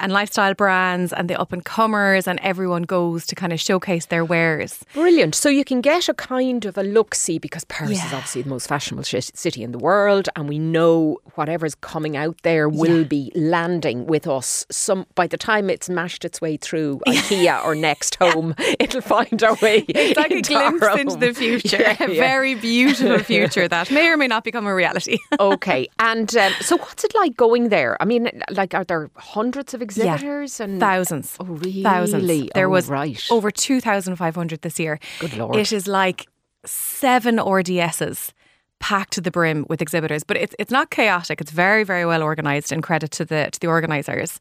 and 0.00 0.10
lifestyle 0.12 0.54
brands 0.54 1.12
and 1.12 1.30
the 1.30 1.38
up 1.38 1.52
and 1.52 1.64
comers 1.64 2.26
and 2.26 2.40
everyone 2.42 2.82
goes 2.82 3.26
to 3.26 3.34
kind 3.34 3.52
of 3.52 3.60
showcase 3.60 4.06
their 4.06 4.24
wares. 4.24 4.84
Brilliant. 4.94 5.34
So 5.34 5.48
you 5.48 5.64
can 5.64 5.80
get 5.80 6.08
a 6.08 6.14
kind 6.14 6.64
of 6.64 6.76
a 6.76 6.82
look 6.82 7.14
see 7.14 7.38
because 7.38 7.64
Paris 7.66 8.04
is 8.04 8.12
obviously 8.12 8.42
the 8.42 8.48
most 8.48 8.66
fashionable 8.66 9.04
sh- 9.04 9.30
city 9.34 9.62
in 9.62 9.72
the 9.72 9.78
world, 9.78 10.28
and 10.36 10.48
we 10.48 10.58
know 10.58 11.18
whatever's 11.34 11.74
coming 11.76 12.16
out 12.16 12.36
there 12.42 12.68
will 12.68 13.04
be 13.04 13.30
landing 13.34 14.06
with 14.06 14.26
us. 14.26 14.66
Some 14.70 15.06
by 15.14 15.26
the 15.26 15.36
time 15.36 15.68
it's 15.70 15.88
mashed 15.90 16.24
its 16.24 16.40
way 16.40 16.56
through 16.56 17.00
IKEA 17.06 17.62
or 17.64 17.74
Next 17.74 18.14
Home, 18.16 18.54
it'll 18.80 19.00
find 19.02 19.42
our 19.44 19.56
way. 19.62 19.84
It's 19.94 20.16
like 20.16 20.30
a 20.32 20.36
into 20.38 20.54
our 20.54 20.72
glimpse 20.78 21.14
into 21.14 21.26
the 21.26 21.34
future, 21.44 21.76
Yeah, 21.80 21.96
a 22.02 22.14
very 22.14 22.54
beautiful 22.54 23.18
future 23.18 23.68
that 23.68 23.90
may 23.90 24.08
or 24.08 24.16
may 24.16 24.28
not 24.28 24.44
become 24.44 24.66
a 24.66 24.74
reality. 24.74 25.18
okay. 25.38 25.88
And 25.98 26.34
um, 26.36 26.52
so, 26.60 26.76
what's 26.78 27.04
it 27.04 27.14
like 27.14 27.36
going 27.36 27.68
there? 27.68 27.96
I 28.00 28.04
mean, 28.04 28.30
like, 28.50 28.74
are 28.74 28.84
there 28.84 29.10
hundreds 29.16 29.74
of 29.74 29.82
exhibitors 29.82 30.60
and 30.60 30.80
Thousands. 30.80 31.36
Oh, 31.40 31.44
really? 31.44 31.82
Thousands. 31.82 32.50
There 32.54 32.66
Oh, 32.66 32.70
was 32.70 32.88
right. 32.88 33.22
over 33.30 33.50
2,500 33.50 34.62
this 34.62 34.78
year. 34.78 34.98
Good 35.20 35.36
Lord. 35.36 35.56
It 35.56 35.72
is 35.72 35.86
like 35.86 36.26
seven 36.64 37.36
RDSs 37.36 38.32
packed 38.80 39.12
to 39.14 39.20
the 39.20 39.30
brim 39.30 39.64
with 39.68 39.80
exhibitors, 39.80 40.24
but 40.24 40.36
it's 40.36 40.54
it's 40.58 40.70
not 40.70 40.90
chaotic. 40.90 41.40
It's 41.40 41.50
very 41.52 41.84
very 41.84 42.04
well 42.04 42.22
organised. 42.22 42.70
And 42.72 42.82
credit 42.82 43.10
to 43.12 43.24
the 43.24 43.48
to 43.50 43.60
the 43.60 43.66
organisers. 43.66 44.38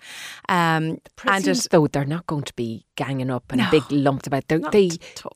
Um, 0.49 0.99
and 1.25 1.47
it, 1.47 1.67
though 1.71 1.87
they're 1.87 2.03
not 2.05 2.27
going 2.27 2.43
to 2.43 2.53
be 2.55 2.85
ganging 2.95 3.29
up 3.29 3.43
and 3.51 3.59
No, 3.59 3.67
big 3.71 3.83
lumps 3.91 4.27
about. 4.27 4.47
They're, 4.47 4.59
they 4.71 4.91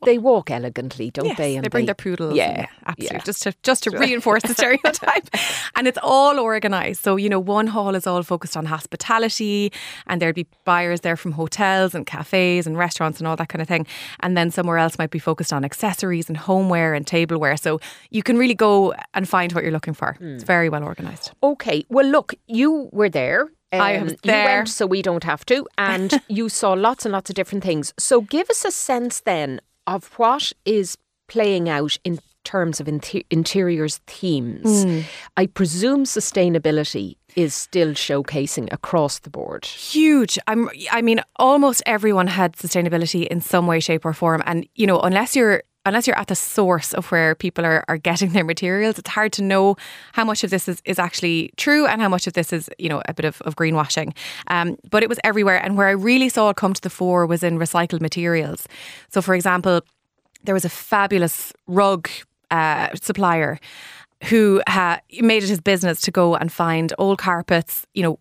they 0.05 0.17
walk 0.17 0.51
elegantly, 0.51 1.11
don't 1.11 1.25
Yes, 1.27 1.37
they? 1.37 1.55
And 1.55 1.63
they 1.65 1.69
bring 1.69 1.85
their 1.85 1.95
poodles. 1.95 2.35
Yeah, 2.35 2.67
absolutely. 2.85 3.17
yeah. 3.17 3.23
Just 3.23 3.43
to 3.43 3.53
just 3.63 3.83
to 3.83 3.91
reinforce 3.91 4.43
the 4.43 4.53
stereotype, 4.59 5.27
and 5.75 5.87
it's 5.87 5.97
all 6.01 6.39
organised. 6.39 7.03
So 7.03 7.15
you 7.15 7.29
know, 7.29 7.39
one 7.39 7.67
hall 7.67 7.95
is 7.95 8.05
all 8.07 8.23
focused 8.23 8.55
on 8.57 8.65
hospitality, 8.65 9.71
and 10.07 10.21
there'd 10.21 10.35
be 10.35 10.47
buyers 10.65 11.01
there 11.01 11.15
from 11.17 11.31
hotels 11.33 11.95
and 11.95 12.05
cafes 12.05 12.67
and 12.67 12.77
restaurants 12.77 13.19
and 13.19 13.27
all 13.27 13.35
that 13.35 13.49
kind 13.49 13.61
of 13.61 13.67
thing. 13.67 13.87
And 14.21 14.35
then 14.37 14.51
somewhere 14.51 14.77
else 14.77 14.97
might 14.97 15.11
be 15.11 15.19
focused 15.19 15.53
on 15.53 15.63
accessories 15.65 16.27
and 16.29 16.37
homeware 16.37 16.93
and 16.93 17.05
tableware. 17.07 17.57
So 17.57 17.79
you 18.11 18.23
can 18.23 18.37
really 18.37 18.55
go 18.55 18.93
and 19.13 19.27
find 19.27 19.53
what 19.53 19.63
you're 19.63 19.73
looking 19.73 19.93
for. 19.93 20.13
Hmm. 20.19 20.35
It's 20.35 20.43
very 20.43 20.69
well 20.69 20.83
organised. 20.83 21.33
Okay. 21.41 21.85
Well, 21.89 22.05
look, 22.05 22.33
you 22.47 22.89
were 22.91 23.09
there. 23.09 23.49
I 23.71 23.95
Um, 23.97 24.03
was 24.05 24.13
You 24.13 24.17
there. 24.23 24.45
went, 24.45 24.69
so 24.69 24.85
we 24.85 25.01
don't 25.01 25.23
have 25.23 25.45
to, 25.45 25.67
and 25.77 26.21
you 26.29 26.49
saw 26.49 26.73
lots 26.73 27.05
and 27.05 27.11
lots 27.11 27.29
of 27.29 27.35
different 27.35 27.63
things. 27.63 27.93
So, 27.99 28.21
give 28.21 28.49
us 28.49 28.63
a 28.65 28.71
sense 28.71 29.21
then 29.21 29.59
of 29.85 30.05
what 30.17 30.53
is 30.65 30.97
playing 31.27 31.67
out 31.69 31.97
in 32.03 32.19
terms 32.45 32.79
of 32.79 32.87
inter- 32.87 33.23
interiors 33.29 33.97
themes. 34.07 34.83
Hmm. 34.85 34.99
I 35.35 35.47
presume 35.47 36.05
sustainability 36.05 37.17
is 37.35 37.53
still 37.53 37.89
showcasing 37.89 38.71
across 38.71 39.19
the 39.19 39.29
board. 39.29 39.65
huge. 39.65 40.39
I'm, 40.47 40.69
I 40.91 41.01
mean, 41.01 41.19
almost 41.37 41.83
everyone 41.85 42.27
had 42.27 42.53
sustainability 42.53 43.27
in 43.27 43.41
some 43.41 43.67
way, 43.67 43.79
shape, 43.81 44.05
or 44.05 44.13
form. 44.13 44.41
And 44.45 44.65
you 44.75 44.87
know, 44.87 44.99
unless 45.01 45.35
you're 45.35 45.61
unless 45.87 46.05
you're 46.05 46.19
at 46.19 46.27
the 46.27 46.35
source 46.35 46.93
of 46.93 47.11
where 47.11 47.33
people 47.33 47.65
are, 47.65 47.83
are 47.87 47.97
getting 47.97 48.33
their 48.33 48.43
materials, 48.43 48.99
it's 48.99 49.09
hard 49.09 49.31
to 49.33 49.41
know 49.41 49.75
how 50.13 50.25
much 50.25 50.43
of 50.43 50.49
this 50.49 50.67
is, 50.67 50.81
is 50.85 50.99
actually 50.99 51.51
true 51.57 51.87
and 51.87 52.01
how 52.01 52.09
much 52.09 52.27
of 52.27 52.33
this 52.33 52.51
is, 52.53 52.69
you 52.77 52.89
know, 52.89 53.01
a 53.07 53.13
bit 53.13 53.25
of, 53.25 53.41
of 53.41 53.55
greenwashing. 53.55 54.15
Um, 54.47 54.77
but 54.89 55.03
it 55.03 55.09
was 55.09 55.19
everywhere. 55.23 55.63
And 55.63 55.77
where 55.77 55.87
I 55.87 55.91
really 55.91 56.29
saw 56.29 56.49
it 56.49 56.57
come 56.57 56.73
to 56.73 56.81
the 56.81 56.89
fore 56.89 57.25
was 57.25 57.43
in 57.43 57.57
recycled 57.57 58.01
materials. 58.01 58.67
So, 59.09 59.21
for 59.21 59.33
example, 59.33 59.81
there 60.43 60.53
was 60.53 60.65
a 60.65 60.69
fabulous 60.69 61.53
rug 61.67 62.09
uh, 62.51 62.89
supplier 63.01 63.59
who 64.25 64.61
ha- 64.67 64.99
made 65.21 65.43
it 65.43 65.49
his 65.49 65.61
business 65.61 66.01
to 66.01 66.11
go 66.11 66.35
and 66.35 66.51
find 66.51 66.93
old 66.97 67.19
carpets, 67.19 67.85
you 67.93 68.03
know, 68.03 68.19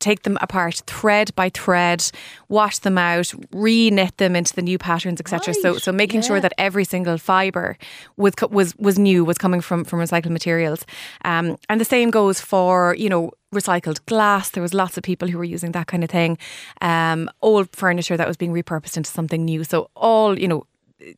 take 0.00 0.22
them 0.22 0.38
apart 0.40 0.82
thread 0.86 1.34
by 1.34 1.48
thread, 1.48 2.10
wash 2.48 2.78
them 2.78 2.98
out, 2.98 3.32
re-knit 3.52 4.16
them 4.18 4.36
into 4.36 4.54
the 4.54 4.62
new 4.62 4.78
patterns, 4.78 5.20
etc. 5.20 5.54
So, 5.54 5.72
Right, 5.72 5.82
so 5.82 5.92
making 5.92 6.22
sure 6.22 6.40
that 6.40 6.52
every 6.58 6.84
single 6.84 7.18
fibre 7.18 7.76
was 8.16 8.34
was 8.50 8.76
was 8.76 8.98
new, 8.98 9.24
was 9.24 9.38
coming 9.38 9.60
from 9.60 9.84
from 9.84 10.00
recycled 10.00 10.30
materials. 10.30 10.84
Um, 11.24 11.56
and 11.68 11.80
the 11.80 11.84
same 11.84 12.10
goes 12.10 12.40
for 12.40 12.94
you 12.96 13.08
know 13.08 13.32
recycled 13.54 14.04
glass. 14.06 14.50
There 14.50 14.62
was 14.62 14.74
lots 14.74 14.96
of 14.96 15.02
people 15.02 15.28
who 15.28 15.38
were 15.38 15.44
using 15.44 15.72
that 15.72 15.86
kind 15.86 16.04
of 16.04 16.10
thing. 16.10 16.38
Um, 16.80 17.30
old 17.42 17.68
furniture 17.74 18.16
that 18.16 18.28
was 18.28 18.36
being 18.36 18.52
repurposed 18.52 18.96
into 18.96 19.10
something 19.10 19.44
new. 19.44 19.64
So 19.64 19.90
all 19.94 20.38
you 20.38 20.48
know 20.48 20.66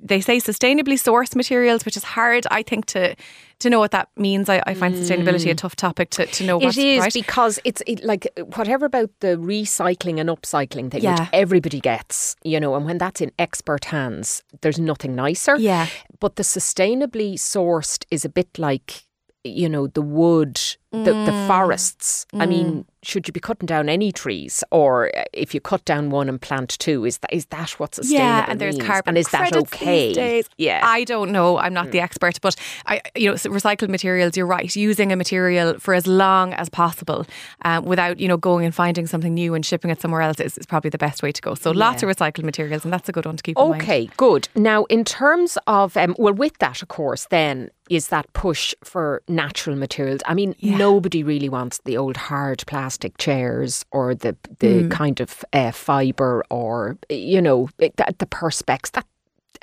they 0.01 0.21
say 0.21 0.39
sustainably 0.39 0.95
sourced 0.95 1.35
materials, 1.35 1.85
which 1.85 1.97
is 1.97 2.05
hard, 2.05 2.47
I 2.51 2.63
think, 2.63 2.87
to 2.87 3.17
to 3.61 3.71
know 3.71 3.79
what 3.79 3.91
that 3.91 4.09
means. 4.17 4.49
I, 4.49 4.63
I 4.67 4.75
find 4.75 4.95
sustainability 4.95 5.51
a 5.51 5.55
mm. 5.55 5.59
tough 5.59 5.77
topic 5.77 6.11
to, 6.11 6.27
to 6.27 6.45
know 6.45 6.57
what's 6.59 6.79
It 6.79 6.85
is 6.85 7.01
right. 7.01 7.13
because 7.13 7.59
it's 7.65 7.83
it, 7.87 8.03
like 8.03 8.27
whatever 8.57 8.87
about 8.87 9.11
the 9.21 9.37
recycling 9.37 10.19
and 10.19 10.31
upcycling 10.31 10.91
thing, 10.91 11.03
Yeah. 11.03 11.21
which 11.21 11.29
everybody 11.35 11.79
gets, 11.81 12.37
you 12.43 12.59
know, 12.59 12.75
and 12.75 12.87
when 12.87 12.97
that's 12.97 13.21
in 13.21 13.33
expert 13.39 13.87
hands, 13.87 14.43
there's 14.63 14.79
nothing 14.79 15.15
nicer. 15.15 15.57
Yeah. 15.57 15.89
But 16.21 16.37
the 16.37 16.43
sustainably 16.43 17.35
sourced 17.35 18.05
is 18.11 18.25
a 18.25 18.31
bit 18.31 18.59
like, 18.59 19.05
you 19.45 19.69
know, 19.69 19.87
the 19.87 20.03
wood, 20.03 20.59
the, 20.93 20.99
the 20.99 21.31
Mm. 21.31 21.47
forests. 21.47 22.27
I 22.35 22.47
mean, 22.47 22.85
should 23.03 23.27
you 23.29 23.33
be 23.33 23.41
cutting 23.41 23.67
down 23.67 23.89
any 23.89 24.11
trees, 24.13 24.63
or 24.71 25.11
if 25.33 25.55
you 25.55 25.61
cut 25.61 25.85
down 25.85 26.11
one 26.11 26.29
and 26.29 26.41
plant 26.41 26.77
two, 26.79 27.05
is 27.05 27.19
that 27.19 27.33
is 27.33 27.47
that 27.47 27.71
what 27.79 27.95
sustainable 27.95 28.27
yeah, 28.27 28.47
and 28.49 28.61
there's 28.61 28.77
means? 28.77 28.87
carbon 28.89 29.09
and 29.11 29.19
is 29.19 29.29
that 29.29 29.57
okay? 29.57 30.43
Yeah. 30.59 30.81
I 30.83 31.05
don't 31.05 31.31
know. 31.33 31.59
I'm 31.59 31.73
not 31.73 31.93
the 31.93 32.01
expert, 32.01 32.41
but 32.43 32.57
I, 32.87 33.01
you 33.15 33.31
know, 33.31 33.37
so 33.37 33.51
recycled 33.51 33.89
materials. 33.89 34.37
You're 34.37 34.47
right. 34.47 34.75
Using 34.77 35.13
a 35.13 35.17
material 35.17 35.79
for 35.79 35.95
as 35.95 36.07
long 36.07 36.53
as 36.55 36.69
possible, 36.69 37.25
um, 37.65 37.85
without 37.85 38.19
you 38.21 38.29
know 38.29 38.37
going 38.37 38.65
and 38.67 38.75
finding 38.75 39.07
something 39.07 39.33
new 39.33 39.55
and 39.55 39.65
shipping 39.65 39.91
it 39.91 40.01
somewhere 40.01 40.23
else 40.23 40.41
is, 40.41 40.59
is 40.59 40.67
probably 40.67 40.91
the 40.91 40.99
best 40.99 41.23
way 41.23 41.31
to 41.33 41.41
go. 41.41 41.55
So 41.55 41.71
lots 41.71 42.03
of 42.03 42.09
recycled 42.09 42.45
materials, 42.45 42.85
and 42.85 42.93
that's 42.93 43.09
a 43.09 43.13
good 43.13 43.27
one 43.27 43.37
to 43.37 43.43
keep 43.43 43.57
in 43.57 43.69
mind. 43.71 43.83
Okay, 43.83 44.11
good. 44.17 44.49
Now, 44.57 44.85
in 44.87 45.05
terms 45.05 45.57
of, 45.69 45.97
um, 45.97 46.15
well, 46.19 46.35
with 46.35 46.59
that, 46.59 46.83
of 46.83 46.89
course, 46.89 47.27
then 47.31 47.71
is 47.89 48.09
that 48.09 48.33
push 48.35 48.73
for 48.85 49.21
natural 49.27 49.75
materials. 49.75 50.21
I 50.27 50.35
mean, 50.35 50.55
nobody 50.87 51.23
really 51.23 51.49
wants 51.49 51.79
the 51.85 51.97
old 52.03 52.17
hard 52.17 52.59
plastic 52.67 53.13
chairs 53.19 53.85
or 53.93 54.15
the 54.15 54.33
the 54.61 54.83
Hmm. 54.83 54.89
kind 55.01 55.21
of 55.21 55.31
uh, 55.53 55.73
fibre 55.73 56.43
or, 56.51 56.97
you 57.09 57.41
know, 57.43 57.69
it- 57.79 57.97
the, 57.97 58.07
the 58.19 58.27
perspex. 58.27 58.91
That 58.93 59.07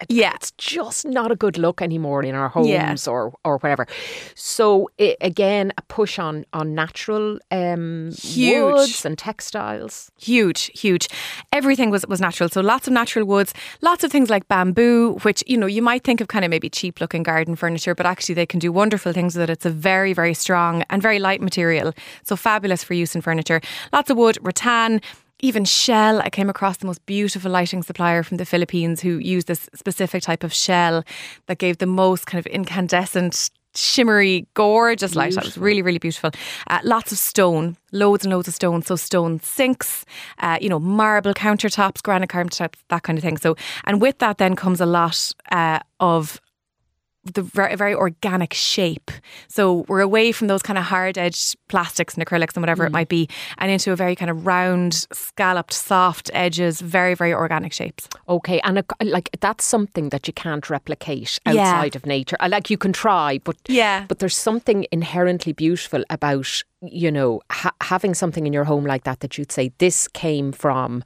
Yeah. 0.10 0.34
it's 0.36 0.52
just 0.58 1.06
not 1.06 1.32
a 1.32 1.36
good 1.36 1.58
look 1.58 1.82
anymore 1.82 2.24
in 2.24 2.36
our 2.36 2.50
homes 2.50 2.68
Yeah. 2.70 2.96
or 3.08 3.34
or 3.44 3.58
whatever. 3.60 3.86
So 4.36 4.90
i 5.00 5.16
again, 5.22 5.72
a 5.78 5.82
push 5.82 6.20
on 6.20 6.46
on 6.54 6.76
natural 6.76 7.40
um, 7.52 8.12
Huge. 8.22 8.74
woods 8.74 9.06
and 9.06 9.18
textiles. 9.18 10.12
huge 10.20 10.72
huge 10.82 11.08
everything 11.52 11.90
was 11.92 12.06
was 12.08 12.20
natural 12.22 12.50
so 12.50 12.62
lots 12.62 12.88
of 12.88 12.94
natural 12.94 13.26
woods 13.26 13.54
lots 13.82 14.04
of 14.04 14.12
things 14.12 14.30
like 14.30 14.48
bamboo 14.48 15.14
which 15.26 15.44
you 15.48 15.58
know 15.58 15.68
you 15.68 15.82
might 15.82 16.04
think 16.04 16.22
of 16.22 16.28
kind 16.28 16.44
of 16.46 16.50
maybe 16.52 16.70
cheap 16.70 17.00
looking 17.02 17.24
garden 17.24 17.56
furniture 17.56 17.96
but 17.96 18.06
actually 18.06 18.36
they 18.36 18.46
can 18.46 18.60
do 18.60 18.72
wonderful 18.72 19.14
things 19.14 19.36
with 19.36 19.50
it 19.50 19.54
it's 19.56 19.66
a 19.66 19.70
very 19.70 20.14
very 20.14 20.34
strong 20.34 20.84
and 20.90 21.02
very 21.02 21.20
light 21.20 21.42
material 21.42 21.94
so 22.24 22.36
fabulous 22.36 22.84
for 22.84 22.94
use 22.94 23.16
in 23.16 23.22
furniture 23.22 23.60
lots 23.94 24.10
of 24.10 24.18
wood 24.18 24.38
rattan 24.42 25.02
even 25.40 25.66
shell 25.66 26.20
i 26.22 26.30
came 26.30 26.50
across 26.50 26.78
the 26.78 26.86
most 26.86 27.06
beautiful 27.06 27.52
lighting 27.52 27.84
supplier 27.84 28.24
from 28.24 28.38
the 28.38 28.46
philippines 28.46 29.02
who 29.02 29.18
used 29.18 29.48
this 29.48 29.70
specific 29.74 30.24
type 30.24 30.44
of 30.44 30.54
shell 30.54 31.04
that 31.48 31.58
gave 31.58 31.78
the 31.78 31.86
most 31.86 32.26
kind 32.26 32.40
of 32.40 32.46
incandescent 32.48 33.50
shimmery, 33.78 34.48
gorgeous 34.54 35.16
light. 35.16 35.36
That 35.36 35.46
was 35.46 35.58
really, 35.58 35.82
really 35.82 36.00
beautiful. 36.00 36.32
Uh, 36.68 36.80
lots 36.84 37.12
of 37.12 37.18
stone, 37.18 37.78
loads 37.92 38.26
and 38.26 38.34
loads 38.34 38.48
of 38.48 38.54
stone. 38.54 38.82
So 38.82 38.96
stone 38.96 39.40
sinks, 39.42 40.06
uh, 40.40 40.58
you 40.60 40.70
know, 40.70 40.80
marble 40.80 41.34
countertops, 41.34 42.02
granite 42.02 42.30
countertops, 42.30 42.76
that 42.90 43.04
kind 43.04 43.18
of 43.18 43.24
thing. 43.24 43.38
So, 43.38 43.56
and 43.86 44.02
with 44.02 44.18
that 44.20 44.38
then 44.38 44.56
comes 44.56 44.82
a 44.82 44.86
lot 44.86 45.32
uh, 45.52 45.80
of 46.00 46.42
the 47.34 47.42
very, 47.42 47.76
very 47.76 47.94
organic 47.94 48.54
shape. 48.54 49.12
So 49.48 49.86
we're 49.88 50.02
away 50.02 50.32
from 50.32 50.48
those 50.48 50.62
kind 50.62 50.78
of 50.78 50.86
hard 50.86 51.18
edged 51.18 51.56
plastics 51.68 52.16
and 52.16 52.26
acrylics 52.26 52.56
and 52.56 52.62
whatever 52.62 52.86
it 52.86 52.92
might 52.92 53.10
be, 53.10 53.28
and 53.58 53.72
into 53.72 53.92
a 53.92 53.96
very 53.96 54.16
kind 54.16 54.32
of 54.32 54.46
round, 54.46 55.06
scalloped, 55.12 55.74
soft 55.74 56.30
edges, 56.34 56.82
very, 56.82 57.14
very 57.14 57.34
organic 57.34 57.74
shapes. 57.74 58.08
Okay, 58.30 58.60
and 58.62 58.80
a, 58.80 58.84
like 59.04 59.30
that's 59.40 59.66
something 59.66 60.10
that 60.10 60.28
you 60.28 60.34
can't 60.34 60.70
replicate 60.70 61.40
Yeah. 61.46 61.52
outside 61.62 61.96
of 61.96 62.06
nature. 62.06 62.38
Uh, 62.40 62.48
Like 62.50 62.70
you 62.70 62.78
can 62.78 62.94
try, 62.94 63.40
but 63.44 63.58
Yeah. 63.68 64.06
but 64.08 64.20
there's 64.20 64.38
something 64.38 64.86
inherently 64.92 65.54
beautiful 65.54 66.04
about 66.10 66.64
you 66.82 67.12
know 67.12 67.42
ha- 67.52 67.74
having 67.82 68.14
something 68.14 68.46
in 68.46 68.54
your 68.54 68.64
home 68.66 68.86
like 68.86 69.04
that 69.04 69.20
that 69.22 69.38
you'd 69.38 69.52
say 69.52 69.72
this 69.80 70.08
came 70.08 70.52
from. 70.52 71.04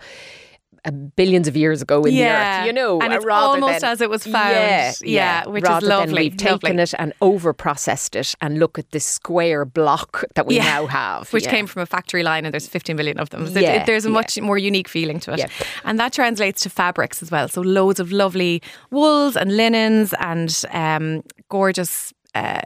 Billions 1.16 1.48
of 1.48 1.56
years 1.56 1.84
ago 1.84 2.04
in 2.06 2.16
the 2.16 2.24
earth, 2.26 2.66
you 2.66 2.74
know, 2.74 3.00
and 3.00 3.14
uh, 3.14 3.18
it's 3.18 3.26
almost 3.28 3.82
than- 3.82 3.92
as 3.92 4.02
it 4.02 4.10
was 4.10 4.24
found. 4.24 4.50
Yeah, 4.56 4.94
Yeah, 5.04 5.46
which 5.48 5.64
is 5.64 5.70
rather 5.70 5.88
Than 6.08 6.16
we've 6.16 6.36
taken 6.36 6.80
it 6.80 6.94
and 6.98 7.14
over 7.22 7.54
processed 7.54 8.16
it, 8.16 8.34
and 8.42 8.58
look 8.58 8.80
at 8.80 8.90
this 8.90 9.06
square 9.06 9.64
block 9.64 10.24
that 10.34 10.48
we 10.48 10.56
Yeah. 10.56 10.64
now 10.64 10.88
have, 10.88 11.32
which 11.34 11.44
yeah. 11.44 11.52
came 11.52 11.68
from 11.68 11.84
a 11.84 11.86
factory 11.86 12.24
line, 12.24 12.46
and 12.46 12.54
there's 12.54 12.68
15 12.68 12.96
million 12.96 13.20
of 13.20 13.30
them. 13.30 13.46
So 13.46 13.60
it- 13.60 13.62
Yeah, 13.62 13.86
there's 13.86 14.06
a 14.06 14.10
yeah. 14.10 14.14
much 14.14 14.42
more 14.42 14.58
unique 14.58 14.88
feeling 14.88 15.20
to 15.20 15.34
it, 15.34 15.40
Yeah. 15.40 15.48
and 15.86 16.00
that 16.00 16.14
translates 16.14 16.62
to 16.64 16.70
fabrics 16.72 17.22
as 17.22 17.30
well. 17.30 17.48
So 17.48 17.62
loads 17.62 18.00
of 18.00 18.12
lovely 18.12 18.64
wools 18.90 19.36
and 19.38 19.56
linens 19.56 20.16
and 20.20 20.64
um, 20.72 21.22
gorgeous. 21.50 22.12
Uh, 22.34 22.62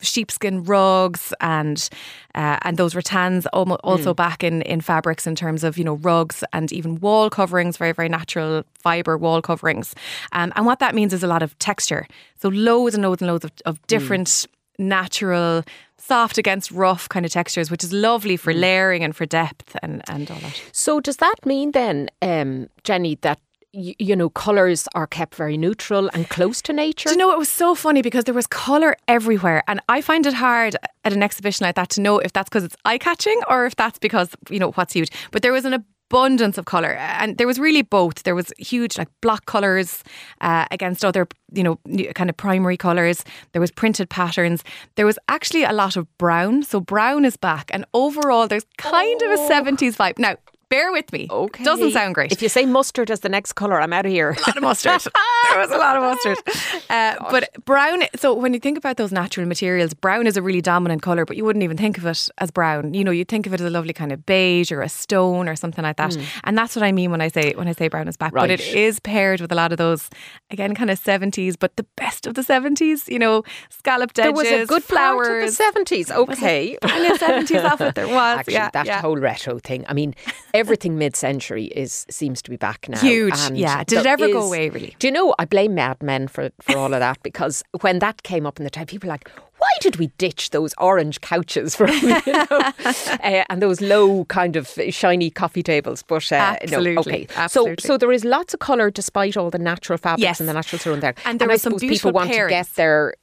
sheepskin 0.00 0.64
rugs 0.64 1.32
and 1.40 1.88
uh, 2.34 2.58
and 2.62 2.76
those 2.76 2.94
rattans 2.94 3.46
Hmm. 3.52 3.72
also 3.84 4.14
back 4.14 4.42
in 4.42 4.62
in 4.62 4.80
fabrics 4.80 5.26
in 5.26 5.34
terms 5.34 5.64
of 5.64 5.76
you 5.78 5.84
know 5.84 5.94
rugs 5.94 6.42
and 6.52 6.72
even 6.72 7.00
wall 7.00 7.30
coverings 7.30 7.76
very 7.76 7.92
very 7.92 8.08
natural 8.08 8.62
fiber 8.82 9.16
wall 9.18 9.42
coverings 9.42 9.94
um, 10.32 10.52
and 10.56 10.66
what 10.66 10.78
that 10.78 10.94
means 10.94 11.12
is 11.12 11.22
a 11.22 11.26
lot 11.26 11.42
of 11.42 11.58
texture 11.58 12.06
so 12.40 12.48
loads 12.48 12.94
and 12.94 13.02
loads 13.04 13.22
and 13.22 13.30
loads 13.30 13.44
of, 13.44 13.50
Hmm. 13.64 13.68
of 13.70 13.86
different 13.86 14.46
natural 14.78 15.62
soft 15.98 16.38
against 16.38 16.70
rough 16.70 17.08
kind 17.08 17.26
of 17.26 17.32
textures 17.32 17.70
which 17.70 17.84
is 17.84 17.92
lovely 17.92 18.36
for 18.36 18.52
Hmm. 18.52 18.60
layering 18.60 19.04
and 19.04 19.14
for 19.14 19.26
depth 19.26 19.76
and 19.82 20.02
and 20.08 20.30
all 20.30 20.38
that 20.38 20.60
So 20.72 21.00
does 21.00 21.16
that 21.18 21.44
mean 21.44 21.72
then, 21.72 22.08
um, 22.22 22.68
Jenny, 22.84 23.16
that 23.20 23.38
y- 23.72 23.94
you 23.98 24.16
know 24.16 24.28
colours 24.30 24.88
are 24.94 25.06
kept 25.06 25.34
very 25.34 25.56
neutral 25.56 26.10
and 26.12 26.28
close 26.28 26.62
to 26.62 26.72
nature? 26.72 27.08
Do 27.08 27.14
you 27.14 27.18
know 27.18 27.32
it 27.32 27.38
was 27.38 27.48
so 27.48 27.74
funny 27.74 28.02
because 28.02 28.24
there 28.24 28.34
was 28.34 28.46
colour 28.46 28.96
everywhere, 29.08 29.62
and 29.68 29.80
I 29.88 30.00
find 30.00 30.26
it 30.26 30.34
hard 30.34 30.76
at 31.04 31.12
an 31.12 31.22
exhibition 31.22 31.64
like 31.64 31.76
that 31.76 31.88
to 31.90 32.00
know 32.00 32.18
if 32.18 32.32
that's 32.32 32.48
because 32.48 32.64
it's 32.64 32.76
eye 32.84 32.98
catching 32.98 33.40
or 33.48 33.66
if 33.66 33.76
that's 33.76 33.98
because 33.98 34.30
you 34.50 34.58
know 34.58 34.72
what's 34.72 34.92
huge. 34.92 35.10
But 35.30 35.42
there 35.42 35.52
was 35.52 35.64
an 35.64 35.74
abundance 35.74 36.58
of 36.58 36.64
colour, 36.64 36.94
and 36.94 37.38
there 37.38 37.46
was 37.46 37.58
really 37.58 37.82
both. 37.82 38.24
There 38.24 38.34
was 38.34 38.52
huge 38.58 38.98
like 38.98 39.08
block 39.20 39.46
colours 39.46 40.02
uh, 40.40 40.66
against 40.70 41.04
other 41.04 41.26
you 41.52 41.62
know 41.62 41.78
kind 42.14 42.28
of 42.30 42.36
primary 42.36 42.76
colours. 42.76 43.24
There 43.52 43.60
was 43.60 43.70
printed 43.70 44.10
patterns. 44.10 44.64
There 44.96 45.06
was 45.06 45.18
actually 45.28 45.64
a 45.64 45.72
lot 45.72 45.96
of 45.96 46.06
brown, 46.18 46.62
so 46.64 46.80
brown 46.80 47.24
is 47.24 47.36
back, 47.36 47.70
and 47.72 47.84
overall 47.94 48.48
there's 48.48 48.66
kind 48.76 49.22
of 49.22 49.30
a 49.30 49.36
seventies 49.46 49.96
vibe 49.96 50.18
now. 50.18 50.36
Bear 50.70 50.92
with 50.92 51.12
me. 51.12 51.26
Okay. 51.28 51.64
Doesn't 51.64 51.90
sound 51.90 52.14
great 52.14 52.30
If 52.30 52.42
you 52.42 52.48
say 52.48 52.64
mustard 52.64 53.10
as 53.10 53.20
the 53.20 53.28
next 53.28 53.54
colour, 53.54 53.80
I'm 53.80 53.92
out 53.92 54.06
of 54.06 54.12
here. 54.12 54.30
A 54.38 54.40
lot 54.40 54.56
of 54.56 54.62
mustard. 54.62 55.00
there 55.50 55.58
was 55.58 55.70
a 55.72 55.76
lot 55.76 55.96
of 55.96 56.02
mustard. 56.02 56.38
Uh, 56.90 57.14
but 57.30 57.48
brown, 57.64 58.02
so 58.16 58.34
when 58.34 58.52
you 58.52 58.58
think 58.58 58.76
about 58.76 58.96
those 58.96 59.12
natural 59.12 59.46
materials, 59.46 59.94
brown 59.94 60.26
is 60.26 60.36
a 60.36 60.42
really 60.42 60.60
dominant 60.60 61.02
colour, 61.02 61.24
but 61.24 61.36
you 61.36 61.44
wouldn't 61.44 61.62
even 61.62 61.76
think 61.76 61.96
of 61.96 62.04
it 62.04 62.28
as 62.38 62.50
brown. 62.50 62.94
You 62.94 63.04
know, 63.04 63.12
you'd 63.12 63.28
think 63.28 63.46
of 63.46 63.54
it 63.54 63.60
as 63.60 63.66
a 63.66 63.70
lovely 63.70 63.92
kind 63.92 64.10
of 64.10 64.26
beige 64.26 64.72
or 64.72 64.82
a 64.82 64.88
stone 64.88 65.48
or 65.48 65.54
something 65.54 65.84
like 65.84 65.96
that. 65.98 66.16
And 66.42 66.58
that's 66.58 66.74
what 66.74 66.82
I 66.82 66.90
mean 66.90 67.12
when 67.12 67.20
I 67.20 67.28
say 67.28 67.52
when 67.54 67.68
I 67.68 67.72
say 67.72 67.86
brown 67.86 68.08
is 68.08 68.16
back. 68.16 68.32
But 68.32 68.50
it. 68.50 68.58
Right. 68.58 68.74
is 68.74 68.98
paired 68.98 69.40
with 69.40 69.52
a 69.52 69.54
lot 69.54 69.70
of 69.70 69.78
those, 69.78 70.10
again, 70.50 70.74
kind 70.74 70.90
of 70.90 71.00
70s, 71.00 71.56
but 71.56 71.76
the 71.76 71.86
best 71.96 72.26
of 72.26 72.34
the 72.34 72.42
70s, 72.42 73.08
you 73.08 73.20
know, 73.20 73.44
scalloped 73.68 74.16
there 74.16 74.30
edges, 74.30 74.36
was 74.36 74.48
a 74.48 74.66
good 74.66 74.82
flowers. 74.82 75.50
the 75.50 75.56
seventies. 75.56 76.10
Okay. 76.10 76.76
Brilliant 76.82 77.20
70s 77.20 77.64
outfit 77.64 77.94
there 77.94 78.08
was. 78.08 78.38
Actually, 78.38 78.54
yeah, 78.54 78.70
that 78.72 78.86
yeah. 78.86 79.00
whole 79.00 79.16
retro 79.16 79.60
thing. 79.60 79.84
I 79.88 79.92
mean, 79.92 80.14
everything 80.60 80.98
mid-century 80.98 81.64
is 81.66 82.06
seems 82.10 82.42
to 82.42 82.50
be 82.50 82.56
back 82.56 82.88
now. 82.88 83.00
Huge, 83.00 83.34
and 83.46 83.58
yeah. 83.58 83.82
Did 83.84 84.00
it 84.00 84.06
ever 84.06 84.28
go 84.28 84.42
away, 84.46 84.68
really? 84.70 84.94
Do 84.98 85.06
you 85.08 85.12
know? 85.12 85.34
I 85.38 85.44
blame 85.46 85.74
Mad 85.74 86.02
Men 86.02 86.28
for 86.28 86.50
for 86.60 86.76
all 86.76 86.92
of 86.94 87.00
that 87.00 87.18
because 87.28 87.64
when 87.80 87.98
that 88.00 88.22
came 88.22 88.46
up 88.46 88.58
in 88.60 88.64
the 88.64 88.70
time, 88.70 88.86
people 88.86 89.06
were 89.08 89.14
like, 89.14 89.28
"Why 89.58 89.72
did 89.80 89.96
we 89.96 90.06
ditch 90.18 90.50
those 90.50 90.72
orange 90.78 91.20
couches 91.20 91.74
from 91.76 91.90
you 92.26 92.32
know, 92.32 92.46
uh, 92.50 93.44
and 93.50 93.60
those 93.62 93.80
low 93.80 94.24
kind 94.26 94.56
of 94.56 94.78
shiny 94.90 95.30
coffee 95.30 95.62
tables?" 95.62 96.02
But 96.02 96.30
uh, 96.32 96.56
Absolutely, 96.62 96.94
no, 96.94 97.00
okay. 97.00 97.26
absolutely. 97.36 97.82
So 97.82 97.88
so 97.88 97.98
there 97.98 98.12
is 98.12 98.24
lots 98.24 98.54
of 98.54 98.60
colour 98.60 98.90
despite 98.90 99.36
all 99.36 99.50
the 99.50 99.58
natural 99.58 99.98
fabrics 99.98 100.22
Yes. 100.22 100.40
and 100.40 100.48
the 100.48 100.52
natural 100.54 100.78
surround 100.78 101.02
there. 101.02 101.14
And 101.24 101.38
there 101.40 101.48
I 101.50 101.54
was 101.54 101.62
some 101.62 101.76
beautiful 101.76 102.10
people 102.10 102.12
want 102.12 102.30
to 102.32 102.48
get 102.48 102.68
their 102.76 103.14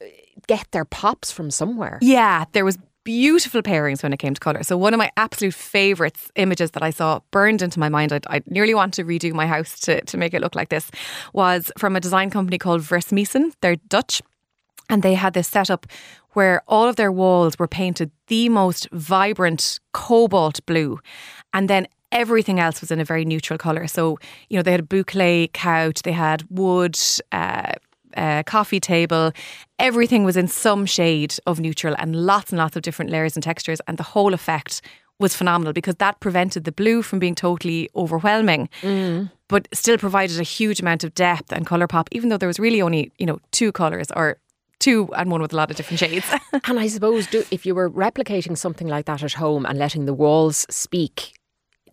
get 0.48 0.68
their 0.72 0.86
pops 0.86 1.32
from 1.32 1.52
somewhere. 1.52 1.98
Yeah, 2.02 2.46
there 2.54 2.66
was 2.66 2.78
beautiful 3.08 3.62
pairings 3.62 4.04
when 4.04 4.12
it 4.12 4.18
came 4.18 4.34
to 4.34 4.40
colour. 4.42 4.62
So 4.64 4.76
one 4.76 4.94
of 4.94 4.98
my 4.98 5.10
absolute 5.16 5.54
favourites 5.54 6.30
images 6.36 6.72
that 6.72 6.84
I 6.84 6.90
saw 6.90 7.22
burned 7.32 7.62
into 7.62 7.80
my 7.80 7.88
mind, 7.88 8.12
I, 8.12 8.20
I 8.30 8.42
nearly 8.48 8.74
want 8.74 8.94
to 8.96 9.06
redo 9.06 9.32
my 9.32 9.48
house 9.48 9.80
to, 9.82 10.02
to 10.02 10.18
make 10.18 10.34
it 10.34 10.42
look 10.42 10.56
like 10.56 10.68
this, 10.68 10.92
was 11.32 11.72
from 11.78 11.96
a 11.96 12.02
design 12.02 12.30
company 12.30 12.58
called 12.58 12.82
Versmissen. 12.82 13.54
They're 13.62 13.78
Dutch. 13.78 14.22
And 14.90 15.04
they 15.04 15.14
had 15.14 15.34
this 15.34 15.48
setup 15.48 15.86
where 16.32 16.62
all 16.68 16.90
of 16.90 16.98
their 16.98 17.12
walls 17.14 17.58
were 17.58 17.68
painted 17.70 18.12
the 18.28 18.50
most 18.50 18.90
vibrant 18.92 19.80
cobalt 19.94 20.66
blue. 20.66 21.00
And 21.54 21.70
then 21.70 21.88
everything 22.12 22.60
else 22.60 22.82
was 22.82 22.92
in 22.92 23.00
a 23.00 23.06
very 23.06 23.24
neutral 23.24 23.58
colour. 23.58 23.88
So, 23.88 24.18
you 24.50 24.58
know, 24.58 24.64
they 24.64 24.72
had 24.72 24.82
a 24.82 24.84
boucle 24.84 25.54
couch, 25.54 26.02
they 26.02 26.12
had 26.12 26.44
wood, 26.50 27.00
uh, 27.32 27.72
uh, 28.18 28.44
coffee 28.44 28.80
table. 28.80 29.32
Everything 29.80 30.24
was 30.24 30.36
in 30.36 30.48
some 30.48 30.86
shade 30.86 31.36
of 31.46 31.60
neutral 31.60 31.96
and 31.98 32.16
lots 32.16 32.52
and 32.52 32.58
lots 32.58 32.76
of 32.76 32.82
different 32.82 33.12
layers 33.12 33.36
and 33.36 33.44
textures. 33.44 33.80
And 33.88 33.98
the 33.98 34.04
whole 34.04 34.34
effect 34.34 34.82
was 35.20 35.36
phenomenal 35.36 35.74
because 35.74 35.96
that 35.96 36.20
prevented 36.20 36.64
the 36.64 36.72
blue 36.72 37.02
from 37.02 37.20
being 37.20 37.36
totally 37.36 37.90
overwhelming, 37.96 38.70
but 39.48 39.68
still 39.74 39.98
provided 39.98 40.40
a 40.40 40.44
huge 40.44 40.80
amount 40.80 41.04
of 41.04 41.14
depth 41.14 41.52
and 41.52 41.66
colour 41.66 41.88
pop, 41.88 42.10
even 42.12 42.30
though 42.30 42.38
there 42.38 42.48
was 42.48 42.60
really 42.60 42.82
only, 42.82 43.12
you 43.18 43.26
know, 43.26 43.40
two 43.52 43.72
colours 43.72 44.08
or 44.16 44.38
two 44.80 45.10
and 45.18 45.32
one 45.32 45.42
with 45.42 45.54
a 45.54 45.56
lot 45.56 45.72
of 45.72 45.78
different 45.78 46.00
shades. 46.00 46.26
And 46.66 46.80
I 46.80 46.88
suppose 46.88 47.28
do, 47.28 47.44
if 47.52 47.66
you 47.66 47.74
were 47.74 47.90
replicating 47.90 48.58
something 48.58 48.88
like 48.88 49.06
that 49.06 49.24
at 49.24 49.34
home 49.34 49.66
and 49.66 49.80
letting 49.80 50.06
the 50.06 50.14
walls 50.14 50.66
speak, 50.70 51.34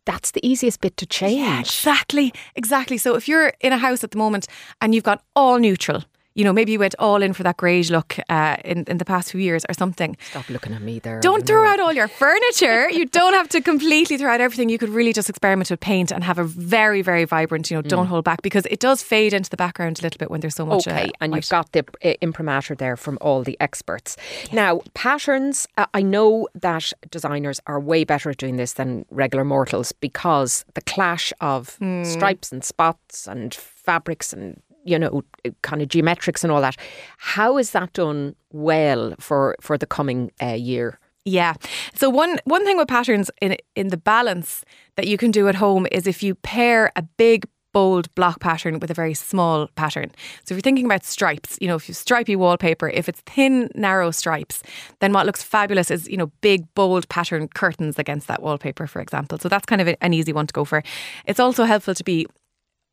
that's 0.05 0.33
the 0.33 0.47
easiest 0.47 0.81
bit 0.81 0.97
to 0.99 1.07
change. 1.07 1.39
Yeah, 1.39 1.61
exactly, 1.61 2.35
exactly. 2.57 2.99
So 2.99 3.14
if 3.14 3.27
you're 3.27 3.53
in 3.61 3.72
a 3.72 3.79
house 3.79 4.05
at 4.05 4.11
the 4.11 4.18
moment 4.18 4.47
and 4.81 4.95
you've 4.95 5.05
got 5.05 5.22
all 5.35 5.59
neutral, 5.59 6.05
you 6.35 6.45
know, 6.45 6.53
maybe 6.53 6.72
you 6.72 6.78
went 6.78 6.95
all 6.99 7.22
in 7.22 7.32
for 7.32 7.43
that 7.45 7.57
greige 7.57 7.91
look 7.91 8.16
uh, 8.28 8.57
in 8.64 8.85
in 8.85 8.99
the 8.99 9.05
past 9.05 9.30
few 9.30 9.41
years 9.41 9.64
or 9.68 9.74
something. 9.74 10.16
Stop 10.30 10.49
looking 10.51 10.72
at 10.74 10.82
me 10.82 10.99
there. 10.99 11.20
Don't 11.20 11.47
throw 11.47 11.66
out 11.66 11.80
all 11.80 11.93
your 11.93 12.09
furniture. 12.09 12.91
you 12.91 13.07
don't 13.07 13.35
have 13.35 13.49
to 13.51 13.61
completely 13.61 14.16
throw 14.18 14.30
out 14.32 14.41
everything. 14.41 14.68
You 14.68 14.78
could 14.78 14.89
really 14.91 15.12
just 15.12 15.28
experiment 15.30 15.70
with 15.70 15.80
paint 15.80 16.11
and 16.11 16.24
have 16.24 16.39
a 16.39 16.45
very, 16.45 17.03
very 17.03 17.24
vibrant. 17.24 17.70
You 17.70 17.76
know, 17.78 17.82
don't 17.82 18.07
hold 18.07 18.24
back 18.24 18.43
because 18.43 18.66
it 18.66 18.80
does 18.80 19.03
fade 19.03 19.32
into 19.32 19.49
the 19.51 19.57
background 19.57 19.99
a 20.01 20.03
little 20.03 20.18
bit 20.18 20.30
when 20.30 20.41
there's 20.41 20.55
so 20.57 20.66
much. 20.66 20.87
Okay, 20.89 21.07
uh, 21.07 21.11
and 21.20 21.32
white. 21.32 21.39
you've 21.39 21.49
got 21.51 21.72
the 21.72 21.85
uh, 22.05 22.14
imprimatur 22.20 22.74
there 22.74 22.97
from 22.97 23.16
all 23.20 23.43
the 23.43 23.57
experts. 23.61 24.16
Now, 24.53 24.80
patterns, 24.95 25.66
uh, 25.78 25.87
I 25.95 26.03
know 26.03 26.49
that 26.55 26.93
designers 27.11 27.61
are 27.66 27.78
way 27.78 28.05
better 28.05 28.30
at 28.30 28.39
doing 28.39 28.57
this 28.57 28.72
than 28.74 29.05
regular 29.11 29.45
mortals 29.45 29.93
because 29.93 30.64
the 30.74 30.80
clash 30.82 31.32
of 31.41 31.76
Hmm. 31.78 32.03
stripes 32.05 32.53
and 32.53 32.64
spots 32.64 33.26
and 33.26 33.55
fabrics 33.55 34.32
and 34.32 34.61
you 34.85 34.99
know 34.99 35.22
kind 35.62 35.82
of 35.82 35.89
geometrics 35.89 36.45
and 36.45 36.53
all 36.53 36.61
that. 36.61 36.76
How 37.18 37.59
is 37.59 37.70
that 37.72 37.93
done 37.93 38.35
well 38.53 39.14
for 39.18 39.57
for 39.61 39.78
the 39.78 39.87
coming 39.87 40.30
uh, 40.43 40.49
year? 40.49 40.99
Yeah. 41.24 41.55
So 41.95 42.11
one 42.11 42.39
one 42.45 42.64
thing 42.64 42.76
with 42.76 42.89
patterns 42.89 43.30
in 43.41 43.57
in 43.74 43.89
the 43.89 43.97
balance 43.97 44.64
that 44.97 45.07
you 45.07 45.16
can 45.16 45.30
do 45.30 45.49
at 45.49 45.55
home 45.55 45.87
is 45.91 46.07
if 46.07 46.22
you 46.22 46.35
pair 46.35 46.93
a 46.97 47.03
big 47.03 47.47
bold 47.72 48.14
block 48.14 48.41
pattern 48.41 48.78
with 48.78 48.91
a 48.91 48.95
very 48.95 49.14
small 49.14 49.66
pattern. 49.74 50.11
So 50.45 50.53
if 50.55 50.57
you're 50.57 50.61
thinking 50.61 50.87
about 50.87 51.05
stripes, 51.05 51.59
you 51.61 51.66
know, 51.66 51.74
if 51.74 51.89
you 51.89 51.95
stripy 51.95 52.37
wallpaper, 52.37 52.89
if 52.89 53.09
it's 53.09 53.20
thin 53.22 53.68
narrow 53.74 54.12
stripes, 54.12 54.62
then 55.01 55.12
what 55.12 55.26
looks 55.26 55.43
fabulous 55.43 55.91
is, 55.91 56.09
you 56.09 56.16
know, 56.16 56.30
big 56.41 56.72
bold 56.74 57.09
pattern 57.09 57.49
curtains 57.49 57.99
against 57.99 58.28
that 58.28 58.43
wallpaper 58.43 58.87
for 58.87 59.03
example. 59.03 59.39
So 59.39 59.49
that's 59.49 59.66
kind 59.66 59.82
of 59.82 59.95
an 60.01 60.14
easy 60.14 60.32
one 60.32 60.47
to 60.47 60.53
go 60.53 60.64
for. 60.64 60.82
It's 61.26 61.41
also 61.41 61.64
helpful 61.64 61.95
to 61.95 62.05
be 62.05 62.26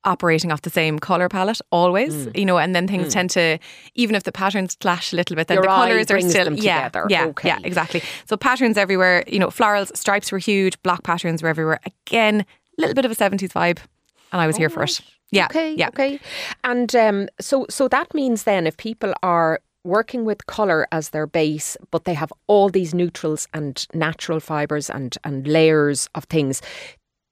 operating 0.03 0.51
off 0.51 0.61
the 0.61 0.69
same 0.69 0.97
color 0.99 1.29
palette 1.29 1.61
always, 1.71 2.13
Mm. 2.27 2.37
you 2.37 2.45
know, 2.45 2.57
and 2.57 2.73
then 2.75 2.87
things 2.87 3.13
tend 3.13 3.29
to 3.31 3.57
even 3.95 4.15
if 4.15 4.23
the 4.23 4.31
patterns 4.31 4.75
clash 4.79 5.13
a 5.13 5.15
little 5.15 5.35
bit, 5.35 5.47
then 5.47 5.55
Your 5.55 5.63
the 5.63 5.67
colors 5.69 6.09
are 6.11 6.19
still 6.21 6.53
yeah, 6.53 6.89
together. 6.89 7.05
yeah, 7.09 7.25
Okay. 7.27 7.49
yeah, 7.49 7.59
exactly. 7.63 8.01
So 8.25 8.35
patterns 8.37 8.77
everywhere, 8.77 9.23
you 9.27 9.39
know, 9.39 9.47
florals, 9.49 9.95
stripes 9.95 10.31
were 10.31 10.39
huge, 10.39 10.81
block 10.83 11.03
patterns 11.03 11.43
were 11.43 11.49
everywhere. 11.49 11.79
Again, 11.85 12.45
a 12.77 12.81
little 12.81 12.95
bit 12.95 13.05
of 13.05 13.11
a 13.11 13.15
70s 13.15 13.51
vibe, 13.53 13.77
and 14.31 14.41
I 14.41 14.47
was 14.47 14.57
here 14.57 14.69
for 14.69 14.83
it. 14.83 15.01
Yeah, 15.31 15.45
Okay. 15.45 15.73
yeah. 15.75 15.89
Okay. 15.89 16.19
And 16.63 16.93
um, 16.95 17.29
so 17.39 17.65
so 17.69 17.87
that 17.87 18.13
means 18.13 18.43
then 18.43 18.67
if 18.67 18.75
people 18.77 19.13
are 19.23 19.59
working 19.83 20.25
with 20.25 20.45
colour 20.45 20.87
as 20.91 21.09
their 21.09 21.25
base, 21.25 21.75
but 21.89 22.03
they 22.05 22.13
have 22.13 22.31
all 22.47 22.69
these 22.69 22.93
neutrals 22.93 23.47
and 23.53 23.87
natural 23.93 24.39
fibres 24.39 24.89
and, 24.89 25.17
and 25.23 25.47
layers 25.47 26.07
of 26.13 26.25
things. 26.25 26.61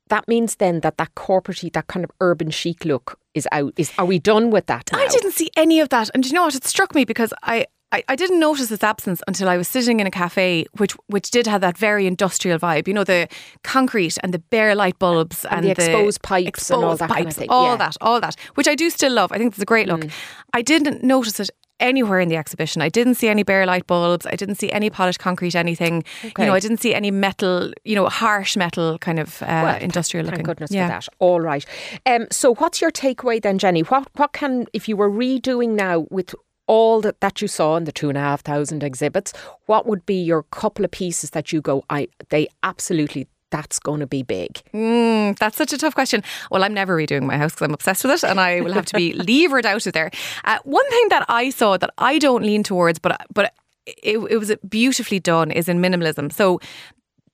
That 0.10 0.28
means 0.28 0.56
then 0.56 0.82
that 0.82 0.98
that 0.98 1.16
corporate, 1.16 1.64
that 1.74 1.88
kind 1.88 2.04
of 2.04 2.12
urban 2.20 2.50
chic 2.50 2.86
look 2.86 3.20
is 3.34 3.48
out. 3.52 3.74
Is 3.78 3.92
are 3.98 4.06
we 4.06 4.20
done 4.20 4.50
with 4.52 4.66
that? 4.68 4.92
Now? 4.92 5.00
I 5.00 5.08
didn't 5.08 5.32
see 5.32 5.50
any 5.56 5.80
of 5.80 5.90
that, 5.90 6.10
and 6.14 6.24
do 6.24 6.30
you 6.30 6.36
know 6.36 6.44
what? 6.44 6.56
It 6.56 6.66
struck 6.66 6.94
me 6.96 7.06
because 7.06 7.34
I 7.44 7.66
I, 7.92 8.04
I 8.08 8.16
didn't 8.16 8.40
notice 8.40 8.72
its 8.72 8.84
absence 8.84 9.22
until 9.28 9.50
I 9.50 9.58
was 9.58 9.68
sitting 9.68 10.00
in 10.00 10.06
a 10.06 10.12
cafe, 10.12 10.66
which 10.78 10.94
which 11.08 11.32
did 11.32 11.48
have 11.48 11.62
that 11.62 11.78
very 11.78 12.06
industrial 12.06 12.60
vibe. 12.60 12.88
You 12.88 12.94
know, 12.94 13.04
the 13.04 13.28
concrete 13.64 14.18
and 14.22 14.34
the 14.34 14.40
bare 14.40 14.76
light 14.76 15.00
bulbs 15.00 15.44
and, 15.46 15.66
and, 15.66 15.66
the 15.66 15.72
exposed 15.72 16.22
pipes 16.22 16.48
exposed 16.48 16.82
and 16.82 16.86
all 16.86 16.98
that 16.98 17.10
pipes, 17.10 17.18
kind 17.18 17.28
of 17.28 17.34
thing. 17.34 17.50
all 17.50 17.72
yeah. 17.72 17.78
that, 17.78 17.98
all 18.02 18.22
that, 18.22 18.36
which 18.56 18.68
I 18.68 18.76
do 18.76 18.90
still 18.90 19.14
love. 19.14 19.32
I 19.32 19.38
think 19.38 19.54
it's 19.54 19.62
a 19.62 19.66
great 19.66 19.88
look. 19.88 20.02
Mm. 20.02 20.12
I 20.54 20.62
didn't 20.62 21.04
notice 21.04 21.40
it 21.40 21.50
anywhere 21.80 22.20
in 22.20 22.30
the 22.30 22.36
exhibition. 22.36 22.82
I 22.82 22.90
didn't 22.90 23.16
see 23.16 23.28
any 23.28 23.44
bare 23.44 23.66
light 23.66 23.88
bulbs. 23.88 24.26
I 24.26 24.36
didn't 24.36 24.56
see 24.56 24.72
any 24.72 24.90
polished 24.90 25.20
concrete 25.20 25.56
anything. 25.56 26.04
Okay. 26.24 26.44
You 26.44 26.48
know, 26.48 26.54
I 26.54 26.60
didn't 26.60 26.78
see 26.78 26.94
any 26.94 27.12
metal. 27.12 27.72
You 27.84 27.96
know, 27.96 28.08
harsh 28.08 28.58
metal 28.58 28.98
kind 29.00 29.20
of 29.20 29.42
uh, 29.42 29.46
Well, 29.64 29.78
industrial 29.82 30.26
Thank 30.26 30.38
looking. 30.38 30.46
goodness 30.46 30.72
yeah. 30.72 30.88
for 30.88 30.92
that. 30.94 31.08
All 31.20 31.42
right. 31.42 31.66
Um, 32.06 32.28
so, 32.32 32.56
what's 32.56 32.82
your 32.82 32.92
takeaway 32.92 33.42
then, 33.42 33.58
Jenny? 33.58 33.82
What 33.82 34.08
what 34.16 34.34
can 34.34 34.66
if 34.74 34.88
you 34.88 34.98
were 34.98 35.10
redoing 35.10 35.70
now 35.70 36.06
with 36.10 36.36
all 36.68 37.02
that, 37.02 37.20
that 37.22 37.42
you 37.42 37.48
saw 37.48 37.78
in 37.78 37.86
the 37.86 37.92
two 37.92 38.10
and 38.10 38.18
a 38.18 38.22
half 38.22 38.42
thousand 38.42 38.84
exhibits? 38.84 39.34
What 39.66 39.86
would 39.88 40.06
be 40.06 40.22
your 40.22 40.44
couple 40.44 40.86
of 40.86 40.92
pieces 40.92 41.32
that 41.32 41.52
you 41.52 41.62
go? 41.62 41.84
I 41.90 42.08
they 42.30 42.48
absolutely 42.64 43.28
that's 43.52 43.80
going 43.80 44.00
to 44.00 44.08
be 44.08 44.24
big. 44.24 44.62
Mm, 44.74 45.38
that's 45.40 45.58
such 45.58 45.74
a 45.74 45.78
tough 45.78 45.96
question. 45.96 46.24
Well, 46.52 46.64
I'm 46.64 46.74
never 46.74 46.96
redoing 46.96 47.24
my 47.24 47.38
house 47.38 47.54
because 47.54 47.66
I'm 47.66 47.74
obsessed 47.74 48.04
with 48.04 48.24
it, 48.24 48.28
and 48.28 48.40
I 48.40 48.62
will 48.62 48.74
have 48.74 48.86
to 48.86 48.96
be 48.96 49.14
levered 49.28 49.66
out 49.66 49.86
of 49.86 49.94
there. 49.94 50.12
Uh, 50.46 50.58
one 50.64 50.90
thing 50.90 51.10
that 51.10 51.26
I 51.28 51.50
saw 51.50 51.78
that 51.78 51.92
I 51.98 52.20
don't 52.20 52.44
lean 52.44 52.64
towards, 52.64 53.00
but 53.00 53.26
but 53.34 53.54
it, 53.86 54.18
it 54.18 54.38
was 54.38 54.54
beautifully 54.68 55.20
done, 55.20 55.52
is 55.52 55.70
in 55.70 55.80
minimalism. 55.80 56.32
So. 56.32 56.60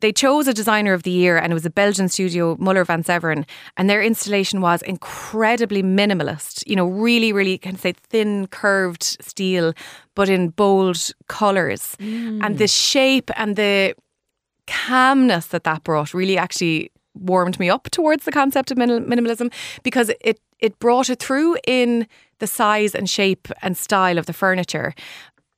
They 0.01 0.11
chose 0.11 0.47
a 0.47 0.53
designer 0.53 0.93
of 0.93 1.03
the 1.03 1.09
year, 1.09 1.37
and 1.37 1.51
it 1.51 1.53
was 1.53 1.65
a 1.65 1.69
Belgian 1.69 2.09
studio, 2.09 2.57
Muller 2.59 2.83
van 2.83 3.01
Severen, 3.01 3.45
and 3.77 3.89
their 3.89 4.03
installation 4.03 4.59
was 4.59 4.81
incredibly 4.81 5.81
minimalist. 5.81 6.63
You 6.67 6.75
know, 6.75 6.85
really, 6.85 7.31
really, 7.31 7.57
can 7.57 7.77
say 7.77 7.93
thin, 7.93 8.47
curved 8.47 9.03
steel, 9.03 9.73
but 10.13 10.27
in 10.27 10.49
bold 10.49 11.11
colours, 11.27 11.95
and 11.99 12.57
the 12.57 12.67
shape 12.67 13.31
and 13.37 13.55
the 13.55 13.95
calmness 14.67 15.47
that 15.47 15.63
that 15.63 15.83
brought 15.83 16.13
really 16.13 16.37
actually 16.37 16.91
warmed 17.13 17.59
me 17.59 17.69
up 17.69 17.89
towards 17.91 18.25
the 18.25 18.31
concept 18.31 18.71
of 18.71 18.77
minimal- 18.77 19.07
minimalism 19.07 19.51
because 19.83 20.11
it 20.21 20.39
it 20.59 20.77
brought 20.79 21.09
it 21.09 21.19
through 21.19 21.57
in 21.67 22.07
the 22.39 22.47
size 22.47 22.93
and 22.95 23.09
shape 23.09 23.47
and 23.61 23.77
style 23.77 24.17
of 24.17 24.25
the 24.25 24.33
furniture 24.33 24.93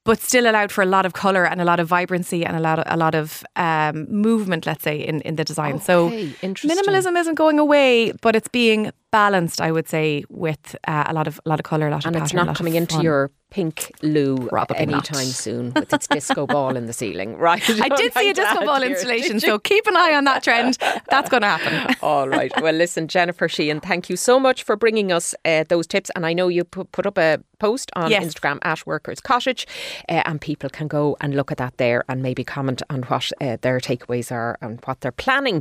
but 0.03 0.19
still 0.21 0.49
allowed 0.49 0.71
for 0.71 0.81
a 0.81 0.85
lot 0.85 1.05
of 1.05 1.11
color 1.13 1.45
and 1.45 1.59
a 1.59 1.65
lot 1.65 1.79
of 1.81 1.87
vibrancy 1.87 2.45
and 2.45 2.55
a 2.55 2.59
lot 2.59 2.79
of 2.79 2.85
a 2.87 2.95
lot 2.97 3.15
of 3.15 3.43
um, 3.55 4.05
movement 4.09 4.65
let's 4.65 4.83
say 4.83 4.97
in, 4.97 5.21
in 5.21 5.35
the 5.35 5.43
design 5.43 5.79
so 5.81 6.07
Okay, 6.07 6.31
interesting. 6.41 6.69
minimalism 6.77 7.17
isn't 7.19 7.35
going 7.35 7.59
away 7.59 8.11
but 8.21 8.35
it's 8.35 8.47
being 8.49 8.91
balanced 9.21 9.59
I 9.67 9.71
would 9.75 9.87
say 9.95 10.07
with 10.45 10.63
uh, 10.93 11.11
a 11.11 11.13
lot 11.17 11.27
of 11.31 11.35
a 11.45 11.49
lot 11.51 11.59
of 11.61 11.65
color 11.71 11.87
a 11.87 11.91
lot 11.97 12.05
And 12.05 12.15
of 12.15 12.21
it's 12.21 12.31
pattern, 12.31 12.47
a 12.47 12.51
not 12.51 12.57
coming 12.59 12.75
into 12.81 12.97
your 13.07 13.21
pink 13.49 13.77
loo 14.15 14.35
Probably 14.49 14.77
anytime 14.77 15.31
soon 15.45 15.63
with 15.73 15.91
its 15.97 16.07
disco 16.15 16.41
ball 16.55 16.75
in 16.79 16.85
the 16.89 16.93
ceiling, 17.01 17.29
right? 17.49 17.63
I 17.87 17.89
did 18.01 18.09
see 18.13 18.29
a 18.29 18.33
disco 18.33 18.59
ball 18.69 18.81
it. 18.83 18.89
installation, 18.91 19.39
so 19.39 19.51
keep 19.71 19.85
an 19.87 19.95
eye 20.05 20.13
on 20.19 20.25
that 20.25 20.41
trend. 20.43 20.71
That's 21.13 21.29
going 21.33 21.43
to 21.47 21.51
happen. 21.55 21.73
All 22.09 22.27
right. 22.39 22.51
Well, 22.63 22.73
listen, 22.83 23.03
Jennifer 23.15 23.47
Sheahan, 23.55 23.79
thank 23.89 24.03
you 24.11 24.17
so 24.29 24.35
much 24.47 24.59
for 24.67 24.75
bringing 24.83 25.09
us 25.17 25.27
uh, 25.51 25.63
those 25.73 25.87
tips. 25.93 26.09
And 26.15 26.23
I 26.29 26.33
know 26.39 26.47
you 26.57 26.63
put, 26.75 26.91
put 26.97 27.05
up 27.11 27.17
a 27.17 27.29
post 27.65 27.87
on 28.01 28.11
Yes. 28.11 28.23
Instagram 28.25 28.57
at 28.71 28.79
Workers 28.91 29.21
Cottage, 29.31 29.63
uh, 30.09 30.23
and 30.29 30.37
people 30.49 30.69
can 30.77 30.87
go 30.99 31.03
and 31.21 31.29
look 31.39 31.49
at 31.53 31.57
that 31.63 31.75
there 31.77 32.01
and 32.09 32.17
maybe 32.27 32.43
comment 32.57 32.81
on 32.93 32.99
what 33.09 33.25
uh, 33.39 33.55
their 33.65 33.79
takeaways 33.89 34.29
are 34.39 34.53
and 34.61 34.73
what 34.87 34.97
they're 35.01 35.19
planning 35.25 35.59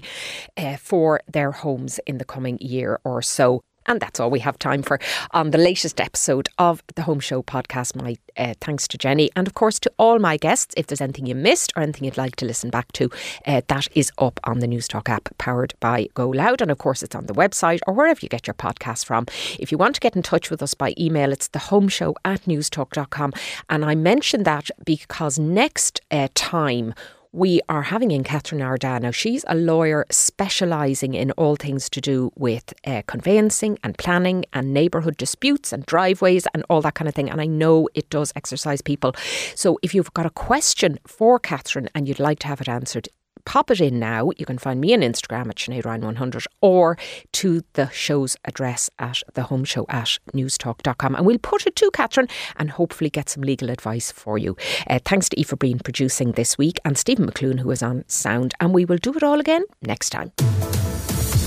uh, 0.63 0.77
for 0.91 1.09
their 1.37 1.53
homes 1.65 1.95
in 2.11 2.19
the 2.23 2.29
coming 2.35 2.59
year 2.61 2.93
or 3.11 3.23
so. 3.39 3.46
And 3.87 4.01
that's 4.01 4.21
all 4.21 4.31
we 4.31 4.41
have 4.41 4.59
time 4.59 4.83
for 4.83 4.99
on 5.31 5.53
the 5.53 5.59
latest 5.59 6.01
episode 6.01 6.49
of 6.59 6.83
the 6.97 7.03
Home 7.03 7.21
Show 7.21 7.43
podcast. 7.43 7.95
My 7.95 8.17
uh, 8.37 8.55
thanks 8.61 8.89
to 8.89 8.99
Jenny 8.99 9.31
and, 9.37 9.47
of 9.47 9.55
course, 9.55 9.79
to 9.81 9.93
all 9.99 10.19
my 10.19 10.37
guests. 10.37 10.75
If 10.77 10.89
there's 10.89 11.01
anything 11.01 11.27
you 11.27 11.35
missed 11.35 11.73
or 11.77 11.83
anything 11.83 12.05
you'd 12.05 12.17
like 12.17 12.37
to 12.37 12.45
listen 12.45 12.71
back 12.71 12.91
to, 12.93 13.11
uh, 13.47 13.63
that 13.69 13.89
is 13.95 14.11
up 14.19 14.41
on 14.45 14.59
the 14.59 14.67
Newstalk 14.67 15.09
app 15.09 15.29
powered 15.39 15.75
by 15.81 16.09
GoLoud. 16.15 16.61
And, 16.61 16.71
of 16.71 16.79
course, 16.79 17.03
it's 17.03 17.15
on 17.15 17.27
the 17.27 17.35
website 17.35 17.81
or 17.87 17.95
wherever 17.95 18.21
you 18.23 18.29
get 18.29 18.47
your 18.47 18.55
podcast 18.55 19.07
from. 19.07 19.27
If 19.59 19.71
you 19.71 19.79
want 19.79 19.95
to 19.95 20.01
get 20.01 20.17
in 20.17 20.23
touch 20.23 20.51
with 20.51 20.63
us 20.63 20.75
by 20.75 20.93
email, 20.99 21.33
it's 21.33 21.49
the 21.49 21.61
home 21.61 21.89
show 21.89 22.15
at 22.25 22.43
newstalk.com. 22.43 23.33
And 23.71 23.85
I 23.85 23.95
mention 23.95 24.43
that 24.43 24.71
because 24.85 25.39
next 25.39 26.01
uh, 26.11 26.29
time, 26.35 26.93
we 27.37 27.61
are 27.69 27.83
having 27.83 28.13
in 28.13 28.25
Catherine 28.25 28.63
Arda. 28.63 28.99
Now, 28.99 29.11
she's 29.11 29.45
a 29.47 29.55
lawyer 29.55 30.07
specialising 30.11 31.13
in 31.13 31.33
all 31.33 31.55
things 31.55 31.91
to 31.91 32.01
do 32.01 32.33
with 32.35 32.73
uh, 32.87 33.03
conveyancing 33.07 33.79
and 33.85 33.97
planning 33.99 34.47
and 34.55 34.73
neighbourhood 34.73 35.19
disputes 35.19 35.71
and 35.71 35.85
driveways 35.85 36.47
and 36.55 36.65
all 36.71 36.81
that 36.81 36.95
kind 36.95 37.09
of 37.09 37.15
thing. 37.15 37.29
And 37.29 37.39
I 37.39 37.47
know 37.47 37.91
it 37.93 38.09
does 38.09 38.33
exercise 38.37 38.81
people. 38.81 39.15
So 39.55 39.79
if 39.83 39.95
you've 39.95 40.15
got 40.15 40.25
a 40.25 40.31
question 40.31 40.99
for 41.07 41.39
Catherine 41.39 41.91
and 41.95 42.09
you'd 42.09 42.19
like 42.19 42.39
to 42.39 42.47
have 42.47 42.63
it 42.63 42.71
answered, 42.71 43.07
pop 43.47 43.71
it 43.71 43.81
in 43.81 43.99
now. 43.99 44.31
You 44.37 44.45
can 44.45 44.59
find 44.59 44.81
me 44.81 44.93
on 44.93 45.01
Instagram 45.01 45.49
at 45.49 45.57
Sinead 45.57 45.87
Ryan 45.87 46.03
100 46.03 46.45
or 46.61 46.99
to 47.33 47.63
the 47.73 47.89
show's 47.91 48.37
address 48.45 48.91
at 48.99 49.23
the 49.35 49.45
home 49.45 49.65
show 49.65 49.87
at 49.89 50.19
newstalk.com. 50.35 51.15
And 51.15 51.25
we'll 51.25 51.39
put 51.39 51.67
it 51.67 51.77
to 51.77 51.91
Catherine 51.93 52.29
and 52.57 52.71
hopefully 52.73 53.09
get 53.09 53.31
some 53.31 53.43
legal 53.43 53.71
advice 53.71 54.13
for 54.13 54.37
you. 54.37 54.57
Uh, 54.91 54.99
thanks 55.05 55.29
to 55.31 55.41
Aoife 55.41 55.59
Breen 55.59 55.79
producing 55.79 56.33
this 56.33 56.59
week 56.59 56.79
and 56.85 56.99
Stephen 56.99 57.27
McClune, 57.27 57.61
who 57.61 57.71
is 57.71 57.83
on 57.83 58.05
sound. 58.09 58.53
And 58.61 58.75
we 58.75 58.85
will 58.85 58.99
do 58.99 59.15
it 59.15 59.23
all 59.23 59.41
again 59.41 59.63
next 59.81 60.11
time. 60.11 60.33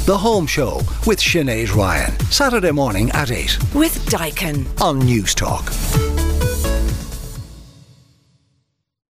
The 0.05 0.17
Home 0.17 0.47
Show 0.47 0.77
with 1.05 1.19
Sinead 1.19 1.75
Ryan. 1.75 2.17
Saturday 2.31 2.71
morning 2.71 3.11
at 3.11 3.29
8 3.29 3.57
With 3.75 3.93
Daikin. 4.07 4.65
on 4.81 5.01
Newstalk. 5.01 6.08